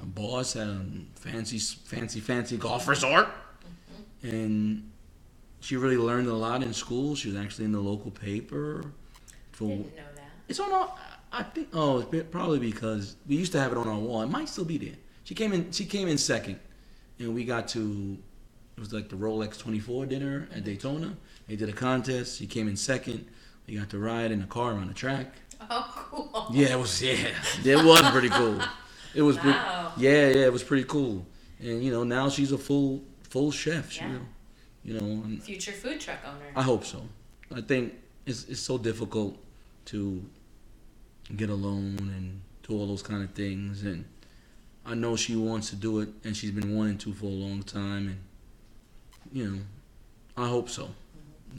a 0.02 0.06
boss 0.06 0.56
at 0.56 0.66
a 0.66 0.80
fancy, 1.14 1.58
fancy, 1.58 2.20
fancy 2.20 2.56
golf 2.56 2.86
resort. 2.86 3.28
Mm-hmm. 4.22 4.28
And 4.28 4.90
she 5.60 5.76
really 5.76 5.96
learned 5.96 6.28
a 6.28 6.34
lot 6.34 6.62
in 6.62 6.74
school. 6.74 7.14
She 7.14 7.28
was 7.28 7.36
actually 7.36 7.64
in 7.64 7.72
the 7.72 7.80
local 7.80 8.10
paper. 8.10 8.92
For 9.52 9.68
Didn't 9.68 9.96
know 9.96 10.02
that. 10.16 10.30
it's 10.48 10.60
on 10.60 10.72
our. 10.72 10.94
I 11.32 11.42
think. 11.42 11.68
Oh, 11.72 12.00
it's 12.00 12.28
probably 12.30 12.58
because 12.58 13.16
we 13.26 13.36
used 13.36 13.52
to 13.52 13.60
have 13.60 13.72
it 13.72 13.78
on 13.78 13.88
our 13.88 13.98
wall. 13.98 14.22
It 14.22 14.28
might 14.28 14.48
still 14.48 14.64
be 14.64 14.76
there. 14.76 14.96
She 15.24 15.34
came 15.34 15.52
in. 15.54 15.72
She 15.72 15.86
came 15.86 16.08
in 16.08 16.18
second, 16.18 16.60
and 17.18 17.34
we 17.34 17.44
got 17.44 17.68
to. 17.68 18.18
It 18.76 18.80
was 18.80 18.92
like 18.92 19.08
the 19.08 19.16
Rolex 19.16 19.58
24 19.58 20.06
dinner 20.06 20.48
at 20.54 20.64
Daytona. 20.64 21.16
They 21.46 21.56
did 21.56 21.68
a 21.68 21.72
contest. 21.72 22.38
She 22.38 22.46
came 22.46 22.68
in 22.68 22.76
second. 22.76 23.26
We 23.66 23.76
got 23.76 23.90
to 23.90 23.98
ride 23.98 24.30
in 24.32 24.42
a 24.42 24.46
car 24.46 24.72
around 24.72 24.88
the 24.88 24.94
track. 24.94 25.34
Oh, 25.70 25.90
cool. 26.10 26.46
Yeah, 26.52 26.72
it 26.72 26.78
was. 26.78 27.00
Yeah, 27.02 27.16
it 27.64 27.82
was 27.82 28.02
pretty 28.10 28.28
cool. 28.28 28.60
It 29.14 29.22
was. 29.22 29.38
pre- 29.38 29.50
yeah, 29.52 29.92
yeah, 29.96 30.44
it 30.46 30.52
was 30.52 30.62
pretty 30.62 30.84
cool. 30.84 31.24
And 31.58 31.82
you 31.82 31.90
know, 31.90 32.04
now 32.04 32.28
she's 32.28 32.52
a 32.52 32.58
full 32.58 33.02
full 33.30 33.50
chef. 33.50 33.90
She, 33.90 34.00
Yeah. 34.00 34.18
you 34.84 34.94
know, 34.94 35.06
you 35.06 35.14
know, 35.16 35.24
and 35.24 35.42
Future 35.42 35.72
food 35.72 36.00
truck 36.00 36.18
owner. 36.26 36.44
I 36.54 36.60
hope 36.62 36.84
so. 36.84 37.08
I 37.54 37.62
think 37.62 37.94
it's 38.26 38.44
it's 38.44 38.60
so 38.60 38.76
difficult 38.76 39.38
to 39.86 40.22
get 41.34 41.48
a 41.48 41.54
loan 41.54 41.96
and 42.14 42.42
do 42.68 42.74
all 42.78 42.86
those 42.86 43.02
kind 43.02 43.22
of 43.22 43.30
things, 43.30 43.84
and 43.84 44.04
I 44.84 44.94
know 44.94 45.16
she 45.16 45.34
wants 45.34 45.70
to 45.70 45.76
do 45.76 46.00
it, 46.00 46.10
and 46.24 46.36
she's 46.36 46.50
been 46.50 46.76
wanting 46.76 46.98
to 46.98 47.14
for 47.14 47.26
a 47.26 47.28
long 47.28 47.62
time, 47.62 48.08
and 48.08 48.18
you 49.34 49.44
know, 49.50 49.58
I 50.36 50.48
hope 50.48 50.70
so. 50.70 50.88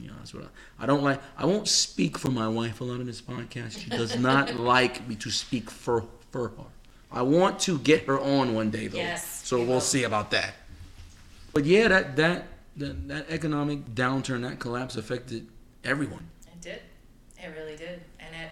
You 0.01 0.07
know, 0.07 0.13
that's 0.17 0.33
what 0.33 0.43
I, 0.45 0.83
I 0.83 0.85
don't 0.87 1.03
like. 1.03 1.21
I 1.37 1.45
won't 1.45 1.67
speak 1.67 2.17
for 2.17 2.31
my 2.31 2.47
wife 2.47 2.81
a 2.81 2.83
lot 2.83 2.99
in 2.99 3.05
this 3.05 3.21
podcast. 3.21 3.79
She 3.79 3.89
does 3.89 4.17
not 4.17 4.55
like 4.59 5.07
me 5.07 5.15
to 5.17 5.29
speak 5.29 5.69
for 5.69 6.05
for 6.31 6.49
her. 6.49 6.63
I 7.11 7.21
want 7.21 7.59
to 7.61 7.77
get 7.79 8.05
her 8.07 8.19
on 8.19 8.53
one 8.55 8.71
day 8.71 8.87
though. 8.87 8.97
Yes, 8.97 9.45
So 9.45 9.57
we 9.57 9.63
we'll 9.65 9.75
will. 9.75 9.81
see 9.81 10.03
about 10.03 10.31
that. 10.31 10.53
But 11.53 11.65
yeah, 11.65 11.87
that 11.89 12.15
that 12.15 12.47
that, 12.77 13.07
that 13.07 13.29
economic 13.29 13.85
downturn, 13.95 14.41
that 14.41 14.59
collapse 14.59 14.95
affected 14.97 15.47
everyone. 15.85 16.27
It 16.47 16.61
did. 16.61 16.81
It 17.37 17.53
really 17.57 17.77
did. 17.77 18.01
And 18.19 18.35
it 18.35 18.51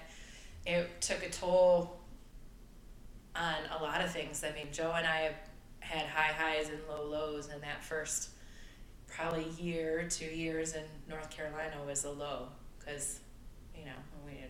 it 0.65 1.01
took 1.01 1.24
a 1.24 1.30
toll 1.30 1.97
on 3.36 3.55
a 3.78 3.84
lot 3.84 4.01
of 4.01 4.11
things. 4.11 4.43
I 4.43 4.53
mean, 4.53 4.67
Joe 4.71 4.93
and 4.95 5.05
I 5.07 5.32
had 5.82 6.05
high 6.05 6.32
highs 6.32 6.69
and 6.69 6.80
low 6.88 7.05
lows, 7.09 7.49
and 7.49 7.61
that 7.63 7.84
first 7.84 8.30
probably 9.16 9.45
year, 9.59 10.07
two 10.09 10.26
years 10.26 10.74
in 10.74 10.84
North 11.09 11.30
Carolina 11.30 11.76
was 11.86 12.03
a 12.03 12.09
low 12.11 12.47
because, 12.80 13.20
you 13.78 13.86
know, 13.86 13.91
we 14.26 14.34
had 14.34 14.49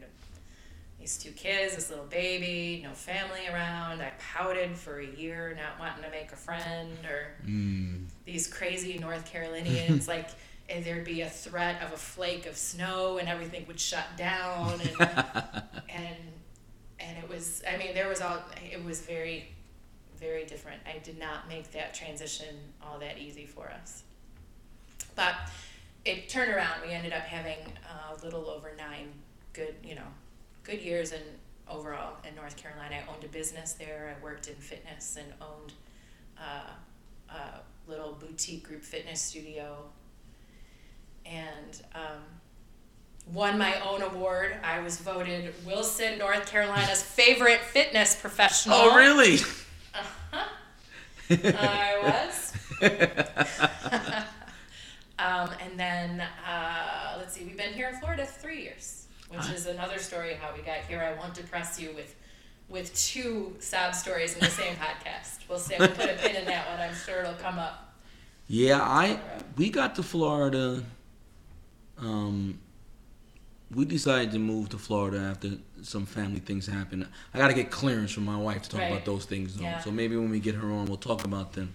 these 1.00 1.18
two 1.18 1.32
kids, 1.32 1.76
this 1.76 1.90
little 1.90 2.06
baby, 2.06 2.82
no 2.84 2.94
family 2.94 3.48
around. 3.52 4.02
I 4.02 4.14
pouted 4.20 4.78
for 4.78 5.00
a 5.00 5.06
year, 5.06 5.58
not 5.58 5.80
wanting 5.80 6.04
to 6.04 6.10
make 6.10 6.32
a 6.32 6.38
friend 6.38 6.98
or 7.06 7.34
Mm. 7.46 8.06
these 8.26 8.48
crazy 8.48 8.98
North 8.98 9.26
Carolinians, 9.26 10.08
like 10.08 10.30
and 10.70 10.84
there'd 10.86 11.04
be 11.04 11.22
a 11.22 11.30
threat 11.30 11.82
of 11.82 11.92
a 11.92 11.98
flake 11.98 12.46
of 12.46 12.56
snow 12.56 13.18
and 13.18 13.28
everything 13.28 13.68
would 13.68 13.80
shut 13.80 14.06
down 14.18 14.80
and 14.80 14.90
and 15.90 16.16
and 17.00 17.18
it 17.18 17.28
was 17.28 17.62
I 17.70 17.76
mean 17.76 17.94
there 17.94 18.08
was 18.08 18.22
all 18.22 18.40
it 18.72 18.82
was 18.84 19.02
very 19.02 19.50
very 20.18 20.46
different. 20.46 20.82
I 20.86 21.00
did 21.00 21.20
not 21.20 21.50
make 21.50 21.70
that 21.74 21.94
transition 21.94 22.56
all 22.82 22.98
that 23.00 23.18
easy 23.18 23.46
for 23.46 23.70
us. 23.70 24.04
But 25.16 25.36
it 26.06 26.30
turned 26.30 26.52
around. 26.52 26.82
We 26.86 26.94
ended 26.94 27.14
up 27.14 27.24
having 27.24 27.58
a 28.12 28.24
little 28.24 28.50
over 28.50 28.74
nine 28.78 29.10
good, 29.54 29.76
you 29.84 29.96
know, 29.96 30.08
good 30.64 30.82
years 30.82 31.12
in 31.12 31.22
overall 31.70 32.18
in 32.28 32.36
North 32.36 32.58
Carolina. 32.58 32.96
I 32.96 33.14
owned 33.14 33.24
a 33.24 33.28
business 33.28 33.74
there. 33.74 34.16
I 34.18 34.24
worked 34.24 34.48
in 34.48 34.56
fitness 34.56 35.18
and 35.18 35.32
owned 35.42 35.74
uh, 36.38 37.34
a 37.34 37.90
little 37.90 38.14
boutique 38.14 38.68
group 38.68 38.84
fitness 38.84 39.22
studio, 39.22 39.78
and 41.26 41.82
um, 41.96 42.22
won 43.32 43.58
my 43.58 43.80
own 43.82 44.02
award. 44.02 44.58
I 44.64 44.80
was 44.80 44.98
voted 44.98 45.54
Wilson, 45.66 46.18
North 46.18 46.50
Carolina's 46.50 47.02
favorite 47.04 47.62
fitness 47.62 48.16
professional. 48.20 48.78
Oh 48.78 48.96
really? 48.96 49.40
I 51.30 52.00
was. 52.04 52.54
um, 55.20 55.50
and 55.62 55.80
then 55.80 56.22
uh, 56.48 57.16
let's 57.18 57.34
see, 57.34 57.44
we've 57.46 57.58
been 57.58 57.74
here 57.74 57.90
in 57.90 57.96
Florida 58.00 58.26
three 58.26 58.62
years, 58.64 59.08
which 59.30 59.50
is 59.50 59.66
another 59.68 60.00
story 60.00 60.34
how 60.40 60.56
we 60.56 60.62
got 60.64 60.80
here. 60.88 61.02
I 61.02 61.20
won't 61.20 61.34
depress 61.34 61.80
you 61.80 61.92
with 61.96 62.16
with 62.70 62.94
two 62.96 63.56
sob 63.60 63.94
stories 63.94 64.34
in 64.34 64.40
the 64.40 64.50
same 64.50 64.76
podcast. 64.76 65.48
We'll 65.48 65.60
say 65.60 65.76
we'll 65.78 65.90
put 65.90 66.10
a 66.10 66.14
pin 66.16 66.36
in 66.36 66.46
that 66.46 66.68
one. 66.70 66.80
I'm 66.80 66.96
sure 66.96 67.20
it'll 67.22 67.34
come 67.36 67.60
up. 67.60 67.94
Yeah, 68.48 68.82
I 68.82 69.20
we 69.58 69.70
got 69.70 69.96
to 69.96 70.04
Florida. 70.04 70.84
Um, 71.98 72.60
we 73.74 73.86
decided 73.86 74.32
to 74.32 74.40
move 74.40 74.70
to 74.70 74.78
Florida 74.78 75.20
after 75.20 75.52
some 75.82 76.06
family 76.06 76.40
things 76.40 76.68
happened. 76.68 77.08
I 77.34 77.38
got 77.38 77.48
to 77.50 77.54
get 77.54 77.72
clearance 77.72 78.12
from 78.12 78.26
my 78.26 78.38
wife 78.38 78.64
to 78.64 78.70
talk 78.70 78.80
Right. 78.82 78.92
about 78.92 79.06
those 79.06 79.26
things, 79.26 79.56
though. 79.58 79.64
Yeah. 79.64 79.80
So 79.80 79.92
maybe 79.92 80.16
when 80.16 80.30
we 80.30 80.40
get 80.40 80.56
her 80.56 80.72
on, 80.72 80.86
we'll 80.86 80.98
talk 80.98 81.26
about 81.26 81.54
them. 81.54 81.74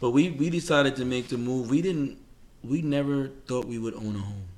But 0.00 0.10
we 0.10 0.30
we 0.30 0.50
decided 0.50 0.96
to 0.96 1.04
make 1.04 1.28
the 1.28 1.38
move. 1.38 1.70
We 1.70 1.80
didn't. 1.82 2.18
We 2.64 2.82
never 2.82 3.28
thought 3.46 3.66
we 3.66 3.78
would 3.78 3.94
own 3.94 4.16
a 4.16 4.20
home. 4.20 4.48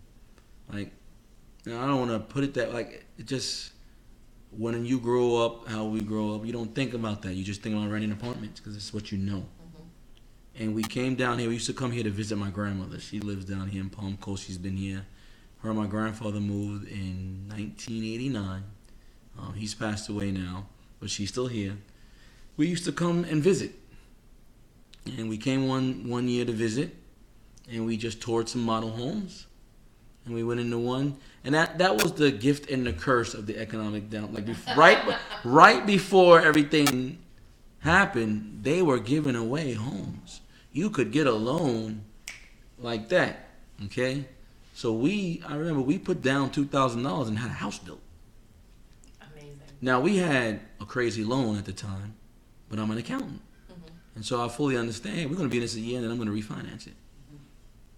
Like, 0.73 0.93
I 1.67 1.71
don't 1.71 1.99
want 1.99 2.11
to 2.13 2.21
put 2.21 2.45
it 2.45 2.55
that 2.55 2.73
like 2.73 3.07
it 3.19 3.27
just. 3.27 3.73
When 4.57 4.87
you 4.87 5.01
grow 5.01 5.45
up, 5.45 5.69
how 5.69 5.85
we 5.85 6.01
grow 6.01 6.35
up, 6.35 6.47
you 6.47 6.53
don't 6.53 6.75
think 6.75 6.95
about 6.95 7.21
that. 7.23 7.35
You 7.35 7.45
just 7.45 7.61
think 7.61 7.75
about 7.77 7.91
renting 7.91 8.13
apartments 8.13 8.59
because 8.59 8.75
it's 8.75 8.95
what 8.95 9.13
you 9.13 9.19
know 9.19 9.45
and 10.59 10.75
we 10.75 10.83
came 10.83 11.15
down 11.15 11.39
here. 11.39 11.49
We 11.49 11.55
used 11.55 11.67
to 11.67 11.75
come 11.75 11.91
here 11.91 12.05
to 12.05 12.11
visit 12.11 12.37
my 12.37 12.51
grandmother. 12.51 12.99
She 12.99 13.21
lives 13.21 13.45
down 13.45 13.69
here 13.69 13.83
in 13.83 13.91
Palm 13.91 14.17
Coast. 14.17 14.47
She's 14.47 14.59
been 14.59 14.77
here. 14.77 15.07
Her 15.59 15.71
and 15.71 15.79
my 15.79 15.87
grandfather 15.87 16.41
moved 16.41 16.89
in 16.89 17.47
1989. 17.49 18.65
Um, 19.39 19.55
he's 19.55 19.75
passed 19.75 20.09
away 20.09 20.31
now, 20.31 20.67
but 20.99 21.11
she's 21.11 21.29
still 21.29 21.49
here. 21.49 21.77
We 22.57 22.69
used 22.69 22.85
to 22.85 22.93
come 22.93 23.25
and 23.25 23.43
visit, 23.43 23.73
and 25.05 25.29
we 25.29 25.37
came 25.37 25.69
one 25.69 26.09
one 26.09 26.27
year 26.27 26.47
to 26.47 26.53
visit, 26.53 26.95
and 27.71 27.87
we 27.87 27.97
just 27.97 28.21
toured 28.21 28.49
some 28.49 28.63
model 28.63 28.91
homes, 28.91 29.47
and 30.25 30.35
we 30.35 30.43
went 30.43 30.61
into 30.61 30.79
one, 30.79 31.17
and 31.45 31.55
that 31.55 31.79
that 31.79 31.95
was 32.03 32.13
the 32.13 32.31
gift 32.31 32.71
and 32.71 32.87
the 32.87 32.93
curse 32.93 33.35
of 33.35 33.47
the 33.47 33.59
economic 33.59 34.11
down. 34.11 34.33
Like 34.35 34.47
bef- 34.47 34.77
right 34.77 34.99
right 35.45 35.87
before 35.87 36.41
everything 36.41 37.19
happened, 37.81 38.61
they 38.63 38.83
were 38.83 38.99
giving 38.99 39.37
away 39.37 39.73
homes. 39.73 40.41
You 40.73 40.91
could 40.91 41.13
get 41.13 41.27
a 41.27 41.33
loan 41.33 42.03
like 42.79 43.09
that. 43.09 43.49
Okay? 43.87 44.27
So 44.75 44.93
we 44.93 45.43
I 45.47 45.57
remember 45.57 45.81
we 45.81 45.99
put 45.99 46.21
down 46.23 46.51
two 46.51 46.67
thousand 46.67 47.03
dollars 47.03 47.29
and 47.29 47.39
had 47.39 47.51
a 47.51 47.55
house 47.55 47.79
built. 47.79 48.01
Amazing. 49.33 49.59
Now 49.81 50.01
we 50.01 50.19
had 50.19 50.61
a 50.81 50.85
crazy 50.85 51.25
loan 51.25 51.57
at 51.57 51.65
the 51.65 51.73
time, 51.73 52.15
but 52.69 52.79
I'm 52.79 52.91
an 52.91 52.99
accountant. 52.99 53.41
Mm-hmm. 53.73 54.17
And 54.17 54.25
so 54.25 54.45
I 54.45 54.49
fully 54.49 54.77
understand 54.77 55.31
we're 55.31 55.37
gonna 55.37 55.49
be 55.49 55.59
in 55.59 55.63
this 55.63 55.77
a 55.77 55.81
year 55.81 55.97
and 55.97 56.05
then 56.05 56.11
I'm 56.13 56.19
gonna 56.19 56.31
refinance 56.31 56.87
it. 56.87 56.95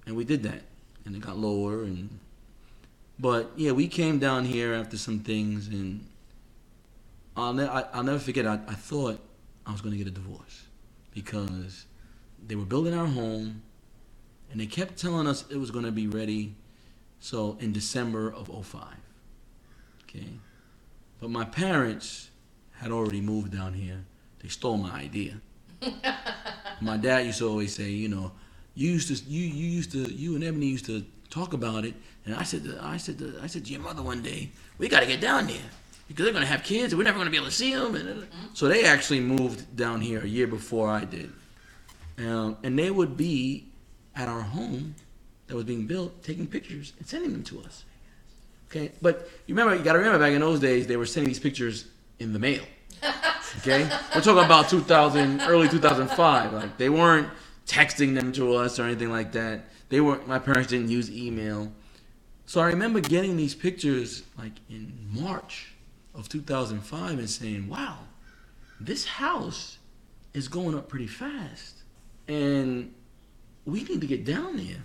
And 0.08 0.16
we 0.16 0.24
did 0.24 0.42
that. 0.42 0.62
And 1.04 1.14
it 1.14 1.20
got 1.20 1.38
lower 1.38 1.84
and 1.84 2.18
but 3.20 3.52
yeah, 3.56 3.72
we 3.72 3.88
came 3.88 4.18
down 4.18 4.44
here 4.44 4.74
after 4.74 4.96
some 4.96 5.20
things 5.20 5.68
and 5.68 6.04
I'll, 7.36 7.52
ne- 7.52 7.68
I, 7.68 7.82
I'll 7.92 8.02
never 8.02 8.18
forget. 8.18 8.46
I, 8.46 8.54
I 8.54 8.74
thought 8.74 9.20
I 9.66 9.72
was 9.72 9.80
going 9.80 9.92
to 9.92 9.98
get 9.98 10.06
a 10.06 10.12
divorce 10.12 10.64
because 11.14 11.86
they 12.44 12.54
were 12.54 12.64
building 12.64 12.94
our 12.94 13.06
home, 13.06 13.62
and 14.50 14.60
they 14.60 14.66
kept 14.66 14.96
telling 14.96 15.26
us 15.26 15.44
it 15.50 15.56
was 15.56 15.70
going 15.70 15.84
to 15.84 15.92
be 15.92 16.06
ready. 16.06 16.54
So 17.20 17.56
in 17.60 17.72
December 17.72 18.32
of 18.32 18.48
05. 18.66 18.82
Okay, 20.04 20.28
but 21.20 21.30
my 21.30 21.44
parents 21.44 22.30
had 22.72 22.90
already 22.90 23.20
moved 23.20 23.52
down 23.52 23.74
here. 23.74 24.04
They 24.42 24.48
stole 24.48 24.76
my 24.76 24.92
idea. 24.92 25.40
my 26.80 26.96
dad 26.96 27.26
used 27.26 27.38
to 27.38 27.48
always 27.48 27.74
say, 27.74 27.90
you 27.90 28.08
know, 28.08 28.32
you 28.78 28.92
used 28.92 29.08
to 29.08 29.14
you 29.28 29.42
you 29.42 29.66
used 29.66 29.90
to 29.90 29.98
you 29.98 30.36
and 30.36 30.44
Ebony 30.44 30.66
used 30.66 30.86
to 30.86 31.04
talk 31.30 31.52
about 31.52 31.84
it, 31.84 31.94
and 32.24 32.34
I 32.34 32.44
said 32.44 32.62
to, 32.64 32.78
I 32.80 32.96
said 32.96 33.18
to, 33.18 33.38
I 33.42 33.48
said 33.48 33.64
to 33.64 33.72
your 33.72 33.80
mother 33.80 34.02
one 34.02 34.22
day, 34.22 34.50
we 34.78 34.88
got 34.88 35.00
to 35.00 35.06
get 35.06 35.20
down 35.20 35.48
there 35.48 35.56
because 36.06 36.24
they're 36.24 36.32
gonna 36.32 36.46
have 36.46 36.62
kids 36.62 36.92
and 36.92 36.98
we're 36.98 37.04
never 37.04 37.18
gonna 37.18 37.30
be 37.30 37.36
able 37.36 37.48
to 37.48 37.52
see 37.52 37.74
them. 37.74 37.96
And 37.96 38.28
so 38.54 38.68
they 38.68 38.84
actually 38.84 39.18
moved 39.18 39.76
down 39.76 40.00
here 40.00 40.20
a 40.20 40.28
year 40.28 40.46
before 40.46 40.88
I 40.88 41.04
did, 41.04 41.32
um, 42.18 42.56
and 42.62 42.78
they 42.78 42.92
would 42.92 43.16
be 43.16 43.66
at 44.14 44.28
our 44.28 44.42
home 44.42 44.94
that 45.48 45.56
was 45.56 45.64
being 45.64 45.86
built, 45.86 46.22
taking 46.22 46.46
pictures 46.46 46.92
and 46.98 47.06
sending 47.06 47.32
them 47.32 47.42
to 47.44 47.60
us. 47.62 47.84
Okay, 48.70 48.92
but 49.02 49.28
you 49.46 49.56
remember, 49.56 49.74
you 49.74 49.82
gotta 49.82 49.98
remember 49.98 50.20
back 50.20 50.32
in 50.32 50.40
those 50.40 50.60
days, 50.60 50.86
they 50.86 50.96
were 50.96 51.06
sending 51.06 51.28
these 51.28 51.40
pictures 51.40 51.86
in 52.20 52.32
the 52.32 52.38
mail. 52.38 52.62
Okay, 53.60 53.88
we're 54.14 54.20
talking 54.20 54.44
about 54.44 54.68
2000, 54.68 55.40
early 55.40 55.68
2005. 55.70 56.52
Like 56.52 56.76
they 56.76 56.90
weren't 56.90 57.28
texting 57.68 58.14
them 58.14 58.32
to 58.32 58.54
us 58.54 58.80
or 58.80 58.84
anything 58.84 59.10
like 59.10 59.32
that. 59.32 59.66
They 59.90 60.00
were. 60.00 60.20
My 60.26 60.40
parents 60.40 60.70
didn't 60.70 60.88
use 60.88 61.10
email, 61.10 61.70
so 62.46 62.60
I 62.60 62.66
remember 62.66 63.00
getting 63.00 63.36
these 63.36 63.54
pictures 63.54 64.24
like 64.36 64.54
in 64.68 64.92
March 65.10 65.74
of 66.14 66.28
2005 66.28 67.18
and 67.18 67.30
saying, 67.30 67.68
"Wow, 67.68 67.98
this 68.80 69.04
house 69.04 69.78
is 70.34 70.48
going 70.48 70.74
up 70.74 70.88
pretty 70.88 71.06
fast, 71.06 71.82
and 72.26 72.92
we 73.64 73.84
need 73.84 74.00
to 74.00 74.06
get 74.06 74.24
down 74.24 74.56
there." 74.56 74.82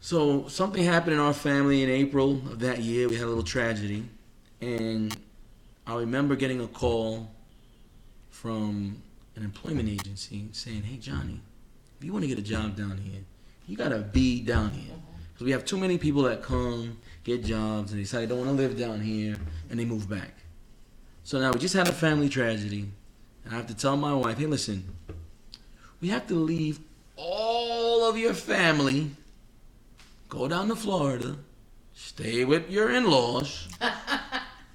So 0.00 0.48
something 0.48 0.84
happened 0.84 1.14
in 1.14 1.20
our 1.20 1.32
family 1.32 1.82
in 1.82 1.88
April 1.88 2.32
of 2.50 2.58
that 2.58 2.82
year. 2.82 3.08
We 3.08 3.14
had 3.14 3.24
a 3.24 3.28
little 3.28 3.42
tragedy, 3.42 4.04
and 4.60 5.16
I 5.86 5.94
remember 5.94 6.36
getting 6.36 6.60
a 6.60 6.66
call 6.66 7.30
from 8.30 9.02
an 9.36 9.42
employment 9.42 9.88
agency 9.88 10.48
saying, 10.52 10.82
"Hey 10.82 10.96
Johnny, 10.96 11.40
if 11.98 12.04
you 12.04 12.12
want 12.12 12.22
to 12.22 12.28
get 12.28 12.38
a 12.38 12.42
job 12.42 12.76
down 12.76 12.98
here, 12.98 13.22
you 13.66 13.76
gotta 13.76 13.98
be 13.98 14.40
down 14.40 14.70
here 14.70 14.92
mm-hmm. 14.92 15.22
because 15.32 15.44
we 15.44 15.50
have 15.52 15.64
too 15.64 15.76
many 15.76 15.98
people 15.98 16.22
that 16.22 16.42
come 16.42 16.98
get 17.24 17.44
jobs 17.44 17.90
and 17.90 17.98
they 17.98 18.04
decide 18.04 18.20
they 18.20 18.26
don't 18.26 18.38
want 18.38 18.50
to 18.50 18.56
live 18.56 18.78
down 18.78 19.00
here 19.00 19.36
and 19.70 19.78
they 19.78 19.84
move 19.84 20.08
back. 20.08 20.34
So 21.24 21.40
now 21.40 21.52
we 21.52 21.58
just 21.58 21.74
had 21.74 21.88
a 21.88 21.92
family 21.92 22.28
tragedy, 22.28 22.90
and 23.44 23.54
I 23.54 23.56
have 23.56 23.66
to 23.68 23.76
tell 23.76 23.96
my 23.96 24.14
wife, 24.14 24.38
"Hey, 24.38 24.46
listen, 24.46 24.84
we 26.00 26.08
have 26.08 26.26
to 26.28 26.34
leave 26.34 26.80
all 27.16 28.08
of 28.08 28.18
your 28.18 28.34
family, 28.34 29.10
go 30.28 30.48
down 30.48 30.68
to 30.68 30.76
Florida, 30.76 31.36
stay 31.94 32.44
with 32.44 32.70
your 32.70 32.90
in-laws." 32.90 33.68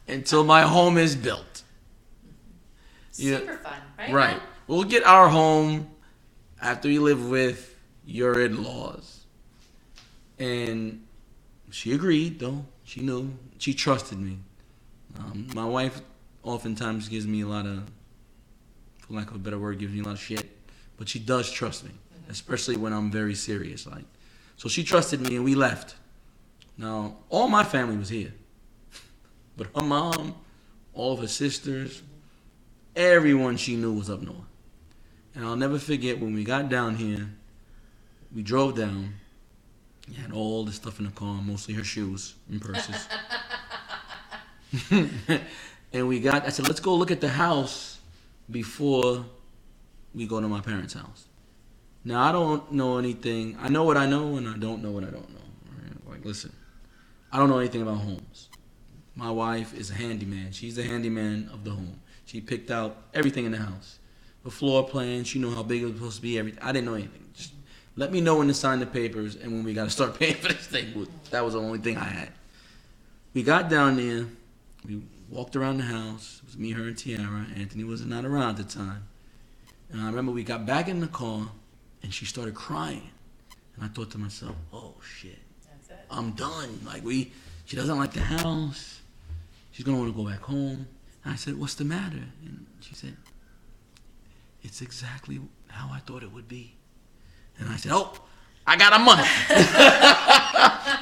until 0.09 0.43
my 0.43 0.63
home 0.63 0.97
is 0.97 1.15
built. 1.15 1.48
Yeah. 3.15 3.37
Super 3.37 3.57
fun, 3.57 3.81
right? 3.97 4.11
Right. 4.11 4.41
We'll 4.67 4.83
get 4.83 5.03
our 5.03 5.29
home 5.29 5.89
after 6.61 6.87
we 6.87 6.99
live 6.99 7.29
with 7.29 7.75
your 8.05 8.41
in 8.41 8.63
laws. 8.63 9.25
And 10.37 11.05
she 11.71 11.93
agreed, 11.93 12.39
though. 12.39 12.65
She 12.83 13.01
knew. 13.01 13.33
She 13.57 13.73
trusted 13.73 14.19
me. 14.19 14.39
Um, 15.17 15.47
my 15.53 15.65
wife 15.65 16.01
oftentimes 16.43 17.09
gives 17.09 17.27
me 17.27 17.41
a 17.41 17.47
lot 17.47 17.65
of, 17.65 17.83
for 18.99 19.13
lack 19.13 19.29
of 19.29 19.35
a 19.35 19.39
better 19.39 19.59
word, 19.59 19.79
gives 19.79 19.93
me 19.93 19.99
a 19.99 20.03
lot 20.03 20.13
of 20.13 20.19
shit. 20.19 20.49
But 20.97 21.09
she 21.09 21.19
does 21.19 21.51
trust 21.51 21.83
me, 21.83 21.91
especially 22.29 22.77
when 22.77 22.93
I'm 22.93 23.11
very 23.11 23.35
serious. 23.35 23.85
Like, 23.85 24.05
so 24.55 24.69
she 24.69 24.83
trusted 24.83 25.21
me, 25.21 25.35
and 25.35 25.45
we 25.45 25.55
left. 25.55 25.95
Now, 26.77 27.17
all 27.29 27.47
my 27.47 27.63
family 27.63 27.97
was 27.97 28.09
here, 28.09 28.33
but 29.57 29.67
her 29.75 29.83
mom, 29.83 30.35
all 30.93 31.13
of 31.13 31.19
her 31.19 31.27
sisters, 31.27 32.01
everyone 32.95 33.57
she 33.57 33.75
knew 33.75 33.93
was 33.93 34.09
up 34.09 34.21
north. 34.21 34.37
And 35.35 35.45
I'll 35.45 35.55
never 35.55 35.79
forget 35.79 36.19
when 36.19 36.33
we 36.33 36.43
got 36.43 36.69
down 36.69 36.95
here, 36.95 37.29
we 38.33 38.41
drove 38.43 38.75
down. 38.75 39.15
Had 40.19 40.31
all 40.31 40.65
the 40.65 40.71
stuff 40.71 40.97
in 40.97 41.05
the 41.05 41.11
car, 41.11 41.39
mostly 41.41 41.75
her 41.75 41.83
shoes 41.83 42.33
and 42.49 42.59
purses. 42.59 43.07
and 45.93 46.07
we 46.07 46.19
got, 46.19 46.45
I 46.45 46.49
said, 46.49 46.67
let's 46.67 46.79
go 46.79 46.95
look 46.95 47.11
at 47.11 47.21
the 47.21 47.29
house 47.29 47.99
before 48.49 49.23
we 50.15 50.25
go 50.25 50.41
to 50.41 50.47
my 50.47 50.61
parents' 50.61 50.93
house. 50.93 51.25
Now, 52.03 52.23
I 52.23 52.31
don't 52.31 52.71
know 52.71 52.97
anything. 52.97 53.55
I 53.59 53.69
know 53.69 53.83
what 53.83 53.97
I 53.97 54.07
know, 54.07 54.37
and 54.37 54.47
I 54.47 54.57
don't 54.57 54.81
know 54.81 54.91
what 54.91 55.03
I 55.03 55.11
don't 55.11 55.29
know. 55.29 55.41
Right? 55.77 56.09
Like, 56.15 56.25
listen, 56.25 56.53
I 57.31 57.37
don't 57.37 57.49
know 57.49 57.59
anything 57.59 57.81
about 57.81 57.97
homes. 57.97 58.49
My 59.15 59.29
wife 59.29 59.77
is 59.77 59.91
a 59.91 59.93
handyman. 59.93 60.51
She's 60.51 60.75
the 60.75 60.83
handyman 60.83 61.49
of 61.53 61.63
the 61.63 61.71
home. 61.71 61.99
She 62.29 62.41
picked 62.41 62.69
out 62.69 62.95
everything 63.15 63.45
in 63.45 63.53
the 63.53 63.57
house. 63.57 63.97
The 64.43 64.51
floor 64.51 64.87
plan, 64.87 65.23
she 65.23 65.39
knew 65.39 65.53
how 65.53 65.63
big 65.63 65.81
it 65.81 65.85
was 65.85 65.95
supposed 65.95 66.15
to 66.17 66.21
be, 66.21 66.37
everything. 66.37 66.61
I 66.61 66.71
didn't 66.71 66.85
know 66.85 66.93
anything. 66.93 67.27
Just 67.33 67.53
let 67.95 68.11
me 68.11 68.21
know 68.21 68.37
when 68.37 68.47
to 68.49 68.53
sign 68.53 68.79
the 68.79 68.85
papers 68.85 69.35
and 69.35 69.51
when 69.51 69.63
we 69.63 69.73
got 69.73 69.85
to 69.85 69.89
start 69.89 70.19
paying 70.19 70.35
for 70.35 70.49
this 70.49 70.67
thing. 70.67 71.07
That 71.31 71.43
was 71.43 71.55
the 71.55 71.59
only 71.59 71.79
thing 71.79 71.97
I 71.97 72.03
had. 72.03 72.29
We 73.33 73.41
got 73.41 73.67
down 73.67 73.97
there. 73.97 74.27
We 74.85 75.01
walked 75.27 75.55
around 75.55 75.77
the 75.77 75.85
house. 75.85 76.41
It 76.43 76.45
was 76.45 76.57
me, 76.57 76.69
her, 76.71 76.83
and 76.83 76.95
Tiara. 76.95 77.47
Anthony 77.57 77.83
was 77.83 78.05
not 78.05 78.25
around 78.25 78.59
at 78.59 78.69
the 78.69 78.75
time. 78.75 79.07
And 79.91 79.99
I 79.99 80.05
remember 80.05 80.31
we 80.31 80.43
got 80.43 80.67
back 80.67 80.87
in 80.87 80.99
the 80.99 81.07
car 81.07 81.49
and 82.03 82.13
she 82.13 82.25
started 82.25 82.53
crying. 82.53 83.09
And 83.75 83.83
I 83.83 83.87
thought 83.87 84.11
to 84.11 84.19
myself, 84.19 84.55
oh 84.71 84.93
shit, 85.03 85.39
That's 85.67 85.89
it. 85.89 86.05
I'm 86.11 86.33
done. 86.33 86.79
Like 86.85 87.03
we, 87.03 87.31
she 87.65 87.75
doesn't 87.75 87.97
like 87.97 88.13
the 88.13 88.21
house. 88.21 89.01
She's 89.71 89.83
gonna 89.83 89.97
want 89.97 90.15
to 90.15 90.23
go 90.23 90.29
back 90.29 90.41
home. 90.41 90.85
I 91.25 91.35
said, 91.35 91.59
what's 91.59 91.75
the 91.75 91.83
matter? 91.85 92.23
And 92.45 92.65
she 92.79 92.95
said, 92.95 93.15
it's 94.61 94.81
exactly 94.81 95.39
how 95.67 95.89
I 95.91 95.99
thought 95.99 96.23
it 96.23 96.31
would 96.31 96.47
be. 96.47 96.75
And 97.57 97.69
I 97.69 97.75
said, 97.75 97.91
oh, 97.93 98.13
I 98.65 98.77
got 98.77 98.93
a 98.93 98.99
month. 98.99 99.27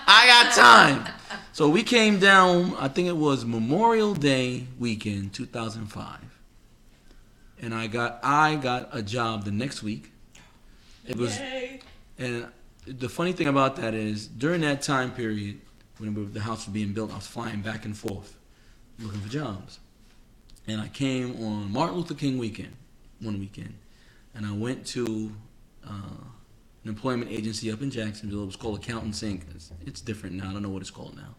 I 0.08 0.26
got 0.28 0.54
time. 0.56 1.14
So 1.52 1.70
we 1.70 1.84
came 1.84 2.20
down. 2.20 2.76
I 2.78 2.88
think 2.88 3.08
it 3.08 3.18
was 3.18 3.46
Memorial 3.46 4.14
Day 4.14 4.68
weekend, 4.80 5.34
2005. 5.34 6.20
And 7.62 7.74
I 7.74 7.88
got 7.88 8.20
I 8.24 8.56
got 8.56 8.90
a 8.92 9.02
job 9.02 9.44
the 9.44 9.52
next 9.52 9.82
week. 9.82 10.12
It 11.06 11.16
was 11.16 11.38
Yay. 11.40 11.82
and 12.20 12.48
the 12.86 13.10
funny 13.10 13.34
thing 13.34 13.48
about 13.48 13.76
that 13.78 13.94
is, 13.94 14.28
during 14.28 14.62
that 14.62 14.82
time 14.82 15.12
period, 15.12 15.60
when 15.98 16.32
the 16.32 16.40
house 16.40 16.66
was 16.68 16.74
being 16.74 16.94
built, 16.94 17.12
I 17.12 17.16
was 17.16 17.28
flying 17.28 17.62
back 17.62 17.86
and 17.86 17.98
forth 17.98 18.38
looking 19.00 19.22
for 19.22 19.30
jobs. 19.30 19.80
And 20.68 20.82
I 20.82 20.88
came 20.90 21.42
on 21.44 21.72
Martin 21.72 21.98
Luther 21.98 22.14
King 22.14 22.38
weekend, 22.38 22.76
one 23.22 23.40
weekend, 23.40 23.74
and 24.36 24.46
I 24.46 24.52
went 24.52 24.86
to 24.88 25.32
uh, 25.86 26.24
an 26.84 26.90
employment 26.90 27.32
agency 27.32 27.72
up 27.72 27.82
in 27.82 27.90
Jacksonville. 27.90 28.44
It 28.44 28.48
was 28.48 28.56
called 28.56 28.80
Accountants 28.80 29.22
Inc. 29.22 29.44
It's, 29.56 29.72
it's 29.86 30.02
different 30.02 30.36
now. 30.36 30.50
I 30.50 30.54
don't 30.54 30.64
know 30.64 30.70
what 30.70 30.82
it's 30.82 30.92
called 30.92 31.16
now. 31.16 31.36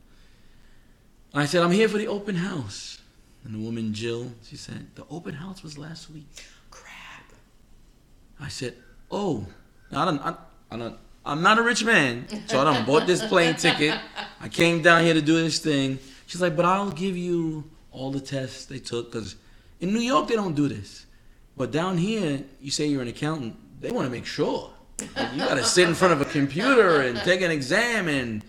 I 1.34 1.44
said, 1.44 1.62
I'm 1.62 1.70
here 1.70 1.88
for 1.88 1.98
the 1.98 2.08
open 2.08 2.36
house. 2.36 3.00
And 3.44 3.54
the 3.54 3.58
woman, 3.58 3.94
Jill, 3.94 4.32
she 4.42 4.56
said, 4.56 4.88
the 4.94 5.04
open 5.10 5.34
house 5.34 5.62
was 5.62 5.78
last 5.78 6.10
week. 6.10 6.26
Crap. 6.70 7.32
I 8.40 8.48
said, 8.48 8.74
"Oh, 9.10 9.46
I 9.92 10.04
don't, 10.04 10.20
I, 10.20 10.34
I 10.70 10.76
don't, 10.76 10.96
I'm 11.24 11.42
not 11.42 11.58
a 11.58 11.62
rich 11.62 11.84
man, 11.84 12.26
so 12.46 12.60
I 12.60 12.64
don't 12.64 12.86
bought 12.86 13.06
this 13.06 13.24
plane 13.26 13.54
ticket. 13.54 13.98
I 14.40 14.48
came 14.48 14.82
down 14.82 15.04
here 15.04 15.14
to 15.14 15.22
do 15.22 15.40
this 15.40 15.58
thing." 15.58 15.98
She's 16.26 16.40
like, 16.40 16.56
"But 16.56 16.64
I'll 16.64 16.90
give 16.90 17.16
you 17.16 17.64
all 17.98 18.10
the 18.10 18.20
tests 18.20 18.66
they 18.66 18.78
took, 18.78 19.12
cause 19.12 19.36
in 19.80 19.92
New 19.92 20.00
York 20.00 20.28
they 20.28 20.34
don't 20.34 20.54
do 20.54 20.68
this, 20.68 21.06
but 21.56 21.70
down 21.70 21.98
here, 21.98 22.42
you 22.60 22.70
say 22.70 22.86
you're 22.86 23.02
an 23.02 23.08
accountant, 23.08 23.56
they 23.80 23.90
want 23.90 24.06
to 24.06 24.10
make 24.10 24.26
sure. 24.26 24.70
Like, 25.16 25.32
you 25.32 25.38
got 25.38 25.54
to 25.54 25.64
sit 25.64 25.88
in 25.88 25.94
front 25.94 26.12
of 26.12 26.20
a 26.20 26.24
computer 26.24 27.02
and 27.02 27.18
take 27.18 27.40
an 27.40 27.50
exam, 27.50 28.08
and 28.08 28.44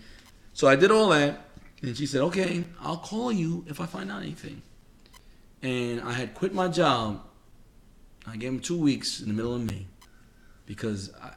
so 0.52 0.66
I 0.66 0.76
did 0.76 0.90
all 0.90 1.08
that." 1.10 1.48
And 1.82 1.96
she 1.96 2.06
said, 2.06 2.22
"Okay, 2.22 2.64
I'll 2.80 2.96
call 2.98 3.30
you 3.30 3.64
if 3.68 3.80
I 3.80 3.86
find 3.86 4.10
out 4.10 4.22
anything." 4.22 4.62
And 5.62 6.00
I 6.00 6.12
had 6.12 6.34
quit 6.34 6.52
my 6.52 6.66
job 6.66 7.22
I 8.26 8.36
gave 8.36 8.52
them 8.52 8.60
two 8.60 8.78
weeks 8.78 9.20
in 9.20 9.28
the 9.28 9.34
middle 9.34 9.54
of 9.54 9.62
May 9.62 9.86
because 10.66 11.12
I, 11.22 11.32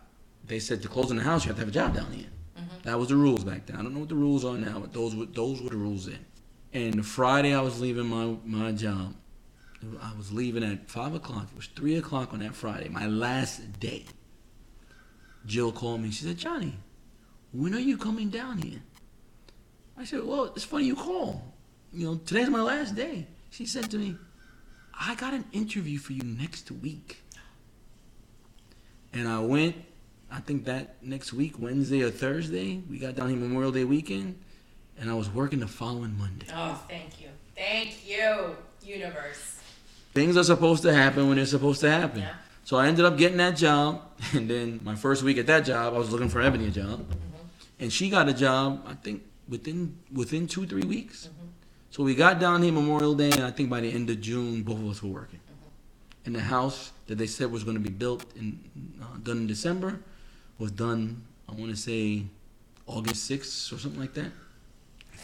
they 0.46 0.60
said 0.60 0.82
to 0.84 0.88
close 0.88 1.12
in 1.12 1.18
the 1.18 1.24
house, 1.24 1.46
you 1.46 1.50
have 1.50 1.58
to 1.58 1.62
have 1.62 1.70
a 1.70 1.72
job 1.72 1.96
down 1.96 2.12
here. 2.12 2.28
Mm-hmm. 2.58 2.76
That 2.84 3.00
was 3.00 3.10
the 3.10 3.16
rules 3.16 3.44
back 3.44 3.66
then. 3.66 3.78
I 3.78 3.82
don't 3.82 3.94
know 3.94 4.02
what 4.02 4.10
the 4.10 4.16
rules 4.16 4.46
are 4.46 4.58
now, 4.58 4.80
but 4.80 4.94
those 4.94 5.16
were 5.16 5.26
those 5.26 5.62
were 5.62 5.70
the 5.70 5.78
rules 5.78 6.06
then. 6.06 6.24
And 6.74 7.06
Friday, 7.06 7.54
I 7.54 7.62
was 7.62 7.80
leaving 7.80 8.08
my 8.08 8.36
my 8.46 8.72
job. 8.72 9.16
I 10.02 10.14
was 10.18 10.32
leaving 10.32 10.64
at 10.64 10.90
five 10.90 11.14
o'clock. 11.14 11.48
It 11.52 11.56
was 11.56 11.68
three 11.76 11.96
o'clock 11.96 12.34
on 12.34 12.40
that 12.40 12.56
Friday, 12.56 12.90
my 12.90 13.08
last 13.08 13.80
day. 13.80 14.06
Jill 15.46 15.72
called 15.72 16.02
me. 16.02 16.10
She 16.12 16.24
said, 16.24 16.38
"Johnny, 16.38 16.74
when 17.52 17.76
are 17.76 17.80
you 17.80 17.98
coming 17.98 18.30
down 18.30 18.58
here?" 18.58 18.82
I 19.98 20.06
said, 20.06 20.24
"Well, 20.24 20.46
it's 20.56 20.66
funny 20.66 20.86
you 20.86 20.96
call. 20.96 21.54
You 21.92 22.08
know, 22.08 22.16
today's 22.16 22.50
my 22.50 22.62
last 22.62 22.96
day." 22.96 23.28
She 23.52 23.68
said 23.68 23.92
to 23.92 23.98
me, 23.98 24.18
I 25.00 25.16
got 25.16 25.34
an 25.34 25.46
interview 25.52 26.00
for 26.00 26.14
you 26.14 26.24
next 26.24 26.72
week. 26.72 27.22
And 29.14 29.28
I 29.28 29.40
went, 29.40 29.76
I 30.32 30.40
think 30.40 30.66
that 30.66 31.04
next 31.04 31.34
week, 31.34 31.60
Wednesday 31.60 32.02
or 32.02 32.10
Thursday, 32.10 32.82
we 32.90 32.98
got 32.98 33.16
down 33.16 33.30
here 33.30 33.38
Memorial 33.38 33.72
Day 33.72 33.84
weekend, 33.84 34.40
and 35.00 35.10
I 35.10 35.14
was 35.14 35.30
working 35.30 35.60
the 35.60 35.68
following 35.68 36.18
Monday. 36.18 36.48
Oh, 36.54 36.82
thank 36.88 37.22
you. 37.22 37.30
Thank 37.56 38.08
you, 38.08 38.56
universe. 38.84 39.60
Things 40.14 40.38
are 40.38 40.44
supposed 40.44 40.84
to 40.84 40.94
happen 40.94 41.28
when 41.28 41.38
they're 41.38 41.46
supposed 41.46 41.82
to 41.82 41.90
happen. 41.90 42.22
Yeah. 42.22 42.34
So 42.66 42.78
I 42.78 42.88
ended 42.88 43.06
up 43.06 43.18
getting 43.18 43.38
that 43.38 43.58
job, 43.58 44.02
and 44.34 44.50
then 44.50 44.80
my 44.84 44.96
first 44.96 45.24
week 45.24 45.38
at 45.38 45.48
that 45.48 45.66
job, 45.66 45.94
I 45.94 45.98
was 45.98 46.12
looking 46.12 46.30
for 46.30 46.42
Ebony 46.42 46.68
a 46.68 46.72
job, 46.72 47.00
mm-hmm. 47.00 47.14
and 47.80 47.92
she 47.92 48.10
got 48.10 48.30
a 48.30 48.34
job. 48.34 48.86
I 48.88 48.94
think 48.94 49.24
within 49.48 49.98
within 50.12 50.48
two 50.48 50.66
three 50.66 50.84
weeks. 50.84 51.28
Mm-hmm. 51.28 51.48
So 51.90 52.04
we 52.04 52.16
got 52.16 52.40
down 52.40 52.64
here 52.64 52.72
Memorial 52.72 53.14
Day, 53.14 53.30
and 53.32 53.44
I 53.44 53.52
think 53.52 53.70
by 53.70 53.82
the 53.82 53.92
end 53.92 54.10
of 54.10 54.20
June, 54.20 54.64
both 54.64 54.80
of 54.80 54.90
us 54.90 55.04
were 55.04 55.10
working. 55.10 55.40
Mm-hmm. 55.40 56.26
And 56.26 56.36
the 56.36 56.42
house 56.42 56.92
that 57.08 57.18
they 57.18 57.28
said 57.28 57.52
was 57.52 57.64
going 57.64 57.78
to 57.78 57.84
be 57.84 57.92
built 57.92 58.26
and 58.36 58.58
uh, 59.02 59.18
done 59.22 59.38
in 59.38 59.48
December 59.48 60.00
was 60.58 60.72
done. 60.72 61.24
I 61.48 61.52
want 61.52 61.70
to 61.70 61.78
say 61.78 62.24
August 62.88 63.26
sixth 63.26 63.72
or 63.72 63.78
something 63.78 64.00
like 64.00 64.14
that. 64.16 64.32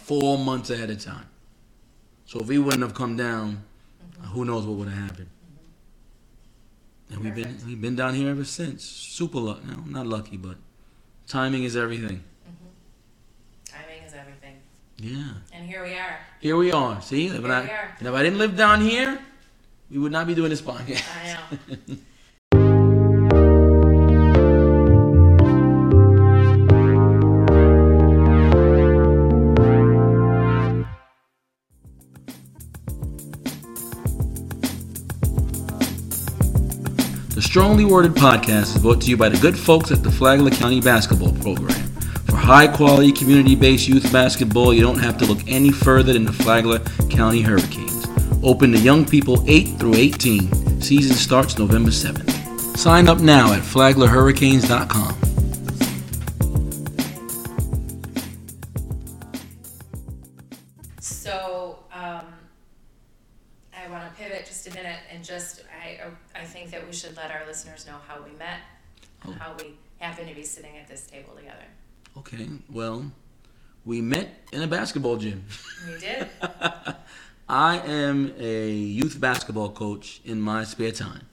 Four 0.09 0.39
months 0.39 0.71
ahead 0.71 0.89
of 0.89 0.99
time. 0.99 1.27
So 2.25 2.39
if 2.39 2.47
we 2.47 2.57
wouldn't 2.57 2.81
have 2.81 2.95
come 2.95 3.15
down, 3.15 3.63
uh, 4.19 4.25
who 4.29 4.43
knows 4.43 4.65
what 4.65 4.75
would 4.77 4.87
have 4.87 4.97
happened. 4.97 5.29
And 7.11 7.19
we've 7.19 7.35
been 7.35 7.55
we've 7.67 7.79
been 7.79 7.95
down 7.95 8.15
here 8.15 8.31
ever 8.31 8.43
since. 8.43 8.83
Super 8.83 9.37
lucky, 9.37 9.67
no, 9.67 9.83
not 9.85 10.07
lucky, 10.07 10.35
but 10.35 10.57
timing 11.27 11.63
is 11.63 11.77
everything. 11.77 12.23
Timing 13.65 14.01
is 14.03 14.15
everything. 14.15 14.55
Yeah. 14.97 15.33
And 15.53 15.67
here 15.67 15.83
we 15.83 15.93
are. 15.93 16.17
Here 16.39 16.57
we 16.57 16.71
are. 16.71 16.99
See, 17.03 17.27
if, 17.27 17.33
Here 17.33 17.51
I, 17.51 17.61
we 17.61 17.69
are. 17.69 17.95
and 17.99 18.07
if 18.07 18.13
I 18.15 18.23
didn't 18.23 18.39
live 18.39 18.57
down 18.57 18.81
here, 18.81 19.19
we 19.91 19.99
would 19.99 20.11
not 20.11 20.25
be 20.25 20.33
doing 20.33 20.49
this 20.49 20.63
podcast. 20.63 21.05
I 21.23 21.37
know. 21.37 21.97
Strongly 37.59 37.83
Worded 37.83 38.13
podcast 38.13 38.73
is 38.73 38.81
brought 38.81 39.01
to 39.01 39.09
you 39.09 39.17
by 39.17 39.27
the 39.27 39.37
good 39.37 39.59
folks 39.59 39.91
at 39.91 40.01
the 40.01 40.09
Flagler 40.09 40.49
County 40.49 40.79
Basketball 40.79 41.33
Program. 41.33 41.75
For 42.25 42.37
high 42.37 42.67
quality 42.67 43.11
community 43.11 43.53
based 43.53 43.85
youth 43.85 44.09
basketball, 44.13 44.73
you 44.73 44.81
don't 44.81 44.97
have 44.97 45.17
to 45.17 45.25
look 45.25 45.39
any 45.45 45.69
further 45.69 46.13
than 46.13 46.23
the 46.23 46.31
Flagler 46.31 46.79
County 47.09 47.41
Hurricanes. 47.41 48.07
Open 48.43 48.71
to 48.71 48.77
young 48.77 49.05
people 49.05 49.43
8 49.45 49.77
through 49.77 49.95
18. 49.95 50.81
Season 50.81 51.17
starts 51.17 51.59
November 51.59 51.91
7th. 51.91 52.77
Sign 52.77 53.09
up 53.09 53.19
now 53.19 53.51
at 53.51 53.59
flaglerhurricanes.com. 53.59 55.18
Okay, 72.17 72.47
well, 72.71 73.11
we 73.85 74.01
met 74.01 74.29
in 74.51 74.61
a 74.61 74.67
basketball 74.67 75.17
gym. 75.17 75.43
We 75.87 75.99
did. 75.99 76.27
I 77.49 77.77
am 77.79 78.33
a 78.37 78.71
youth 78.71 79.19
basketball 79.19 79.69
coach 79.71 80.21
in 80.25 80.39
my 80.41 80.63
spare 80.63 80.91
time. 80.91 81.27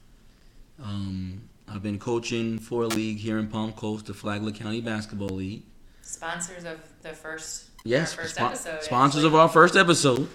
Um, 0.81 1.41
I've 1.67 1.83
been 1.83 1.99
coaching 1.99 2.57
for 2.59 2.83
a 2.83 2.87
league 2.87 3.17
here 3.17 3.37
in 3.37 3.47
Palm 3.47 3.73
Coast, 3.73 4.05
the 4.07 4.13
Flagler 4.13 4.51
County 4.51 4.81
Basketball 4.81 5.29
League. 5.29 5.63
Sponsors 6.01 6.63
of 6.63 6.79
the 7.01 7.09
first 7.09 7.65
Yes, 7.83 8.15
our 8.17 8.23
first 8.23 8.35
spon- 8.35 8.47
episode. 8.51 8.83
sponsors 8.83 9.19
actually. 9.23 9.27
of 9.27 9.35
our 9.35 9.49
first 9.49 9.75
episode. 9.75 10.29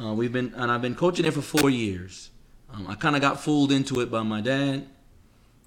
Uh, 0.00 0.12
we've 0.12 0.32
been 0.32 0.52
and 0.56 0.70
I've 0.70 0.82
been 0.82 0.94
coaching 0.94 1.22
there 1.22 1.32
for 1.32 1.40
four 1.42 1.70
years. 1.70 2.30
Um, 2.72 2.86
I 2.88 2.94
kind 2.94 3.14
of 3.16 3.22
got 3.22 3.40
fooled 3.40 3.72
into 3.72 4.00
it 4.00 4.10
by 4.10 4.22
my 4.22 4.40
dad. 4.40 4.86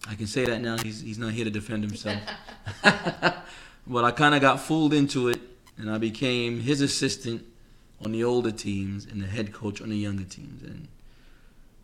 I 0.07 0.15
can 0.15 0.27
say 0.27 0.45
that 0.45 0.61
now. 0.61 0.77
He's 0.77 1.01
he's 1.01 1.17
not 1.17 1.31
here 1.31 1.45
to 1.45 1.51
defend 1.51 1.83
himself. 1.83 2.21
but 3.87 4.03
I 4.03 4.11
kind 4.11 4.35
of 4.35 4.41
got 4.41 4.59
fooled 4.59 4.93
into 4.93 5.27
it, 5.29 5.39
and 5.77 5.89
I 5.89 5.97
became 5.97 6.59
his 6.61 6.81
assistant 6.81 7.45
on 8.03 8.11
the 8.11 8.23
older 8.23 8.51
teams 8.51 9.05
and 9.05 9.21
the 9.21 9.27
head 9.27 9.53
coach 9.53 9.81
on 9.81 9.89
the 9.89 9.97
younger 9.97 10.23
teams. 10.23 10.63
And 10.63 10.87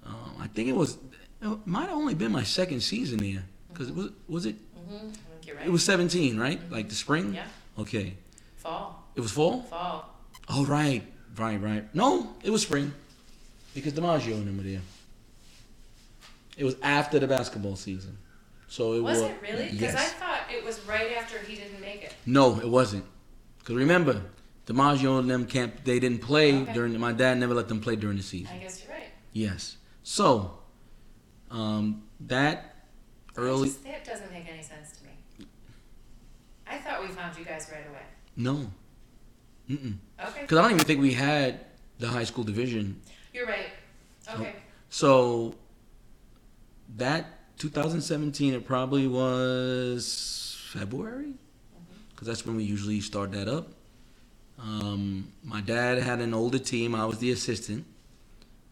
um, 0.06 0.36
I 0.40 0.48
think 0.48 0.70
it 0.70 0.76
was 0.76 0.98
it 1.42 1.68
might 1.68 1.90
have 1.90 1.98
only 1.98 2.16
been 2.16 2.32
my 2.32 2.44
second 2.44 2.82
season 2.82 3.20
there 3.20 3.44
because 3.72 3.90
it 3.90 3.96
was 3.96 4.10
was 4.28 4.46
it 4.46 4.56
Mhm, 4.90 5.14
you're 5.46 5.56
right. 5.58 5.68
it 5.68 5.70
was 5.70 5.84
17 5.84 6.40
right 6.40 6.60
like 6.72 6.88
the 6.88 6.96
spring 6.96 7.34
Yeah. 7.34 7.46
okay 7.78 8.16
fall. 8.56 9.04
it 9.16 9.22
was 9.22 9.32
fall 9.32 9.64
Fall. 9.64 10.10
Oh 10.50 10.66
right, 10.66 11.04
right, 11.36 11.62
right. 11.62 11.94
No, 11.94 12.34
it 12.42 12.50
was 12.50 12.62
spring, 12.62 12.94
because 13.76 13.92
DiMaggio 13.94 14.34
and 14.36 14.48
them 14.48 14.56
were 14.58 14.64
there. 14.64 14.82
It 16.58 16.64
was 16.64 16.76
after 16.82 17.20
the 17.20 17.28
basketball 17.28 17.76
season, 17.76 18.18
so 18.68 18.94
it 18.94 19.02
Was 19.02 19.22
was. 19.22 19.30
it 19.32 19.38
really? 19.42 19.66
Because 19.66 19.94
Yes. 19.94 19.96
I 19.96 20.06
thought 20.20 20.37
it 20.52 20.64
was 20.64 20.80
right 20.86 21.12
after 21.18 21.40
he 21.40 21.56
didn't 21.56 21.82
make 21.82 22.04
it. 22.04 22.14
No, 22.26 22.60
it 22.60 22.68
wasn't. 22.70 23.06
Because 23.60 23.76
remember, 23.76 24.22
DiMaggio 24.66 25.20
and 25.20 25.30
them 25.30 25.46
camp. 25.46 25.84
They 25.84 26.00
didn't 26.00 26.22
play 26.22 26.62
Okay. 26.62 26.74
during. 26.74 26.98
My 27.00 27.14
dad 27.14 27.38
never 27.38 27.54
let 27.54 27.68
them 27.68 27.80
play 27.82 27.96
during 27.96 28.18
the 28.18 28.24
season. 28.24 28.56
I 28.56 28.60
guess 28.60 28.84
you're 28.84 28.94
right. 28.94 29.10
Yes. 29.34 29.78
So, 30.04 30.60
um, 31.52 32.04
that 32.22 32.76
early. 33.36 33.70
just- 33.70 33.84
that 33.84 34.04
doesn't 34.06 34.32
make 34.32 34.48
any 34.52 34.62
sense 34.64 34.92
to 34.98 35.04
me. 35.06 35.48
I 36.66 36.78
thought 36.80 37.02
we 37.02 37.08
found 37.10 37.38
you 37.38 37.46
guys 37.46 37.68
right 37.72 37.88
away. 37.88 38.04
No. 38.36 38.72
Mm-mm. 39.70 39.98
Okay. 40.20 40.42
Because 40.42 40.58
I 40.58 40.62
don't 40.64 40.72
even 40.72 40.86
think 40.86 41.02
we 41.02 41.14
had 41.14 41.66
the 42.00 42.08
high 42.08 42.24
school 42.24 42.44
division 42.44 43.02
You're 43.34 43.46
right. 43.48 43.70
Okay. 44.34 44.56
So 44.90 45.56
that 46.96 47.37
2017, 47.58 48.54
it 48.54 48.66
probably 48.66 49.08
was 49.08 50.58
February, 50.72 51.34
because 52.12 52.28
that's 52.28 52.46
when 52.46 52.56
we 52.56 52.64
usually 52.64 53.02
start 53.02 53.32
that 53.32 53.48
up. 53.48 53.70
Um, 54.60 55.32
my 55.44 55.62
dad 55.62 56.00
had 56.00 56.20
an 56.20 56.34
older 56.34 56.60
team. 56.60 56.96
I 56.96 57.06
was 57.06 57.20
the 57.20 57.32
assistant, 57.32 57.86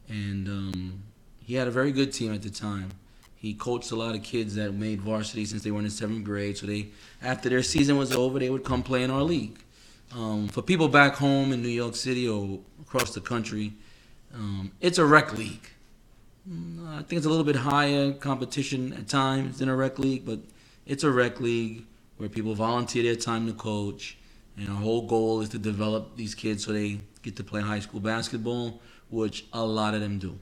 and 0.07 0.47
um, 0.47 1.03
he 1.43 1.55
had 1.55 1.67
a 1.67 1.71
very 1.71 1.91
good 1.91 2.13
team 2.13 2.33
at 2.33 2.41
the 2.41 2.49
time. 2.49 2.91
He 3.35 3.53
coached 3.53 3.91
a 3.91 3.95
lot 3.95 4.15
of 4.15 4.23
kids 4.23 4.55
that 4.55 4.73
made 4.73 5.01
varsity 5.01 5.45
since 5.45 5.63
they 5.63 5.69
were 5.69 5.79
in 5.79 5.85
the 5.85 5.91
seventh 5.91 6.23
grade. 6.23 6.57
So 6.57 6.65
they, 6.65 6.87
after 7.21 7.49
their 7.49 7.61
season 7.61 7.97
was 7.97 8.11
over, 8.11 8.39
they 8.39 8.49
would 8.49 8.63
come 8.63 8.81
play 8.81 9.03
in 9.03 9.11
our 9.11 9.21
league. 9.21 9.59
Um, 10.13 10.47
for 10.47 10.61
people 10.61 10.87
back 10.87 11.15
home 11.15 11.51
in 11.51 11.61
New 11.61 11.69
York 11.69 11.95
City 11.95 12.27
or 12.27 12.59
across 12.81 13.13
the 13.13 13.21
country, 13.21 13.73
um, 14.33 14.71
it's 14.81 14.97
a 14.97 15.05
rec 15.05 15.37
league. 15.37 15.69
Mm, 16.49 16.87
I 16.87 16.97
think 16.97 17.13
it's 17.13 17.25
a 17.25 17.29
little 17.29 17.43
bit 17.43 17.55
higher 17.55 18.13
competition 18.13 18.93
at 18.93 19.07
times 19.07 19.59
than 19.59 19.69
a 19.69 19.75
rec 19.75 19.97
league, 19.97 20.25
but 20.25 20.39
it's 20.85 21.03
a 21.03 21.09
rec 21.09 21.39
league 21.39 21.85
where 22.17 22.29
people 22.29 22.53
volunteer 22.53 23.03
their 23.03 23.15
time 23.15 23.47
to 23.47 23.53
coach. 23.53 24.17
And 24.57 24.69
our 24.69 24.75
whole 24.75 25.07
goal 25.07 25.41
is 25.41 25.49
to 25.49 25.59
develop 25.59 26.15
these 26.15 26.35
kids 26.35 26.65
so 26.65 26.71
they 26.71 26.99
get 27.23 27.35
to 27.37 27.43
play 27.43 27.61
high 27.61 27.79
school 27.79 27.99
basketball, 27.99 28.79
which 29.09 29.45
a 29.51 29.65
lot 29.65 29.93
of 29.93 30.01
them 30.01 30.19
do. 30.19 30.37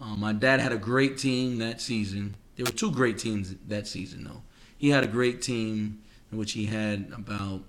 Um, 0.00 0.18
my 0.20 0.32
dad 0.32 0.60
had 0.60 0.72
a 0.72 0.78
great 0.78 1.18
team 1.18 1.58
that 1.58 1.80
season. 1.80 2.34
There 2.56 2.64
were 2.64 2.72
two 2.72 2.90
great 2.90 3.18
teams 3.18 3.54
that 3.68 3.86
season, 3.86 4.24
though. 4.24 4.42
He 4.76 4.90
had 4.90 5.04
a 5.04 5.06
great 5.06 5.40
team 5.40 6.02
in 6.32 6.38
which 6.38 6.52
he 6.52 6.66
had 6.66 7.12
about 7.16 7.62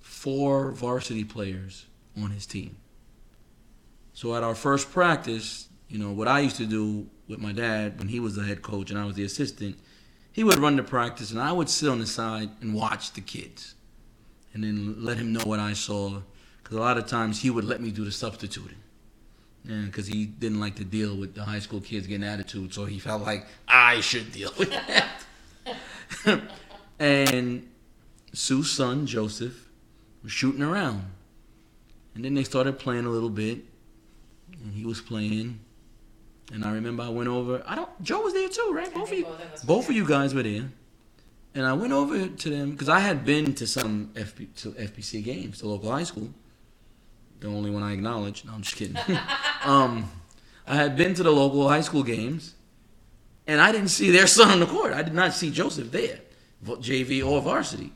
four 0.00 0.70
varsity 0.70 1.24
players 1.24 1.86
on 2.16 2.30
his 2.30 2.46
team. 2.46 2.76
So 4.12 4.34
at 4.34 4.42
our 4.42 4.54
first 4.54 4.90
practice, 4.90 5.69
you 5.90 5.98
know, 5.98 6.12
what 6.12 6.28
I 6.28 6.40
used 6.40 6.56
to 6.56 6.66
do 6.66 7.06
with 7.28 7.40
my 7.40 7.52
dad 7.52 7.98
when 7.98 8.08
he 8.08 8.20
was 8.20 8.36
the 8.36 8.44
head 8.44 8.62
coach 8.62 8.90
and 8.90 8.98
I 8.98 9.04
was 9.04 9.16
the 9.16 9.24
assistant, 9.24 9.76
he 10.32 10.44
would 10.44 10.58
run 10.58 10.76
the 10.76 10.82
practice 10.82 11.32
and 11.32 11.40
I 11.40 11.52
would 11.52 11.68
sit 11.68 11.88
on 11.88 11.98
the 11.98 12.06
side 12.06 12.50
and 12.60 12.72
watch 12.74 13.12
the 13.12 13.20
kids 13.20 13.74
and 14.54 14.62
then 14.62 15.04
let 15.04 15.16
him 15.16 15.32
know 15.32 15.40
what 15.44 15.58
I 15.58 15.72
saw. 15.72 16.20
Because 16.62 16.76
a 16.76 16.80
lot 16.80 16.96
of 16.96 17.06
times 17.06 17.42
he 17.42 17.50
would 17.50 17.64
let 17.64 17.80
me 17.80 17.90
do 17.90 18.04
the 18.04 18.12
substituting. 18.12 18.76
Because 19.64 20.06
he 20.06 20.24
didn't 20.24 20.60
like 20.60 20.76
to 20.76 20.84
deal 20.84 21.16
with 21.16 21.34
the 21.34 21.44
high 21.44 21.58
school 21.58 21.80
kids 21.80 22.06
getting 22.06 22.26
attitude, 22.26 22.72
so 22.72 22.86
he 22.86 22.98
felt 22.98 23.22
like 23.22 23.46
I 23.68 24.00
should 24.00 24.32
deal 24.32 24.52
with 24.58 24.70
that. 24.70 26.40
and 26.98 27.68
Sue's 28.32 28.70
son, 28.70 29.06
Joseph, 29.06 29.68
was 30.22 30.32
shooting 30.32 30.62
around. 30.62 31.04
And 32.14 32.24
then 32.24 32.34
they 32.34 32.44
started 32.44 32.78
playing 32.78 33.04
a 33.04 33.10
little 33.10 33.28
bit. 33.28 33.58
And 34.62 34.72
he 34.72 34.86
was 34.86 35.00
playing. 35.00 35.60
And 36.52 36.64
I 36.64 36.72
remember 36.72 37.02
I 37.04 37.08
went 37.08 37.28
over. 37.28 37.62
I 37.66 37.74
don't. 37.76 38.02
Joe 38.02 38.22
was 38.22 38.32
there 38.32 38.48
too, 38.48 38.72
right? 38.74 38.92
Both 38.92 39.12
of 39.12 39.18
you. 39.18 39.24
both 39.24 39.34
of 39.40 39.52
us 39.52 39.62
were 39.62 39.66
Both 39.66 39.80
of 39.82 39.86
there. 39.88 39.96
you 39.96 40.06
guys 40.06 40.34
were 40.34 40.42
there. 40.42 40.68
And 41.54 41.66
I 41.66 41.72
went 41.72 41.92
over 41.92 42.28
to 42.28 42.50
them 42.50 42.72
because 42.72 42.88
I 42.88 43.00
had 43.00 43.24
been 43.24 43.54
to 43.54 43.66
some 43.66 44.10
FP, 44.14 44.54
to 44.62 44.70
FPC 44.72 45.22
games, 45.24 45.58
to 45.58 45.68
local 45.68 45.90
high 45.90 46.04
school. 46.04 46.28
The 47.40 47.48
only 47.48 47.70
one 47.70 47.82
I 47.82 47.92
acknowledge. 47.92 48.44
No, 48.44 48.52
I'm 48.52 48.62
just 48.62 48.76
kidding. 48.76 48.96
um, 49.64 50.10
I 50.66 50.76
had 50.76 50.96
been 50.96 51.14
to 51.14 51.22
the 51.22 51.30
local 51.32 51.68
high 51.68 51.80
school 51.80 52.02
games, 52.02 52.54
and 53.46 53.60
I 53.60 53.72
didn't 53.72 53.88
see 53.88 54.10
their 54.10 54.26
son 54.26 54.50
on 54.50 54.60
the 54.60 54.66
court. 54.66 54.92
I 54.92 55.02
did 55.02 55.14
not 55.14 55.32
see 55.34 55.50
Joseph 55.50 55.90
there, 55.90 56.20
JV 56.64 57.24
or 57.26 57.40
varsity. 57.40 57.92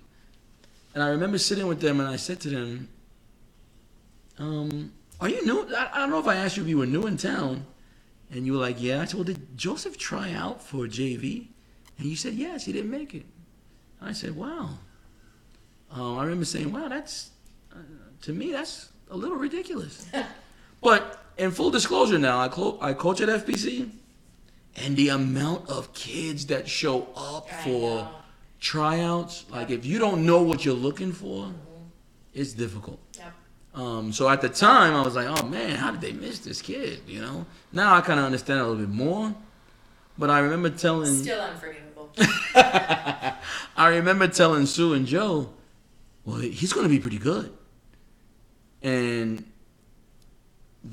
And 0.94 1.02
I 1.02 1.08
remember 1.08 1.38
sitting 1.38 1.66
with 1.66 1.80
them, 1.80 2.00
and 2.00 2.08
I 2.08 2.16
said 2.16 2.40
to 2.40 2.48
them, 2.48 2.88
um, 4.38 4.92
"Are 5.20 5.28
you 5.28 5.44
new? 5.44 5.68
I, 5.76 5.90
I 5.92 5.98
don't 5.98 6.10
know 6.10 6.18
if 6.20 6.26
I 6.26 6.36
asked 6.36 6.56
you 6.56 6.62
if 6.62 6.68
you 6.68 6.78
were 6.78 6.86
new 6.86 7.06
in 7.06 7.16
town." 7.16 7.66
And 8.34 8.44
you 8.44 8.52
were 8.52 8.58
like, 8.58 8.82
"Yeah." 8.82 9.00
I 9.00 9.04
said, 9.04 9.14
"Well, 9.14 9.24
did 9.24 9.56
Joseph 9.56 9.96
try 9.96 10.32
out 10.32 10.60
for 10.60 10.86
JV?" 10.86 11.48
And 11.98 12.06
you 12.06 12.16
said, 12.16 12.34
"Yes, 12.34 12.64
he 12.64 12.72
didn't 12.72 12.90
make 12.90 13.14
it." 13.14 13.26
I 14.02 14.12
said, 14.12 14.34
"Wow." 14.36 14.78
Um, 15.90 16.18
I 16.18 16.24
remember 16.24 16.44
saying, 16.44 16.72
"Wow, 16.72 16.88
that's 16.88 17.30
uh, 17.72 17.76
to 18.22 18.32
me 18.32 18.50
that's 18.50 18.90
a 19.08 19.16
little 19.16 19.36
ridiculous." 19.36 20.06
but 20.82 21.24
in 21.38 21.52
full 21.52 21.70
disclosure, 21.70 22.18
now 22.18 22.40
I 22.40 22.48
clo- 22.48 22.78
I 22.80 22.92
coach 22.92 23.20
at 23.20 23.28
FPC, 23.28 23.90
and 24.76 24.96
the 24.96 25.10
amount 25.10 25.70
of 25.70 25.94
kids 25.94 26.46
that 26.46 26.68
show 26.68 27.08
up 27.16 27.48
for 27.62 28.10
tryouts, 28.58 29.44
like 29.48 29.70
if 29.70 29.86
you 29.86 30.00
don't 30.00 30.26
know 30.26 30.42
what 30.42 30.64
you're 30.64 30.74
looking 30.74 31.12
for, 31.12 31.52
it's 32.32 32.52
difficult. 32.52 32.98
Um, 33.74 34.12
so 34.12 34.28
at 34.28 34.40
the 34.40 34.48
time, 34.48 34.94
I 34.94 35.02
was 35.02 35.16
like, 35.16 35.26
"Oh 35.28 35.46
man, 35.46 35.76
how 35.76 35.90
did 35.90 36.00
they 36.00 36.12
miss 36.12 36.38
this 36.40 36.62
kid?" 36.62 37.00
You 37.06 37.20
know. 37.20 37.46
Now 37.72 37.96
I 37.96 38.00
kind 38.00 38.20
of 38.20 38.26
understand 38.26 38.60
a 38.60 38.66
little 38.66 38.86
bit 38.86 38.94
more, 38.94 39.34
but 40.16 40.30
I 40.30 40.38
remember 40.40 40.70
telling 40.70 41.12
Still 41.14 41.40
unforgivable. 41.40 42.10
I 43.76 43.88
remember 43.88 44.28
telling 44.28 44.66
Sue 44.66 44.94
and 44.94 45.06
Joe, 45.06 45.50
well, 46.24 46.38
he's 46.38 46.72
going 46.72 46.84
to 46.84 46.90
be 46.90 47.00
pretty 47.00 47.18
good. 47.18 47.52
And 48.82 49.44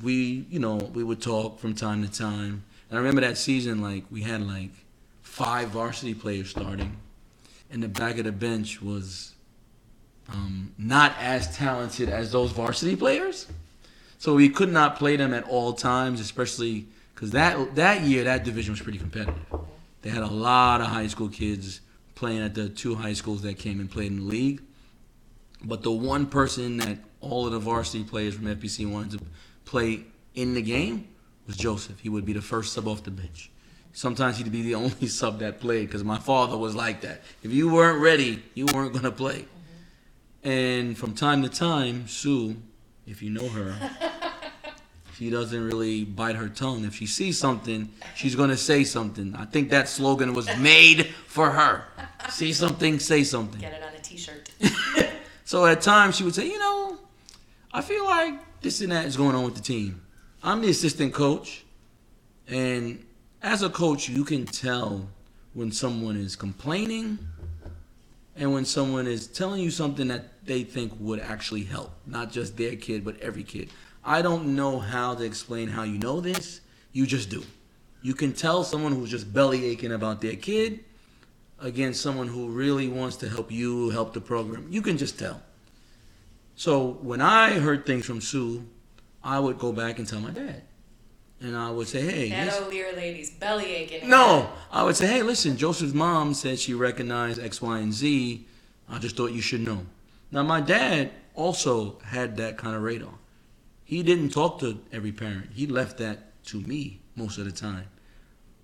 we, 0.02 0.46
you 0.50 0.58
know, 0.58 0.76
we 0.76 1.04
would 1.04 1.20
talk 1.20 1.60
from 1.60 1.74
time 1.74 2.02
to 2.06 2.10
time. 2.10 2.64
And 2.88 2.98
I 2.98 3.00
remember 3.00 3.20
that 3.20 3.38
season, 3.38 3.80
like, 3.82 4.04
we 4.10 4.22
had 4.22 4.46
like 4.46 4.70
five 5.20 5.68
varsity 5.68 6.14
players 6.14 6.50
starting. 6.50 6.96
And 7.70 7.82
the 7.82 7.88
back 7.88 8.18
of 8.18 8.24
the 8.24 8.32
bench 8.32 8.82
was 8.82 9.34
um, 10.32 10.72
not 10.78 11.14
as 11.18 11.54
talented 11.56 12.08
as 12.08 12.32
those 12.32 12.50
varsity 12.52 12.96
players. 12.96 13.46
So 14.18 14.34
we 14.34 14.48
could 14.48 14.72
not 14.72 14.96
play 14.96 15.16
them 15.16 15.34
at 15.34 15.44
all 15.48 15.72
times, 15.72 16.20
especially 16.20 16.86
because 17.14 17.32
that, 17.32 17.74
that 17.74 18.02
year, 18.02 18.24
that 18.24 18.44
division 18.44 18.72
was 18.72 18.80
pretty 18.80 18.98
competitive. 18.98 19.44
They 20.02 20.10
had 20.10 20.22
a 20.22 20.28
lot 20.28 20.80
of 20.80 20.88
high 20.88 21.06
school 21.06 21.28
kids 21.28 21.80
playing 22.14 22.42
at 22.42 22.54
the 22.54 22.68
two 22.68 22.94
high 22.94 23.14
schools 23.14 23.42
that 23.42 23.58
came 23.58 23.80
and 23.80 23.90
played 23.90 24.12
in 24.12 24.18
the 24.18 24.24
league. 24.24 24.62
But 25.64 25.82
the 25.82 25.92
one 25.92 26.26
person 26.26 26.76
that 26.78 26.98
all 27.20 27.46
of 27.46 27.52
the 27.52 27.58
varsity 27.58 28.04
players 28.04 28.34
from 28.34 28.46
FPC 28.46 28.90
wanted 28.90 29.18
to 29.18 29.24
play 29.64 30.04
in 30.34 30.54
the 30.54 30.62
game 30.62 31.08
was 31.46 31.56
Joseph. 31.56 32.00
He 32.00 32.08
would 32.08 32.24
be 32.24 32.32
the 32.32 32.42
first 32.42 32.72
sub 32.72 32.88
off 32.88 33.04
the 33.04 33.10
bench. 33.10 33.50
Sometimes 33.92 34.38
he'd 34.38 34.50
be 34.50 34.62
the 34.62 34.74
only 34.76 35.06
sub 35.06 35.38
that 35.40 35.60
played 35.60 35.86
because 35.86 36.04
my 36.04 36.18
father 36.18 36.56
was 36.56 36.74
like 36.74 37.00
that. 37.02 37.22
If 37.42 37.52
you 37.52 37.72
weren't 37.72 38.00
ready, 38.00 38.42
you 38.54 38.66
weren't 38.66 38.92
going 38.92 39.04
to 39.04 39.12
play. 39.12 39.46
And 40.42 40.98
from 40.98 41.14
time 41.14 41.42
to 41.42 41.48
time, 41.48 42.08
Sue, 42.08 42.56
if 43.06 43.22
you 43.22 43.30
know 43.30 43.48
her, 43.48 43.74
she 45.16 45.30
doesn't 45.30 45.64
really 45.64 46.04
bite 46.04 46.36
her 46.36 46.48
tongue. 46.48 46.84
If 46.84 46.94
she 46.96 47.06
sees 47.06 47.38
something, 47.38 47.88
she's 48.16 48.34
gonna 48.34 48.56
say 48.56 48.84
something. 48.84 49.34
I 49.36 49.44
think 49.44 49.70
that 49.70 49.88
slogan 49.88 50.34
was 50.34 50.48
made 50.58 51.06
for 51.26 51.50
her. 51.50 51.84
See 52.30 52.52
something, 52.52 52.98
say 52.98 53.22
something. 53.22 53.60
Get 53.60 53.72
it 53.72 53.82
on 53.82 53.94
a 53.94 54.00
T-shirt. 54.00 54.50
So 55.44 55.66
at 55.66 55.82
times 55.82 56.16
she 56.16 56.24
would 56.24 56.34
say, 56.34 56.46
you 56.46 56.58
know, 56.58 56.96
I 57.74 57.82
feel 57.82 58.06
like 58.06 58.60
this 58.62 58.80
and 58.80 58.90
that 58.92 59.04
is 59.04 59.18
going 59.18 59.34
on 59.36 59.44
with 59.44 59.54
the 59.54 59.60
team. 59.60 60.00
I'm 60.42 60.62
the 60.62 60.70
assistant 60.70 61.12
coach, 61.12 61.64
and 62.48 63.04
as 63.42 63.62
a 63.62 63.68
coach, 63.68 64.08
you 64.08 64.24
can 64.24 64.46
tell 64.46 65.08
when 65.52 65.70
someone 65.70 66.16
is 66.16 66.36
complaining 66.36 67.18
and 68.36 68.52
when 68.52 68.64
someone 68.64 69.06
is 69.06 69.26
telling 69.26 69.60
you 69.60 69.70
something 69.70 70.08
that 70.08 70.44
they 70.44 70.64
think 70.64 70.92
would 70.98 71.20
actually 71.20 71.64
help, 71.64 71.92
not 72.06 72.32
just 72.32 72.56
their 72.56 72.76
kid, 72.76 73.04
but 73.04 73.20
every 73.20 73.42
kid. 73.44 73.68
I 74.04 74.22
don't 74.22 74.56
know 74.56 74.78
how 74.78 75.14
to 75.14 75.24
explain 75.24 75.68
how 75.68 75.82
you 75.82 75.98
know 75.98 76.20
this. 76.20 76.60
You 76.92 77.06
just 77.06 77.30
do. 77.30 77.42
You 78.02 78.14
can 78.14 78.32
tell 78.32 78.64
someone 78.64 78.92
who's 78.92 79.10
just 79.10 79.32
belly 79.32 79.64
aching 79.66 79.92
about 79.92 80.20
their 80.20 80.34
kid 80.34 80.80
against 81.60 82.00
someone 82.00 82.26
who 82.26 82.48
really 82.48 82.88
wants 82.88 83.16
to 83.16 83.28
help 83.28 83.52
you, 83.52 83.90
help 83.90 84.12
the 84.12 84.20
program. 84.20 84.66
You 84.70 84.82
can 84.82 84.98
just 84.98 85.18
tell. 85.18 85.40
So 86.56 86.98
when 87.02 87.20
I 87.20 87.60
heard 87.60 87.86
things 87.86 88.04
from 88.04 88.20
Sue, 88.20 88.66
I 89.22 89.38
would 89.38 89.58
go 89.58 89.72
back 89.72 89.98
and 89.98 90.08
tell 90.08 90.20
my 90.20 90.30
dad. 90.30 90.62
And 91.42 91.56
I 91.56 91.70
would 91.70 91.88
say, 91.88 92.02
hey, 92.02 92.28
That 92.30 92.44
this- 92.46 92.60
old 92.60 92.72
lady's 92.72 93.30
belly 93.30 93.66
aching. 93.74 94.08
no, 94.08 94.48
I 94.70 94.84
would 94.84 94.94
say, 94.96 95.06
hey, 95.08 95.22
listen, 95.22 95.56
Joseph's 95.56 95.92
mom 95.94 96.34
said 96.34 96.58
she 96.60 96.72
recognized 96.72 97.40
X, 97.42 97.60
Y, 97.60 97.78
and 97.80 97.92
Z. 97.92 98.46
I 98.88 98.98
just 98.98 99.16
thought 99.16 99.32
you 99.32 99.40
should 99.40 99.60
know. 99.62 99.86
Now, 100.30 100.42
my 100.44 100.60
dad 100.60 101.10
also 101.34 101.98
had 102.04 102.36
that 102.36 102.58
kind 102.58 102.76
of 102.76 102.82
radar. 102.82 103.14
He 103.84 104.02
didn't 104.02 104.30
talk 104.30 104.60
to 104.60 104.78
every 104.92 105.12
parent. 105.12 105.50
He 105.54 105.66
left 105.66 105.98
that 105.98 106.42
to 106.46 106.60
me 106.60 107.00
most 107.16 107.38
of 107.38 107.44
the 107.44 107.52
time. 107.52 107.86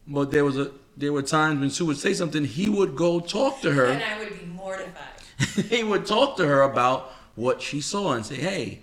But 0.07 0.31
there 0.31 0.45
was 0.45 0.57
a 0.57 0.70
there 0.97 1.12
were 1.12 1.22
times 1.22 1.61
when 1.61 1.70
Sue 1.70 1.87
would 1.87 1.97
say 1.99 2.12
something, 2.14 2.45
he 2.45 2.68
would 2.68 2.97
go 2.97 3.20
talk 3.20 3.61
to 3.61 3.72
her. 3.72 3.87
And 3.87 4.03
I 4.03 4.18
would 4.18 4.39
be 4.41 4.47
mortified. 4.47 5.20
he 5.70 5.85
would 5.85 6.07
talk 6.07 6.37
to 6.39 6.47
her 6.47 6.62
about 6.62 7.12
what 7.37 7.61
she 7.62 7.81
saw 7.81 8.12
and 8.14 8.24
say, 8.26 8.37
"Hey, 8.37 8.83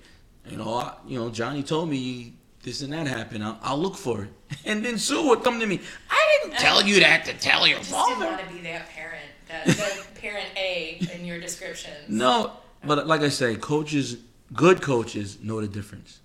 you 0.50 0.58
know, 0.58 0.76
I, 0.76 0.94
you 1.08 1.18
know, 1.20 1.30
Johnny 1.30 1.64
told 1.64 1.90
me 1.90 2.34
this 2.66 2.82
and 2.82 2.92
that 2.92 3.08
happened. 3.08 3.44
I'll, 3.44 3.60
I'll 3.62 3.80
look 3.80 3.96
for 3.96 4.24
it." 4.24 4.30
And 4.66 4.84
then 4.84 4.98
Sue 4.98 5.28
would 5.30 5.44
come 5.44 5.60
to 5.60 5.66
me, 5.66 5.80
"I 6.10 6.40
didn't 6.42 6.58
tell 6.58 6.82
you 6.82 7.00
that 7.00 7.24
to 7.26 7.34
tell 7.34 7.66
your 7.66 7.78
I 7.78 7.82
just 7.82 7.92
didn't 7.92 8.20
want 8.20 8.42
to 8.42 8.54
be 8.54 8.62
that 8.62 8.90
parent, 8.90 9.30
that, 9.48 9.66
the 9.68 10.06
parent 10.22 10.48
A 10.58 11.00
in 11.14 11.26
your 11.26 11.40
descriptions. 11.40 12.10
No, 12.10 12.52
but 12.84 13.08
like 13.08 13.22
I 13.22 13.30
say, 13.30 13.56
coaches, 13.56 14.18
good 14.54 14.82
coaches 14.82 15.38
know 15.42 15.62
the 15.62 15.68
difference. 15.68 16.20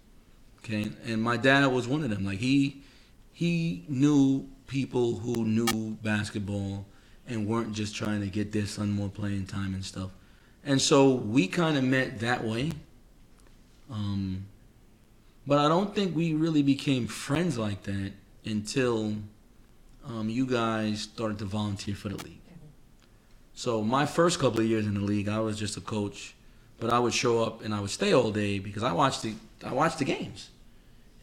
Okay, 0.59 0.91
and 1.07 1.23
my 1.23 1.37
dad 1.37 1.67
was 1.67 1.87
one 1.89 2.03
of 2.03 2.11
them. 2.11 2.25
Like 2.25 2.39
he, 2.39 2.83
he 3.33 3.85
knew 3.89 4.49
people 4.67 5.17
who 5.17 5.45
knew 5.45 5.99
basketball 6.03 6.87
and 7.27 7.47
weren't 7.47 7.73
just 7.73 7.95
trying 7.95 8.21
to 8.21 8.27
get 8.27 8.53
their 8.53 8.67
son 8.67 8.91
more 8.91 9.09
playing 9.09 9.47
time 9.47 9.75
and 9.75 9.85
stuff. 9.85 10.11
And 10.65 10.81
so 10.81 11.11
we 11.15 11.47
kind 11.47 11.77
of 11.79 11.85
met 11.85 12.21
that 12.21 12.45
way. 12.45 12.73
Um, 13.91 14.47
but 15.47 15.59
I 15.59 15.69
don't 15.69 15.95
think 15.95 16.15
we 16.15 16.35
really 16.35 16.63
became 16.63 17.07
friends 17.07 17.59
like 17.59 17.83
that 17.85 18.13
until 18.45 19.15
um, 20.07 20.29
you 20.29 20.47
guys 20.47 21.03
started 21.03 21.39
to 21.39 21.45
volunteer 21.45 21.95
for 21.95 22.09
the 22.09 22.23
league. 22.23 22.41
So 23.55 23.83
my 23.83 24.07
first 24.07 24.39
couple 24.39 24.61
of 24.61 24.67
years 24.67 24.87
in 24.87 24.95
the 24.95 25.01
league, 25.01 25.29
I 25.29 25.41
was 25.41 25.59
just 25.59 25.77
a 25.77 25.83
coach, 25.83 26.35
but 26.79 26.91
I 26.91 26.99
would 26.99 27.13
show 27.13 27.43
up 27.43 27.63
and 27.63 27.75
I 27.75 27.81
would 27.81 27.91
stay 27.91 28.15
all 28.15 28.31
day 28.31 28.59
because 28.59 28.83
I 28.83 28.93
watched 28.93 29.23
the 29.23 29.35
I 29.63 29.75
watched 29.75 29.99
the 29.99 30.07
games, 30.07 30.49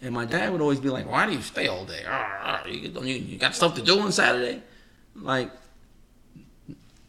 and 0.03 0.13
my 0.13 0.23
dad 0.23 0.51
would 0.51 0.61
always 0.61 0.79
be 0.79 0.89
like, 0.89 1.09
"Why 1.09 1.25
do 1.25 1.31
you 1.31 1.41
stay 1.41 1.65
all 1.65 1.85
day? 1.85 2.03
Ah, 2.07 2.37
ah, 2.43 2.63
don't 2.93 3.07
you, 3.07 3.15
you 3.15 3.39
got 3.39 3.55
stuff 3.55 3.73
to 3.73 3.81
do 3.81 3.99
on 3.99 4.11
Saturday?" 4.11 4.61
Like, 5.15 5.49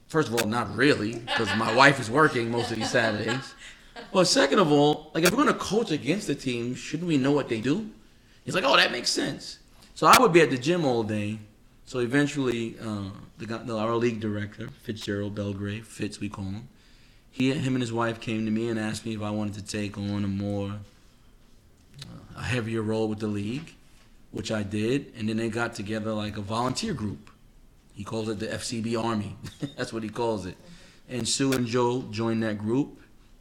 first 0.08 0.28
of 0.28 0.34
all, 0.34 0.48
not 0.48 0.74
really, 0.74 1.16
because 1.16 1.54
my 1.56 1.74
wife 1.74 2.00
is 2.00 2.10
working 2.10 2.50
most 2.50 2.70
of 2.70 2.78
these 2.78 2.90
Saturdays. 2.90 3.52
But 4.12 4.24
second 4.24 4.58
of 4.58 4.72
all, 4.72 5.10
like 5.14 5.24
if 5.24 5.30
we're 5.30 5.44
gonna 5.44 5.54
coach 5.54 5.90
against 5.90 6.26
the 6.26 6.34
team, 6.34 6.74
shouldn't 6.74 7.08
we 7.08 7.18
know 7.18 7.32
what 7.32 7.48
they 7.48 7.60
do? 7.60 7.90
He's 8.44 8.54
like, 8.54 8.64
"Oh, 8.64 8.76
that 8.76 8.92
makes 8.92 9.10
sense." 9.10 9.58
So 9.94 10.06
I 10.06 10.18
would 10.20 10.32
be 10.32 10.40
at 10.40 10.50
the 10.50 10.58
gym 10.58 10.84
all 10.84 11.02
day. 11.02 11.40
So 11.84 11.98
eventually, 12.00 12.76
uh, 12.80 13.10
the, 13.38 13.46
the 13.46 13.76
our 13.76 13.94
league 13.94 14.20
director, 14.20 14.68
Fitzgerald 14.82 15.34
Belgrave, 15.34 15.86
Fitz 15.86 16.20
we 16.20 16.28
call 16.28 16.44
him, 16.44 16.68
he, 17.30 17.52
him 17.52 17.74
and 17.74 17.82
his 17.82 17.92
wife 17.92 18.20
came 18.20 18.44
to 18.44 18.50
me 18.50 18.68
and 18.68 18.78
asked 18.78 19.06
me 19.06 19.14
if 19.14 19.22
I 19.22 19.30
wanted 19.30 19.54
to 19.54 19.64
take 19.64 19.96
on 19.96 20.24
a 20.24 20.28
more, 20.28 20.70
uh, 22.02 22.36
a 22.36 22.42
heavier 22.42 22.82
role 22.82 23.08
with 23.08 23.20
the 23.20 23.26
league, 23.26 23.74
which 24.32 24.50
I 24.50 24.62
did. 24.62 25.12
And 25.16 25.28
then 25.28 25.36
they 25.36 25.48
got 25.48 25.74
together 25.74 26.12
like 26.12 26.36
a 26.36 26.40
volunteer 26.40 26.94
group. 26.94 27.30
He 27.94 28.04
calls 28.04 28.28
it 28.28 28.38
the 28.38 28.46
FCB 28.46 29.02
Army. 29.02 29.36
That's 29.76 29.92
what 29.92 30.02
he 30.02 30.08
calls 30.08 30.46
it. 30.46 30.56
And 31.08 31.26
Sue 31.26 31.52
and 31.52 31.66
Joe 31.66 32.02
joined 32.10 32.42
that 32.42 32.58
group, 32.58 32.97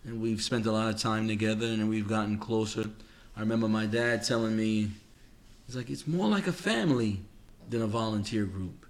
and 0.07 0.21
we've 0.21 0.41
spent 0.41 0.65
a 0.65 0.71
lot 0.71 0.89
of 0.89 0.99
time 0.99 1.27
together, 1.27 1.67
and 1.67 1.89
we've 1.89 2.07
gotten 2.07 2.37
closer. 2.37 2.89
I 3.35 3.41
remember 3.41 3.67
my 3.67 3.85
dad 3.85 4.23
telling 4.23 4.55
me, 4.55 4.89
he's 5.65 5.75
like, 5.75 5.89
it's 5.89 6.07
more 6.07 6.27
like 6.27 6.47
a 6.47 6.53
family 6.53 7.19
than 7.69 7.81
a 7.81 7.87
volunteer 7.87 8.45
group. 8.45 8.85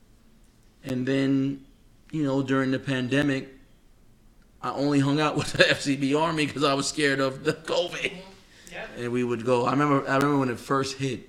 And 0.83 1.07
then, 1.07 1.65
you 2.11 2.23
know, 2.23 2.43
during 2.43 2.69
the 2.69 2.79
pandemic, 2.79 3.49
I 4.61 4.71
only 4.71 4.99
hung 4.99 5.19
out 5.19 5.35
with 5.37 5.53
the 5.53 5.63
FCB 5.63 6.17
Army 6.19 6.45
because 6.45 6.63
I 6.63 6.75
was 6.75 6.87
scared 6.87 7.19
of 7.19 7.43
the 7.43 7.53
COVID. 7.53 8.13
Yep. 8.71 8.89
And 8.97 9.11
we 9.11 9.23
would 9.23 9.43
go. 9.43 9.65
I 9.65 9.71
remember. 9.71 10.07
I 10.07 10.15
remember 10.15 10.37
when 10.37 10.49
it 10.49 10.59
first 10.59 10.97
hit. 10.97 11.27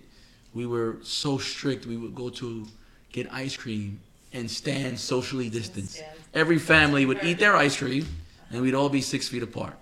We 0.52 0.66
were 0.66 0.98
so 1.02 1.38
strict. 1.38 1.86
We 1.86 1.96
would 1.96 2.14
go 2.14 2.28
to 2.30 2.66
get 3.10 3.32
ice 3.32 3.56
cream 3.56 4.00
and 4.34 4.50
stand 4.50 4.98
socially 4.98 5.48
distanced. 5.48 6.02
Every 6.34 6.58
family 6.58 7.06
would 7.06 7.22
eat 7.24 7.38
their 7.38 7.56
ice 7.56 7.76
cream, 7.76 8.06
and 8.50 8.62
we'd 8.62 8.74
all 8.74 8.88
be 8.88 9.00
six 9.00 9.28
feet 9.28 9.42
apart. 9.42 9.76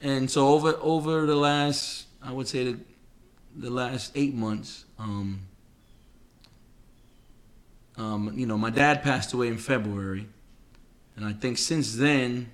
And 0.00 0.30
so 0.30 0.48
over 0.48 0.76
over 0.80 1.26
the 1.26 1.36
last, 1.36 2.06
I 2.22 2.32
would 2.32 2.48
say 2.48 2.72
the, 2.72 2.78
the 3.56 3.70
last 3.70 4.12
eight 4.16 4.34
months, 4.34 4.84
um, 4.98 5.40
um, 7.96 8.32
you 8.34 8.46
know, 8.46 8.58
my 8.58 8.70
dad 8.70 9.02
passed 9.02 9.32
away 9.32 9.48
in 9.48 9.58
February, 9.58 10.26
and 11.16 11.24
I 11.24 11.32
think 11.32 11.58
since 11.58 11.94
then, 11.96 12.50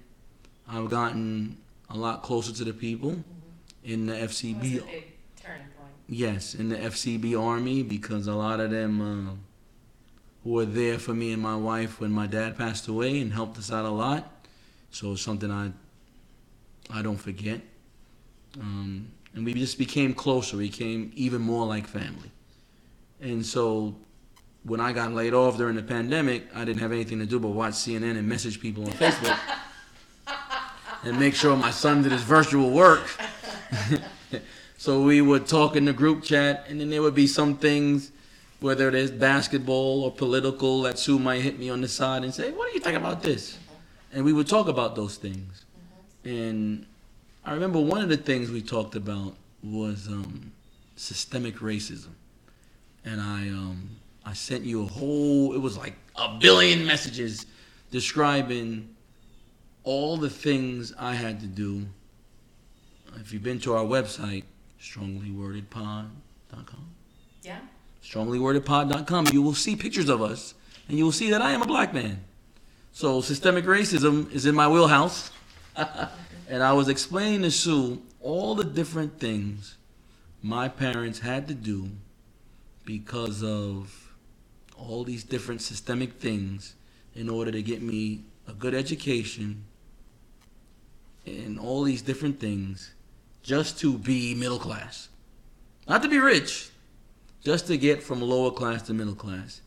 I've 0.69 0.91
gotten 0.91 1.57
a 1.89 1.97
lot 1.97 2.23
closer 2.23 2.53
to 2.53 2.65
the 2.65 2.75
people 2.75 3.25
in 3.83 4.07
the 4.07 4.19
It 4.19 4.23
was 4.29 4.43
a 4.43 4.47
FCB. 4.47 4.61
big 4.61 5.05
turning 5.43 5.69
point. 5.79 5.93
Yes, 6.07 6.55
in 6.55 6.69
the 6.69 6.77
FCB 6.77 7.41
Army 7.41 7.83
because 7.83 8.27
a 8.27 8.35
lot 8.35 8.61
of 8.61 8.71
them 8.71 9.01
uh, 9.01 9.35
were 10.45 10.67
there 10.67 10.99
for 10.99 11.15
me 11.15 11.33
and 11.33 11.43
my 11.43 11.57
wife 11.57 11.99
when 12.01 12.11
my 12.11 12.27
dad 12.27 12.59
passed 12.59 12.89
away 12.89 13.21
and 13.21 13.33
helped 13.33 13.57
us 13.57 13.73
out 13.73 13.87
a 13.87 13.91
lot. 13.91 14.31
So 14.91 15.13
it's 15.13 15.23
something 15.23 15.51
I 15.51 15.73
I 16.91 17.03
don't 17.03 17.17
forget. 17.17 17.61
Um, 18.59 19.09
and 19.35 19.45
we 19.45 19.55
just 19.55 19.79
became 19.79 20.15
closer. 20.15 20.57
We 20.57 20.69
became 20.71 21.13
even 21.15 21.43
more 21.43 21.67
like 21.67 21.87
family. 21.87 22.31
And 23.21 23.45
so 23.45 23.95
when 24.65 24.81
I 24.81 24.93
got 24.93 25.13
laid 25.13 25.35
off 25.35 25.59
during 25.59 25.77
the 25.77 25.83
pandemic, 25.83 26.47
I 26.55 26.65
didn't 26.65 26.81
have 26.81 26.93
anything 26.93 27.19
to 27.19 27.27
do 27.27 27.39
but 27.39 27.49
watch 27.49 27.75
CNN 27.75 28.17
and 28.17 28.29
message 28.29 28.61
people 28.61 28.85
on 28.85 28.93
Facebook 28.93 29.39
and 31.05 31.19
make 31.21 31.35
sure 31.35 31.57
my 31.57 31.71
son 31.71 32.03
did 32.03 32.13
his 32.13 32.23
virtual 32.23 32.71
work. 32.71 33.09
So 34.81 35.03
we 35.03 35.21
would 35.21 35.49
talk 35.49 35.75
in 35.75 35.87
the 35.87 35.93
group 35.93 36.23
chat, 36.23 36.67
and 36.69 36.81
then 36.81 36.89
there 36.89 37.03
would 37.03 37.17
be 37.17 37.27
some 37.27 37.57
things, 37.57 38.13
whether 38.61 38.89
it 38.89 38.95
is 38.95 39.11
basketball 39.11 40.05
or 40.05 40.13
political, 40.13 40.83
that 40.83 41.01
Sue 41.01 41.19
might 41.19 41.43
hit 41.43 41.59
me 41.59 41.69
on 41.69 41.81
the 41.81 41.89
side 41.89 42.23
and 42.23 42.33
say, 42.33 42.53
"What 42.53 42.69
do 42.69 42.75
you 42.75 42.81
think 42.81 42.97
about 42.97 43.21
this?" 43.21 43.59
And 44.13 44.25
we 44.25 44.33
would 44.33 44.47
talk 44.49 44.69
about 44.69 44.97
those 44.97 45.17
things. 45.17 45.65
And 46.25 46.87
I 47.45 47.53
remember 47.53 47.81
one 47.81 48.01
of 48.03 48.09
the 48.09 48.17
things 48.17 48.51
we 48.51 48.63
talked 48.63 48.95
about 48.95 49.35
was 49.63 50.09
um, 50.09 50.53
systemic 50.97 51.57
racism, 51.57 52.11
and 53.05 53.21
I 53.21 53.49
um, 53.49 53.89
I 54.25 54.33
sent 54.35 54.65
you 54.65 54.83
a 54.83 54.87
whole. 54.87 55.55
It 55.55 55.59
was 55.59 55.77
like 55.77 55.95
a 56.17 56.37
billion 56.39 56.85
messages 56.87 57.47
describing 57.91 58.89
all 59.85 60.17
the 60.17 60.29
things 60.31 60.93
I 60.99 61.15
had 61.15 61.41
to 61.41 61.47
do. 61.47 61.87
If 63.17 63.33
you've 63.33 63.43
been 63.43 63.59
to 63.61 63.75
our 63.75 63.85
website, 63.85 64.45
stronglywordedpod.com, 64.81 66.11
Yeah. 67.43 67.59
stronglywordedpod.com, 68.03 69.29
you 69.33 69.43
will 69.43 69.55
see 69.55 69.77
pictures 69.77 70.09
of 70.09 70.21
us, 70.23 70.55
and 70.89 70.99
you 70.99 71.05
will 71.05 71.13
see 71.13 71.31
that 71.31 71.41
I 71.41 71.53
am 71.53 71.63
a 71.63 71.67
black 71.67 71.95
man. 71.95 72.25
So 72.99 73.21
systemic 73.21 73.65
racism 73.65 74.29
is 74.33 74.45
in 74.45 74.57
my 74.57 74.67
wheelhouse, 74.67 75.31
and 76.49 76.65
I 76.65 76.73
was 76.73 76.89
explaining 76.89 77.43
to 77.43 77.51
Sue 77.53 78.03
all 78.21 78.57
the 78.57 78.65
different 78.65 79.21
things 79.21 79.77
my 80.43 80.67
parents 80.67 81.21
had 81.21 81.47
to 81.47 81.55
do 81.55 81.91
because 82.85 83.41
of 83.45 84.13
all 84.77 85.05
these 85.05 85.23
different 85.23 85.63
systemic 85.63 86.15
things 86.15 86.75
in 87.15 87.29
order 87.29 87.53
to 87.53 87.63
get 87.63 87.83
me 87.83 88.25
a 88.49 88.53
good 88.53 88.75
education 88.75 89.63
and 91.25 91.57
all 91.57 91.85
these 91.85 92.03
different 92.03 92.41
things 92.41 92.95
just 93.45 93.79
to 93.79 93.97
be 93.97 94.35
middle 94.35 94.59
class. 94.59 95.09
not 95.87 96.03
to 96.03 96.09
be 96.09 96.19
rich, 96.19 96.71
just 97.45 97.69
to 97.69 97.79
get 97.79 98.03
from 98.03 98.21
lower 98.21 98.51
class 98.51 98.83
to 98.83 98.93
middle 98.93 99.15
class. 99.15 99.61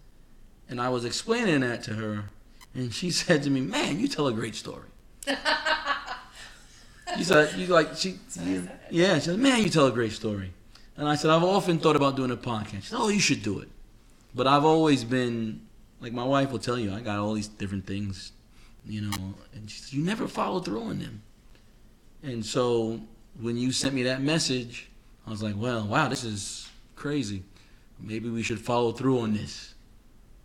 And 0.67 0.81
I 0.81 0.89
was 0.89 1.05
explaining 1.05 1.61
that 1.61 1.81
to 1.83 1.93
her, 1.93 2.25
and 2.73 2.93
she 2.93 3.11
said 3.21 3.43
to 3.43 3.49
me, 3.49 3.61
"Man, 3.61 3.99
you 3.99 4.07
tell 4.07 4.27
a 4.27 4.33
great 4.33 4.55
story." 4.55 4.87
she 7.17 7.23
said, 7.23 7.53
"You 7.57 7.67
like 7.67 7.95
she, 7.95 8.19
you, 8.41 8.69
yeah." 8.89 9.15
She 9.15 9.25
said, 9.25 9.39
"Man, 9.39 9.61
you 9.63 9.69
tell 9.69 9.87
a 9.87 9.91
great 9.91 10.11
story." 10.11 10.51
And 10.97 11.07
I 11.07 11.15
said, 11.15 11.31
"I've 11.31 11.43
often 11.43 11.79
thought 11.79 11.95
about 11.95 12.15
doing 12.15 12.31
a 12.31 12.37
podcast." 12.37 12.83
She 12.83 12.89
said, 12.89 12.97
"Oh, 12.99 13.09
you 13.09 13.19
should 13.19 13.43
do 13.43 13.59
it." 13.59 13.69
But 14.33 14.47
I've 14.47 14.65
always 14.65 15.03
been 15.03 15.61
like 15.99 16.13
my 16.13 16.23
wife 16.23 16.51
will 16.51 16.59
tell 16.59 16.79
you, 16.79 16.93
I 16.93 17.01
got 17.01 17.19
all 17.19 17.33
these 17.33 17.47
different 17.47 17.85
things, 17.85 18.31
you 18.85 19.01
know, 19.01 19.35
and 19.53 19.69
she 19.69 19.79
said, 19.81 19.93
"You 19.93 20.03
never 20.03 20.27
follow 20.27 20.59
through 20.59 20.83
on 20.83 20.99
them." 20.99 21.21
And 22.23 22.45
so 22.45 23.01
when 23.39 23.57
you 23.57 23.71
sent 23.71 23.93
me 23.93 24.03
that 24.03 24.21
message, 24.21 24.89
I 25.27 25.29
was 25.29 25.43
like, 25.43 25.55
"Well, 25.57 25.85
wow, 25.87 26.07
this 26.07 26.23
is 26.23 26.69
crazy. 26.95 27.43
Maybe 27.99 28.29
we 28.29 28.41
should 28.41 28.59
follow 28.59 28.91
through 28.91 29.19
on 29.19 29.33
this." 29.33 29.75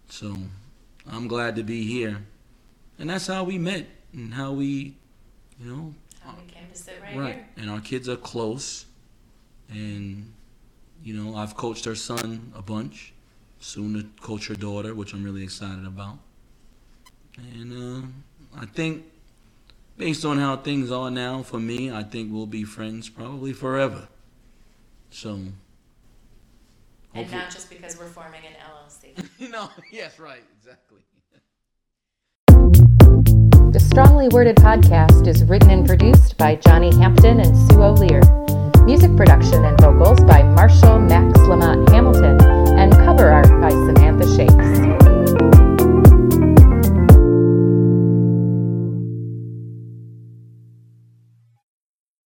So 0.08 0.36
I'm 1.10 1.28
glad 1.28 1.56
to 1.56 1.62
be 1.62 1.84
here, 1.84 2.22
and 2.98 3.10
that's 3.10 3.26
how 3.26 3.44
we 3.44 3.58
met 3.58 3.86
and 4.12 4.34
how 4.34 4.52
we, 4.52 4.96
you 5.58 5.70
know, 5.70 5.94
How 6.20 6.34
we 6.34 6.50
came 6.50 6.68
to 6.70 6.76
sit 6.76 6.94
right, 7.02 7.16
right. 7.16 7.34
here. 7.34 7.48
And 7.56 7.70
our 7.70 7.80
kids 7.80 8.08
are 8.08 8.16
close, 8.16 8.86
and 9.68 10.32
you 11.02 11.14
know, 11.14 11.36
I've 11.36 11.56
coached 11.56 11.84
her 11.84 11.94
son 11.94 12.52
a 12.56 12.62
bunch. 12.62 13.12
Soon 13.58 13.94
to 13.94 14.22
coach 14.22 14.48
her 14.48 14.54
daughter, 14.54 14.94
which 14.94 15.14
I'm 15.14 15.24
really 15.24 15.42
excited 15.42 15.86
about. 15.86 16.18
And 17.38 17.72
uh, 17.72 18.06
I 18.60 18.66
think, 18.66 19.04
based 19.96 20.24
on 20.24 20.38
how 20.38 20.56
things 20.56 20.90
are 20.90 21.10
now 21.10 21.42
for 21.42 21.58
me, 21.58 21.90
I 21.90 22.02
think 22.02 22.32
we'll 22.32 22.46
be 22.46 22.64
friends 22.64 23.08
probably 23.08 23.52
forever. 23.52 24.08
So. 25.10 25.38
And 27.16 27.24
hopefully- 27.24 27.42
not 27.42 27.50
just 27.50 27.70
because 27.70 27.98
we're 27.98 28.08
forming 28.08 28.42
an 28.44 28.52
LLC. 28.60 29.50
no, 29.50 29.70
yes, 29.90 30.18
right, 30.18 30.42
exactly. 30.58 31.00
The 33.72 33.80
Strongly 33.80 34.28
Worded 34.28 34.56
podcast 34.56 35.26
is 35.26 35.42
written 35.44 35.70
and 35.70 35.86
produced 35.86 36.36
by 36.36 36.56
Johnny 36.56 36.94
Hampton 36.96 37.40
and 37.40 37.56
Sue 37.70 37.82
O'Lear. 37.82 38.20
Music 38.84 39.14
production 39.16 39.64
and 39.64 39.80
vocals 39.80 40.20
by 40.20 40.42
Marshall 40.42 40.98
Max 40.98 41.38
Lamont 41.40 41.88
Hamilton, 41.90 42.40
and 42.78 42.92
cover 42.92 43.30
art 43.30 43.48
by 43.60 43.70
Samantha 43.70 44.26
Shakes. 44.36 45.15